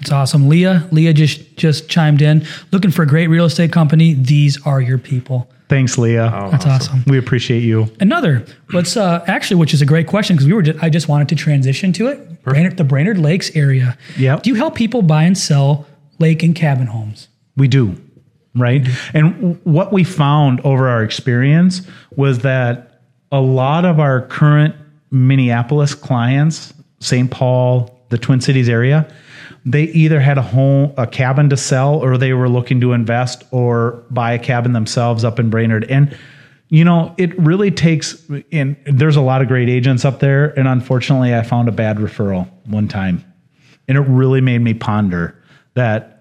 It's 0.00 0.12
awesome. 0.12 0.48
Leah, 0.48 0.88
Leah 0.92 1.12
just 1.12 1.56
just 1.56 1.88
chimed 1.88 2.22
in. 2.22 2.46
Looking 2.70 2.92
for 2.92 3.02
a 3.02 3.06
great 3.06 3.26
real 3.26 3.44
estate 3.44 3.72
company. 3.72 4.14
These 4.14 4.64
are 4.64 4.80
your 4.80 4.98
people. 4.98 5.50
Thanks, 5.72 5.96
Leah. 5.96 6.30
Oh, 6.34 6.50
That's 6.50 6.66
awesome. 6.66 7.02
We 7.06 7.16
appreciate 7.16 7.62
you. 7.62 7.90
Another, 7.98 8.44
let's 8.74 8.94
uh, 8.94 9.24
actually, 9.26 9.56
which 9.56 9.72
is 9.72 9.80
a 9.80 9.86
great 9.86 10.06
question 10.06 10.36
because 10.36 10.46
we 10.46 10.52
were. 10.52 10.60
Just, 10.60 10.84
I 10.84 10.90
just 10.90 11.08
wanted 11.08 11.30
to 11.30 11.34
transition 11.34 11.94
to 11.94 12.08
it. 12.08 12.42
Brainerd, 12.42 12.76
the 12.76 12.84
Brainerd 12.84 13.16
Lakes 13.16 13.50
area. 13.56 13.96
Yep. 14.18 14.42
Do 14.42 14.50
you 14.50 14.56
help 14.56 14.74
people 14.74 15.00
buy 15.00 15.22
and 15.22 15.36
sell 15.38 15.86
lake 16.18 16.42
and 16.42 16.54
cabin 16.54 16.88
homes? 16.88 17.28
We 17.56 17.68
do, 17.68 17.96
right? 18.54 18.86
And 19.14 19.34
w- 19.36 19.58
what 19.64 19.94
we 19.94 20.04
found 20.04 20.60
over 20.60 20.90
our 20.90 21.02
experience 21.02 21.80
was 22.16 22.40
that 22.40 23.00
a 23.30 23.40
lot 23.40 23.86
of 23.86 23.98
our 23.98 24.20
current 24.26 24.74
Minneapolis 25.10 25.94
clients, 25.94 26.74
St. 27.00 27.30
Paul, 27.30 28.01
the 28.12 28.18
Twin 28.18 28.40
Cities 28.40 28.68
area, 28.68 29.12
they 29.64 29.84
either 29.84 30.20
had 30.20 30.38
a 30.38 30.42
home, 30.42 30.92
a 30.96 31.06
cabin 31.06 31.50
to 31.50 31.56
sell, 31.56 31.96
or 31.96 32.16
they 32.16 32.32
were 32.32 32.48
looking 32.48 32.80
to 32.80 32.92
invest 32.92 33.42
or 33.50 34.04
buy 34.10 34.32
a 34.32 34.38
cabin 34.38 34.72
themselves 34.72 35.24
up 35.24 35.40
in 35.40 35.50
Brainerd. 35.50 35.84
And 35.90 36.16
you 36.68 36.84
know, 36.84 37.14
it 37.18 37.38
really 37.38 37.70
takes. 37.70 38.24
And 38.50 38.76
there's 38.86 39.16
a 39.16 39.20
lot 39.20 39.42
of 39.42 39.48
great 39.48 39.68
agents 39.68 40.04
up 40.04 40.20
there, 40.20 40.58
and 40.58 40.68
unfortunately, 40.68 41.34
I 41.34 41.42
found 41.42 41.68
a 41.68 41.72
bad 41.72 41.98
referral 41.98 42.48
one 42.66 42.88
time, 42.88 43.24
and 43.88 43.98
it 43.98 44.02
really 44.02 44.40
made 44.40 44.60
me 44.60 44.72
ponder 44.72 45.36
that 45.74 46.12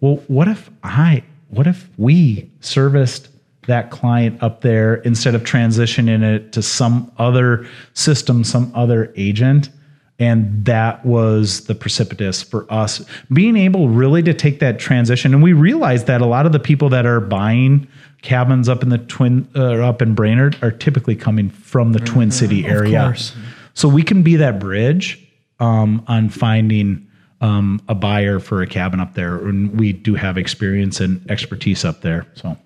well, 0.00 0.16
what 0.26 0.48
if 0.48 0.68
I, 0.82 1.22
what 1.50 1.68
if 1.68 1.88
we 1.96 2.50
serviced 2.60 3.28
that 3.68 3.92
client 3.92 4.42
up 4.42 4.62
there 4.62 4.96
instead 4.96 5.36
of 5.36 5.44
transitioning 5.44 6.24
it 6.24 6.52
to 6.54 6.62
some 6.62 7.12
other 7.18 7.64
system, 7.94 8.42
some 8.42 8.72
other 8.74 9.12
agent? 9.14 9.70
And 10.18 10.64
that 10.66 11.04
was 11.04 11.64
the 11.64 11.74
precipitous 11.74 12.42
for 12.42 12.70
us 12.72 13.04
being 13.32 13.56
able 13.56 13.88
really 13.88 14.22
to 14.22 14.34
take 14.34 14.60
that 14.60 14.78
transition. 14.78 15.34
And 15.34 15.42
we 15.42 15.52
realized 15.52 16.06
that 16.06 16.20
a 16.20 16.26
lot 16.26 16.46
of 16.46 16.52
the 16.52 16.60
people 16.60 16.88
that 16.90 17.06
are 17.06 17.20
buying 17.20 17.88
cabins 18.20 18.68
up 18.68 18.82
in 18.82 18.88
the 18.88 18.98
twin, 18.98 19.48
uh, 19.56 19.86
up 19.86 20.00
in 20.00 20.14
Brainerd 20.14 20.56
are 20.62 20.70
typically 20.70 21.16
coming 21.16 21.50
from 21.50 21.92
the 21.92 21.98
Twin 21.98 22.30
City 22.30 22.64
area. 22.66 23.02
course. 23.02 23.34
So 23.74 23.88
we 23.88 24.02
can 24.02 24.22
be 24.22 24.36
that 24.36 24.60
bridge 24.60 25.26
um, 25.58 26.04
on 26.06 26.28
finding 26.28 27.08
um, 27.40 27.80
a 27.88 27.94
buyer 27.94 28.38
for 28.38 28.62
a 28.62 28.66
cabin 28.66 29.00
up 29.00 29.14
there, 29.14 29.36
and 29.36 29.78
we 29.78 29.92
do 29.92 30.14
have 30.14 30.38
experience 30.38 31.00
and 31.00 31.28
expertise 31.30 31.84
up 31.84 32.00
there. 32.02 32.26
So 32.34 32.56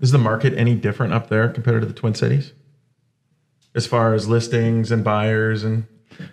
Is 0.00 0.10
the 0.10 0.18
market 0.18 0.54
any 0.54 0.74
different 0.74 1.12
up 1.12 1.28
there 1.28 1.48
compared 1.48 1.82
to 1.82 1.86
the 1.86 1.94
Twin 1.94 2.14
Cities? 2.14 2.52
As 3.74 3.86
far 3.86 4.14
as 4.14 4.28
listings 4.28 4.90
and 4.90 5.04
buyers 5.04 5.62
and 5.62 5.86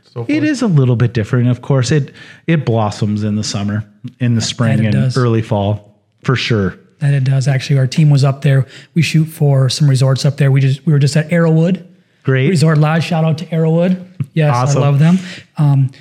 so 0.03 0.13
forth? 0.13 0.29
it 0.29 0.43
is 0.43 0.61
a 0.61 0.67
little 0.67 0.95
bit 0.95 1.13
different. 1.13 1.49
Of 1.49 1.61
course, 1.61 1.91
it 1.91 2.13
it 2.47 2.65
blossoms 2.65 3.23
in 3.23 3.35
the 3.35 3.43
summer, 3.43 3.89
in 4.19 4.35
the 4.35 4.41
spring, 4.41 4.85
and 4.85 4.93
does. 4.93 5.17
early 5.17 5.41
fall 5.41 5.99
for 6.23 6.35
sure. 6.35 6.77
That 6.99 7.13
it 7.13 7.23
does. 7.23 7.47
Actually, 7.47 7.79
our 7.79 7.87
team 7.87 8.09
was 8.09 8.23
up 8.23 8.41
there. 8.41 8.65
We 8.93 9.01
shoot 9.01 9.25
for 9.25 9.69
some 9.69 9.89
resorts 9.89 10.25
up 10.25 10.37
there. 10.37 10.51
We 10.51 10.61
just 10.61 10.85
we 10.85 10.93
were 10.93 10.99
just 10.99 11.17
at 11.17 11.29
Arrowwood 11.29 11.85
Great. 12.25 12.49
Resort 12.49 12.79
Lodge. 12.79 13.03
Shout 13.03 13.23
out 13.23 13.37
to 13.37 13.45
Arrowwood. 13.45 14.03
Yes, 14.33 14.53
Awesome. 14.53 14.81
I 14.81 14.85
love 14.85 14.99
them. 14.99 15.19
Um, 15.57 15.91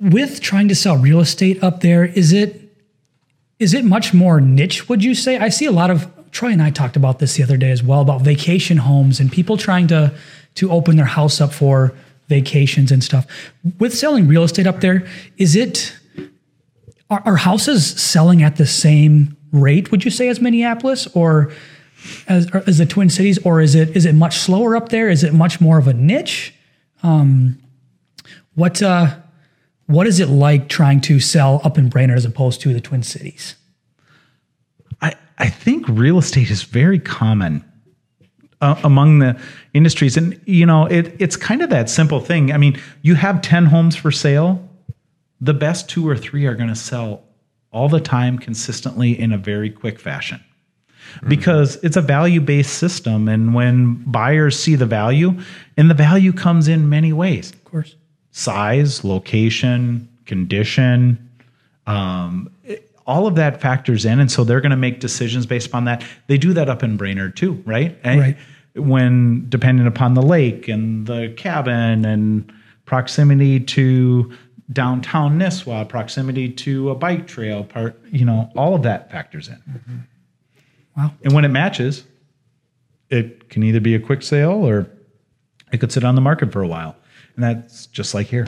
with 0.00 0.40
trying 0.40 0.68
to 0.68 0.74
sell 0.74 0.96
real 0.96 1.20
estate 1.20 1.62
up 1.62 1.80
there, 1.80 2.04
is 2.04 2.32
it 2.32 2.60
is 3.58 3.72
it 3.72 3.84
much 3.84 4.12
more 4.12 4.40
niche? 4.40 4.88
Would 4.88 5.02
you 5.02 5.14
say? 5.14 5.38
I 5.38 5.48
see 5.48 5.64
a 5.64 5.72
lot 5.72 5.90
of 5.90 6.10
Troy 6.32 6.50
and 6.50 6.62
I 6.62 6.70
talked 6.70 6.96
about 6.96 7.20
this 7.20 7.36
the 7.36 7.42
other 7.44 7.56
day 7.56 7.70
as 7.70 7.82
well 7.82 8.00
about 8.00 8.22
vacation 8.22 8.78
homes 8.78 9.20
and 9.20 9.30
people 9.30 9.56
trying 9.56 9.86
to 9.88 10.12
to 10.56 10.70
open 10.72 10.96
their 10.96 11.06
house 11.06 11.40
up 11.40 11.52
for 11.52 11.94
vacations 12.28 12.92
and 12.92 13.02
stuff. 13.02 13.26
With 13.78 13.96
selling 13.96 14.28
real 14.28 14.44
estate 14.44 14.66
up 14.66 14.80
there, 14.80 15.06
is 15.36 15.56
it 15.56 15.96
are, 17.10 17.22
are 17.24 17.36
houses 17.36 17.86
selling 17.86 18.42
at 18.42 18.56
the 18.56 18.66
same 18.66 19.36
rate? 19.52 19.90
Would 19.90 20.04
you 20.04 20.10
say 20.10 20.28
as 20.28 20.40
Minneapolis 20.40 21.06
or 21.14 21.52
as, 22.28 22.50
or 22.52 22.62
as 22.66 22.78
the 22.78 22.86
Twin 22.86 23.10
Cities, 23.10 23.38
or 23.44 23.60
is 23.60 23.74
it 23.74 23.96
is 23.96 24.06
it 24.06 24.14
much 24.14 24.36
slower 24.36 24.76
up 24.76 24.90
there? 24.90 25.08
Is 25.08 25.24
it 25.24 25.34
much 25.34 25.60
more 25.60 25.78
of 25.78 25.88
a 25.88 25.94
niche? 25.94 26.54
Um, 27.02 27.60
what 28.54 28.82
uh, 28.82 29.16
what 29.86 30.06
is 30.06 30.20
it 30.20 30.28
like 30.28 30.68
trying 30.68 31.00
to 31.02 31.18
sell 31.18 31.60
up 31.64 31.78
in 31.78 31.88
Brainerd 31.88 32.18
as 32.18 32.24
opposed 32.24 32.60
to 32.60 32.72
the 32.72 32.80
Twin 32.80 33.02
Cities? 33.02 33.56
I, 35.00 35.14
I 35.38 35.48
think 35.48 35.86
real 35.88 36.18
estate 36.18 36.50
is 36.50 36.62
very 36.62 36.98
common 36.98 37.64
uh, 38.60 38.80
among 38.84 39.18
the 39.20 39.38
industries. 39.74 40.16
And, 40.16 40.40
you 40.44 40.66
know, 40.66 40.86
it, 40.86 41.14
it's 41.18 41.36
kind 41.36 41.62
of 41.62 41.70
that 41.70 41.88
simple 41.88 42.20
thing. 42.20 42.52
I 42.52 42.56
mean, 42.58 42.80
you 43.02 43.14
have 43.14 43.40
10 43.42 43.66
homes 43.66 43.96
for 43.96 44.10
sale, 44.10 44.66
the 45.40 45.54
best 45.54 45.88
two 45.88 46.08
or 46.08 46.16
three 46.16 46.46
are 46.46 46.54
going 46.54 46.68
to 46.68 46.74
sell 46.76 47.22
all 47.70 47.88
the 47.88 48.00
time 48.00 48.38
consistently 48.38 49.18
in 49.18 49.32
a 49.32 49.38
very 49.38 49.70
quick 49.70 50.00
fashion. 50.00 50.40
Because 51.26 51.76
it's 51.76 51.96
a 51.96 52.02
value 52.02 52.40
based 52.40 52.74
system. 52.74 53.28
And 53.28 53.54
when 53.54 53.94
buyers 54.04 54.58
see 54.58 54.74
the 54.74 54.84
value, 54.84 55.40
and 55.76 55.88
the 55.88 55.94
value 55.94 56.32
comes 56.34 56.68
in 56.68 56.88
many 56.90 57.14
ways 57.14 57.50
Of 57.52 57.64
course. 57.64 57.94
size, 58.30 59.04
location, 59.04 60.08
condition, 60.26 61.30
um, 61.86 62.50
it- 62.64 62.87
all 63.08 63.26
of 63.26 63.34
that 63.36 63.60
factors 63.60 64.04
in, 64.04 64.20
and 64.20 64.30
so 64.30 64.44
they're 64.44 64.60
going 64.60 64.70
to 64.70 64.76
make 64.76 65.00
decisions 65.00 65.46
based 65.46 65.66
upon 65.66 65.86
that. 65.86 66.04
They 66.26 66.36
do 66.36 66.52
that 66.52 66.68
up 66.68 66.82
in 66.84 66.96
Brainerd 66.96 67.36
too, 67.36 67.60
right? 67.66 67.98
And 68.04 68.20
Right. 68.20 68.36
When 68.74 69.48
depending 69.48 69.88
upon 69.88 70.14
the 70.14 70.22
lake 70.22 70.68
and 70.68 71.04
the 71.06 71.34
cabin 71.36 72.04
and 72.04 72.52
proximity 72.84 73.58
to 73.58 74.32
downtown 74.72 75.38
Nisswa, 75.38 75.88
proximity 75.88 76.48
to 76.50 76.90
a 76.90 76.94
bike 76.94 77.26
trail, 77.26 77.64
part, 77.64 77.98
you 78.12 78.24
know, 78.24 78.50
all 78.54 78.76
of 78.76 78.82
that 78.84 79.10
factors 79.10 79.48
in. 79.48 79.56
Mm-hmm. 79.56 79.96
Wow. 80.96 81.12
And 81.24 81.32
when 81.32 81.44
it 81.44 81.48
matches, 81.48 82.04
it 83.08 83.48
can 83.48 83.64
either 83.64 83.80
be 83.80 83.94
a 83.96 84.00
quick 84.00 84.22
sale 84.22 84.52
or 84.52 84.88
it 85.72 85.78
could 85.78 85.90
sit 85.90 86.04
on 86.04 86.14
the 86.14 86.20
market 86.20 86.52
for 86.52 86.62
a 86.62 86.68
while. 86.68 86.94
And 87.34 87.42
that's 87.42 87.86
just 87.86 88.14
like 88.14 88.26
here. 88.26 88.46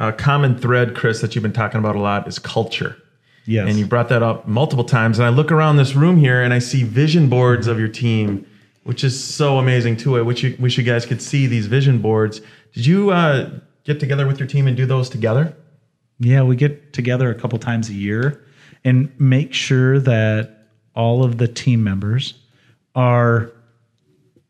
A 0.00 0.12
common 0.12 0.58
thread, 0.58 0.96
Chris, 0.96 1.20
that 1.20 1.34
you've 1.34 1.42
been 1.42 1.52
talking 1.52 1.78
about 1.78 1.94
a 1.94 2.00
lot 2.00 2.26
is 2.26 2.38
culture. 2.38 2.96
Yes. 3.44 3.68
And 3.68 3.78
you 3.78 3.86
brought 3.86 4.08
that 4.08 4.22
up 4.22 4.48
multiple 4.48 4.84
times. 4.84 5.18
And 5.18 5.26
I 5.26 5.28
look 5.28 5.52
around 5.52 5.76
this 5.76 5.94
room 5.94 6.16
here 6.16 6.42
and 6.42 6.54
I 6.54 6.58
see 6.58 6.84
vision 6.84 7.28
boards 7.28 7.66
of 7.66 7.78
your 7.78 7.88
team, 7.88 8.46
which 8.84 9.04
is 9.04 9.22
so 9.22 9.58
amazing 9.58 9.98
too. 9.98 10.16
I 10.16 10.22
wish 10.22 10.42
you, 10.42 10.56
wish 10.58 10.78
you 10.78 10.84
guys 10.84 11.04
could 11.04 11.20
see 11.20 11.46
these 11.46 11.66
vision 11.66 11.98
boards. 11.98 12.40
Did 12.72 12.86
you 12.86 13.10
uh, 13.10 13.50
get 13.84 14.00
together 14.00 14.26
with 14.26 14.38
your 14.38 14.48
team 14.48 14.66
and 14.66 14.76
do 14.76 14.86
those 14.86 15.10
together? 15.10 15.54
Yeah, 16.18 16.42
we 16.42 16.56
get 16.56 16.92
together 16.92 17.30
a 17.30 17.34
couple 17.34 17.58
times 17.58 17.88
a 17.88 17.94
year 17.94 18.44
and 18.84 19.12
make 19.20 19.52
sure 19.52 19.98
that 20.00 20.68
all 20.94 21.22
of 21.22 21.38
the 21.38 21.48
team 21.48 21.84
members 21.84 22.34
are 22.94 23.52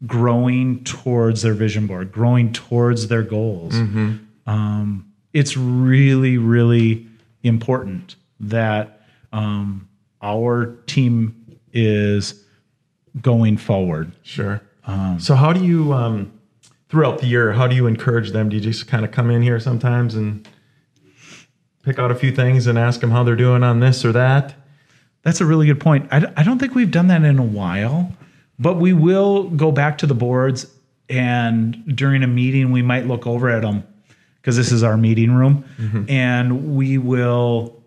growing 0.07 0.84
towards 0.84 1.42
their 1.42 1.55
vision 1.55 1.86
board, 1.86 2.12
growing 2.12 2.53
towards 2.53 3.09
their 3.09 3.22
goals. 3.22 3.74
Um, 4.46 5.09
it's 5.32 5.56
really, 5.56 6.38
really 6.38 7.06
important 7.42 8.16
that 8.40 9.02
um, 9.32 9.88
our 10.22 10.76
team 10.86 11.58
is 11.72 12.44
going 13.20 13.56
forward. 13.56 14.12
Sure. 14.22 14.62
so 15.18 15.34
how 15.34 15.52
do 15.52 15.64
you, 15.64 15.92
um, 15.92 16.32
throughout 16.88 17.18
the 17.18 17.26
year, 17.26 17.52
how 17.52 17.66
do 17.66 17.76
you 17.76 17.86
encourage 17.86 18.30
them? 18.30 18.48
Do 18.48 18.56
you 18.56 18.62
just 18.62 18.88
kind 18.88 19.04
of 19.04 19.12
come 19.12 19.30
in 19.30 19.42
here 19.42 19.60
sometimes 19.60 20.14
and 20.14 20.48
pick 21.82 21.98
out 21.98 22.10
a 22.10 22.14
few 22.14 22.32
things 22.32 22.66
and 22.66 22.78
ask 22.78 23.00
them 23.00 23.10
how 23.10 23.22
they're 23.22 23.36
doing 23.36 23.62
on 23.62 23.80
this 23.80 24.04
or 24.04 24.12
that? 24.12 24.54
That's 25.22 25.40
a 25.40 25.46
really 25.46 25.66
good 25.66 25.80
point. 25.80 26.08
I, 26.10 26.20
d- 26.20 26.32
I 26.36 26.42
don't 26.42 26.58
think 26.58 26.74
we've 26.74 26.90
done 26.90 27.08
that 27.08 27.22
in 27.22 27.38
a 27.38 27.44
while, 27.44 28.12
but 28.58 28.76
we 28.76 28.92
will 28.92 29.44
go 29.50 29.70
back 29.70 29.98
to 29.98 30.06
the 30.06 30.14
boards 30.14 30.66
and 31.10 31.96
during 31.96 32.22
a 32.22 32.26
meeting, 32.28 32.70
we 32.70 32.82
might 32.82 33.06
look 33.06 33.26
over 33.26 33.50
at 33.50 33.62
them 33.62 33.84
because 34.41 34.57
this 34.57 34.72
is 34.72 34.82
our 34.82 34.97
meeting 34.97 35.32
room 35.32 35.64
and 36.09 36.74
we 36.76 36.99
will 36.99 37.82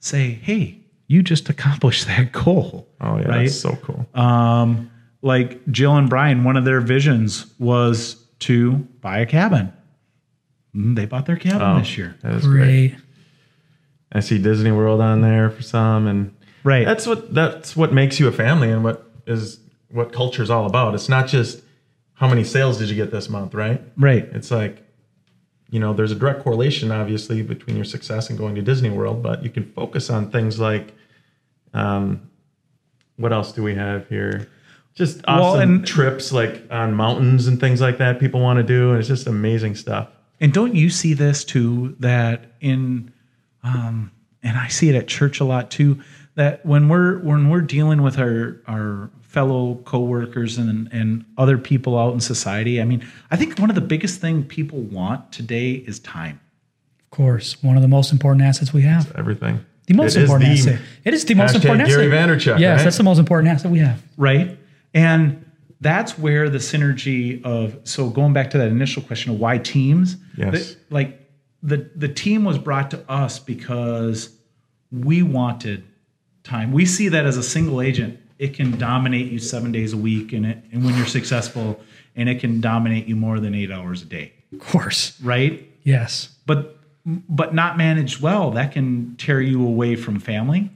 say, 0.00 0.30
Hey, 0.30 0.80
you 1.06 1.22
just 1.22 1.48
accomplished 1.48 2.06
that 2.06 2.32
goal. 2.32 2.88
Oh 3.00 3.16
yeah, 3.18 3.28
Right? 3.28 3.38
that's 3.44 3.58
so 3.60 3.76
cool. 3.82 4.06
Um, 4.20 4.90
like 5.22 5.66
Jill 5.70 5.96
and 5.96 6.08
Brian, 6.08 6.44
one 6.44 6.56
of 6.56 6.64
their 6.64 6.80
visions 6.80 7.46
was 7.58 8.14
to 8.40 8.72
buy 9.00 9.18
a 9.18 9.26
cabin. 9.26 9.72
Mm, 10.74 10.94
They 10.96 11.06
bought 11.06 11.26
their 11.26 11.36
cabin 11.36 11.62
Oh, 11.62 11.78
this 11.78 11.96
year. 11.98 12.14
That 12.22 12.34
is 12.34 12.46
great. 12.46 12.90
Great. 12.90 12.94
I 14.12 14.20
see 14.20 14.38
Disney 14.38 14.70
World 14.72 15.00
on 15.00 15.20
there 15.20 15.50
for 15.50 15.62
some, 15.62 16.06
and 16.06 16.34
Right. 16.64 16.84
that's 16.86 17.06
what 17.06 17.34
that's 17.34 17.76
what 17.76 17.92
makes 17.92 18.18
you 18.18 18.28
a 18.28 18.32
family 18.32 18.70
and 18.70 18.82
what 18.84 19.10
is 19.26 19.60
what 19.90 20.12
culture 20.12 20.42
is 20.42 20.50
all 20.50 20.66
about. 20.66 20.94
It's 20.94 21.08
not 21.08 21.26
just 21.28 21.62
how 22.14 22.28
many 22.28 22.42
sales 22.44 22.78
did 22.78 22.88
you 22.90 22.94
get 22.96 23.10
this 23.10 23.28
month, 23.28 23.54
right? 23.54 23.82
right. 23.96 24.24
It's 24.32 24.50
like, 24.50 24.82
you 25.70 25.78
know, 25.80 25.92
there's 25.92 26.12
a 26.12 26.14
direct 26.14 26.42
correlation, 26.42 26.90
obviously, 26.90 27.42
between 27.42 27.76
your 27.76 27.84
success 27.84 28.30
and 28.30 28.38
going 28.38 28.54
to 28.54 28.62
Disney 28.62 28.90
World, 28.90 29.22
but 29.22 29.42
you 29.42 29.50
can 29.50 29.70
focus 29.72 30.08
on 30.10 30.30
things 30.30 30.58
like, 30.58 30.94
um, 31.74 32.22
what 33.16 33.32
else 33.32 33.52
do 33.52 33.62
we 33.62 33.74
have 33.74 34.08
here? 34.08 34.48
Just 34.94 35.22
Well, 35.26 35.42
awesome 35.44 35.60
and- 35.60 35.86
trips 35.86 36.32
like 36.32 36.62
on 36.70 36.94
mountains 36.94 37.46
and 37.46 37.60
things 37.60 37.80
like 37.80 37.98
that 37.98 38.18
people 38.18 38.40
want 38.40 38.56
to 38.58 38.62
do, 38.62 38.90
and 38.90 38.98
it's 38.98 39.08
just 39.08 39.26
amazing 39.26 39.74
stuff. 39.74 40.08
And 40.40 40.52
don't 40.52 40.74
you 40.74 40.88
see 40.90 41.14
this 41.14 41.44
too? 41.44 41.96
That 42.00 42.52
in, 42.60 43.12
um, 43.64 44.10
and 44.42 44.56
I 44.56 44.68
see 44.68 44.88
it 44.88 44.94
at 44.94 45.06
church 45.08 45.40
a 45.40 45.44
lot 45.44 45.70
too. 45.70 46.00
that 46.36 46.64
when 46.64 46.88
we're 46.88 47.18
when 47.18 47.50
we're 47.50 47.60
dealing 47.60 48.00
with 48.00 48.16
our 48.16 48.60
our 48.68 49.10
fellow 49.38 49.76
coworkers 49.84 50.58
and 50.58 50.88
and 50.92 51.24
other 51.36 51.56
people 51.58 51.96
out 51.96 52.12
in 52.12 52.18
society, 52.20 52.80
I 52.82 52.84
mean, 52.84 53.06
I 53.30 53.36
think 53.36 53.56
one 53.58 53.70
of 53.70 53.76
the 53.76 53.86
biggest 53.94 54.20
thing 54.20 54.42
people 54.42 54.80
want 54.80 55.30
today 55.30 55.70
is 55.90 56.00
time. 56.00 56.40
Of 57.04 57.10
course, 57.10 57.62
one 57.62 57.76
of 57.76 57.82
the 57.82 57.88
most 57.98 58.10
important 58.12 58.42
assets 58.42 58.72
we 58.74 58.82
have. 58.82 59.12
Everything. 59.16 59.60
The 59.86 59.94
most 59.94 60.16
It 60.16 60.22
is 60.24 60.30
important 60.30 60.50
the- 60.50 60.70
asset. 60.70 60.80
It 61.04 61.14
is 61.14 61.24
the 61.24 61.34
most 61.34 61.52
Hashtag 61.52 61.54
important 61.56 61.88
Gary 61.88 62.06
asset. 62.12 62.28
Vaynerchuk, 62.28 62.58
Yes, 62.58 62.78
right? 62.78 62.84
that's 62.84 62.96
the 62.98 63.04
most 63.10 63.18
important 63.18 63.48
asset 63.54 63.70
we 63.70 63.78
have. 63.78 64.02
right? 64.16 64.58
And 64.92 65.44
that's 65.80 66.18
where 66.18 66.50
the 66.50 66.58
synergy 66.58 67.40
of 67.44 67.76
so 67.84 68.10
going 68.10 68.32
back 68.32 68.50
to 68.50 68.58
that 68.58 68.68
initial 68.68 69.02
question 69.02 69.32
of 69.32 69.38
why 69.38 69.58
teams, 69.58 70.16
Yes. 70.36 70.52
the- 70.52 70.76
like 70.90 71.10
the 71.62 71.78
the 71.94 72.08
team 72.08 72.40
was 72.44 72.58
brought 72.58 72.90
to 72.90 72.98
us 73.22 73.38
because 73.38 74.30
we 74.90 75.22
wanted 75.22 75.84
time. 76.42 76.72
We 76.72 76.84
see 76.86 77.08
that 77.10 77.24
as 77.24 77.36
a 77.36 77.42
single 77.42 77.80
agent, 77.80 78.18
it 78.38 78.54
can 78.54 78.78
dominate 78.78 79.30
you 79.32 79.38
seven 79.38 79.72
days 79.72 79.92
a 79.92 79.96
week, 79.96 80.32
and 80.32 80.46
it 80.46 80.58
and 80.72 80.84
when 80.84 80.96
you're 80.96 81.06
successful, 81.06 81.80
and 82.16 82.28
it 82.28 82.40
can 82.40 82.60
dominate 82.60 83.06
you 83.06 83.16
more 83.16 83.40
than 83.40 83.54
eight 83.54 83.70
hours 83.70 84.02
a 84.02 84.04
day, 84.06 84.32
Of 84.52 84.60
course. 84.60 85.20
right? 85.22 85.68
Yes. 85.82 86.30
but 86.46 86.74
but 87.04 87.54
not 87.54 87.78
managed 87.78 88.20
well 88.20 88.50
that 88.50 88.72
can 88.72 89.16
tear 89.16 89.40
you 89.40 89.64
away 89.66 89.96
from 89.96 90.20
family 90.20 90.70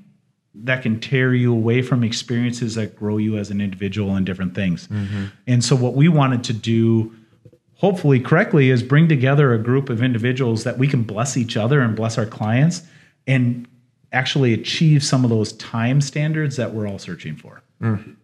that 0.54 0.82
can 0.82 0.98
tear 1.00 1.34
you 1.34 1.52
away 1.52 1.82
from 1.82 2.02
experiences 2.04 2.74
that 2.74 2.96
grow 2.96 3.16
you 3.18 3.36
as 3.36 3.50
an 3.50 3.60
individual 3.60 4.14
and 4.14 4.24
different 4.24 4.54
things 4.54 4.88
mm-hmm. 4.88 5.26
and 5.46 5.62
so 5.62 5.76
what 5.76 5.92
we 5.94 6.08
wanted 6.08 6.42
to 6.42 6.54
do 6.54 7.14
hopefully 7.74 8.18
correctly 8.18 8.70
is 8.70 8.82
bring 8.82 9.08
together 9.08 9.52
a 9.52 9.58
group 9.58 9.90
of 9.90 10.02
individuals 10.02 10.64
that 10.64 10.78
we 10.78 10.88
can 10.88 11.02
bless 11.02 11.36
each 11.36 11.54
other 11.56 11.80
and 11.80 11.96
bless 11.96 12.16
our 12.16 12.26
clients 12.26 12.82
and 13.26 13.66
actually 14.12 14.52
achieve 14.52 15.02
some 15.02 15.24
of 15.24 15.30
those 15.30 15.52
time 15.54 16.00
standards 16.00 16.56
that 16.56 16.74
we're 16.74 16.86
all 16.86 16.98
searching 16.98 17.36
for 17.36 17.62
mm. 17.80 18.16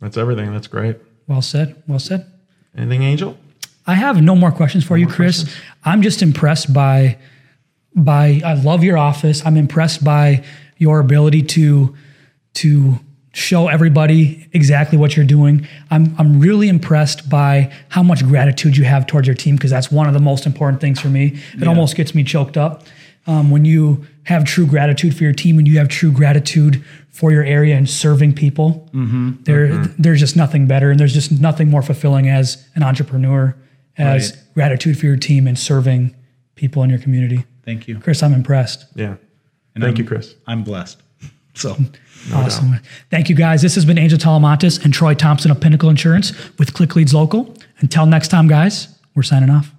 That's 0.00 0.16
everything. 0.16 0.52
That's 0.52 0.66
great. 0.66 0.96
Well 1.26 1.42
said. 1.42 1.82
Well 1.86 1.98
said. 1.98 2.30
Anything, 2.76 3.02
Angel? 3.02 3.36
I 3.86 3.94
have 3.94 4.22
no 4.22 4.34
more 4.34 4.52
questions 4.52 4.84
for 4.84 4.96
you, 4.96 5.06
Chris. 5.06 5.54
I'm 5.84 6.02
just 6.02 6.22
impressed 6.22 6.72
by 6.72 7.18
by 7.94 8.40
I 8.44 8.54
love 8.54 8.84
your 8.84 8.96
office. 8.96 9.44
I'm 9.44 9.56
impressed 9.56 10.04
by 10.04 10.44
your 10.78 11.00
ability 11.00 11.42
to 11.42 11.94
to 12.54 12.94
show 13.32 13.68
everybody 13.68 14.48
exactly 14.52 14.96
what 14.98 15.16
you're 15.16 15.26
doing. 15.26 15.66
I'm 15.90 16.14
I'm 16.18 16.40
really 16.40 16.68
impressed 16.68 17.28
by 17.28 17.72
how 17.88 18.02
much 18.02 18.24
gratitude 18.24 18.76
you 18.76 18.84
have 18.84 19.06
towards 19.06 19.26
your 19.26 19.36
team 19.36 19.56
because 19.56 19.70
that's 19.70 19.90
one 19.90 20.06
of 20.06 20.14
the 20.14 20.20
most 20.20 20.46
important 20.46 20.80
things 20.80 21.00
for 21.00 21.08
me. 21.08 21.40
It 21.54 21.66
almost 21.66 21.96
gets 21.96 22.14
me 22.14 22.22
choked 22.24 22.56
up 22.56 22.84
um, 23.26 23.50
when 23.50 23.64
you 23.64 24.04
have 24.24 24.44
true 24.44 24.66
gratitude 24.66 25.16
for 25.16 25.24
your 25.24 25.32
team 25.32 25.58
and 25.58 25.66
you 25.68 25.78
have 25.78 25.88
true 25.88 26.12
gratitude 26.12 26.84
for 27.10 27.32
your 27.32 27.44
area 27.44 27.76
and 27.76 27.88
serving 27.90 28.34
people. 28.34 28.88
There, 28.92 29.76
there's 29.98 30.20
just 30.20 30.36
nothing 30.36 30.66
better, 30.66 30.90
and 30.90 30.98
there's 30.98 31.12
just 31.14 31.32
nothing 31.32 31.68
more 31.68 31.82
fulfilling 31.82 32.28
as 32.28 32.66
an 32.74 32.82
entrepreneur 32.82 33.54
as 33.98 34.30
Right. 34.32 34.42
gratitude 34.54 34.98
for 34.98 35.06
your 35.06 35.16
team 35.16 35.46
and 35.46 35.58
serving 35.58 36.14
people 36.54 36.82
in 36.82 36.90
your 36.90 36.98
community. 36.98 37.44
thank 37.64 37.86
you 37.88 37.98
Chris, 37.98 38.22
I'm 38.22 38.32
impressed. 38.32 38.86
Yeah. 38.94 39.16
And 39.74 39.84
Thank 39.84 39.96
I'm- 39.96 39.96
you, 39.96 40.04
Chris. 40.04 40.34
i'm 40.46 40.62
blessed 40.64 41.02
so 41.54 41.76
awesome. 42.34 42.78
Thank 43.10 43.28
you 43.28 43.34
guys. 43.34 43.60
This 43.62 43.74
has 43.74 43.84
been 43.84 43.98
Angel 43.98 44.18
Talamantes 44.18 44.82
and 44.84 44.94
Troy 44.94 45.14
Thompson 45.14 45.50
of 45.50 45.60
Pinnacle 45.60 45.90
Insurance 45.90 46.32
with 46.58 46.72
Click 46.74 46.94
Leads 46.96 47.12
Local. 47.12 47.54
Until 47.80 48.06
next 48.06 48.28
time, 48.28 48.46
guys, 48.48 48.88
we're 49.14 49.22
signing 49.24 49.50
off. 49.50 49.72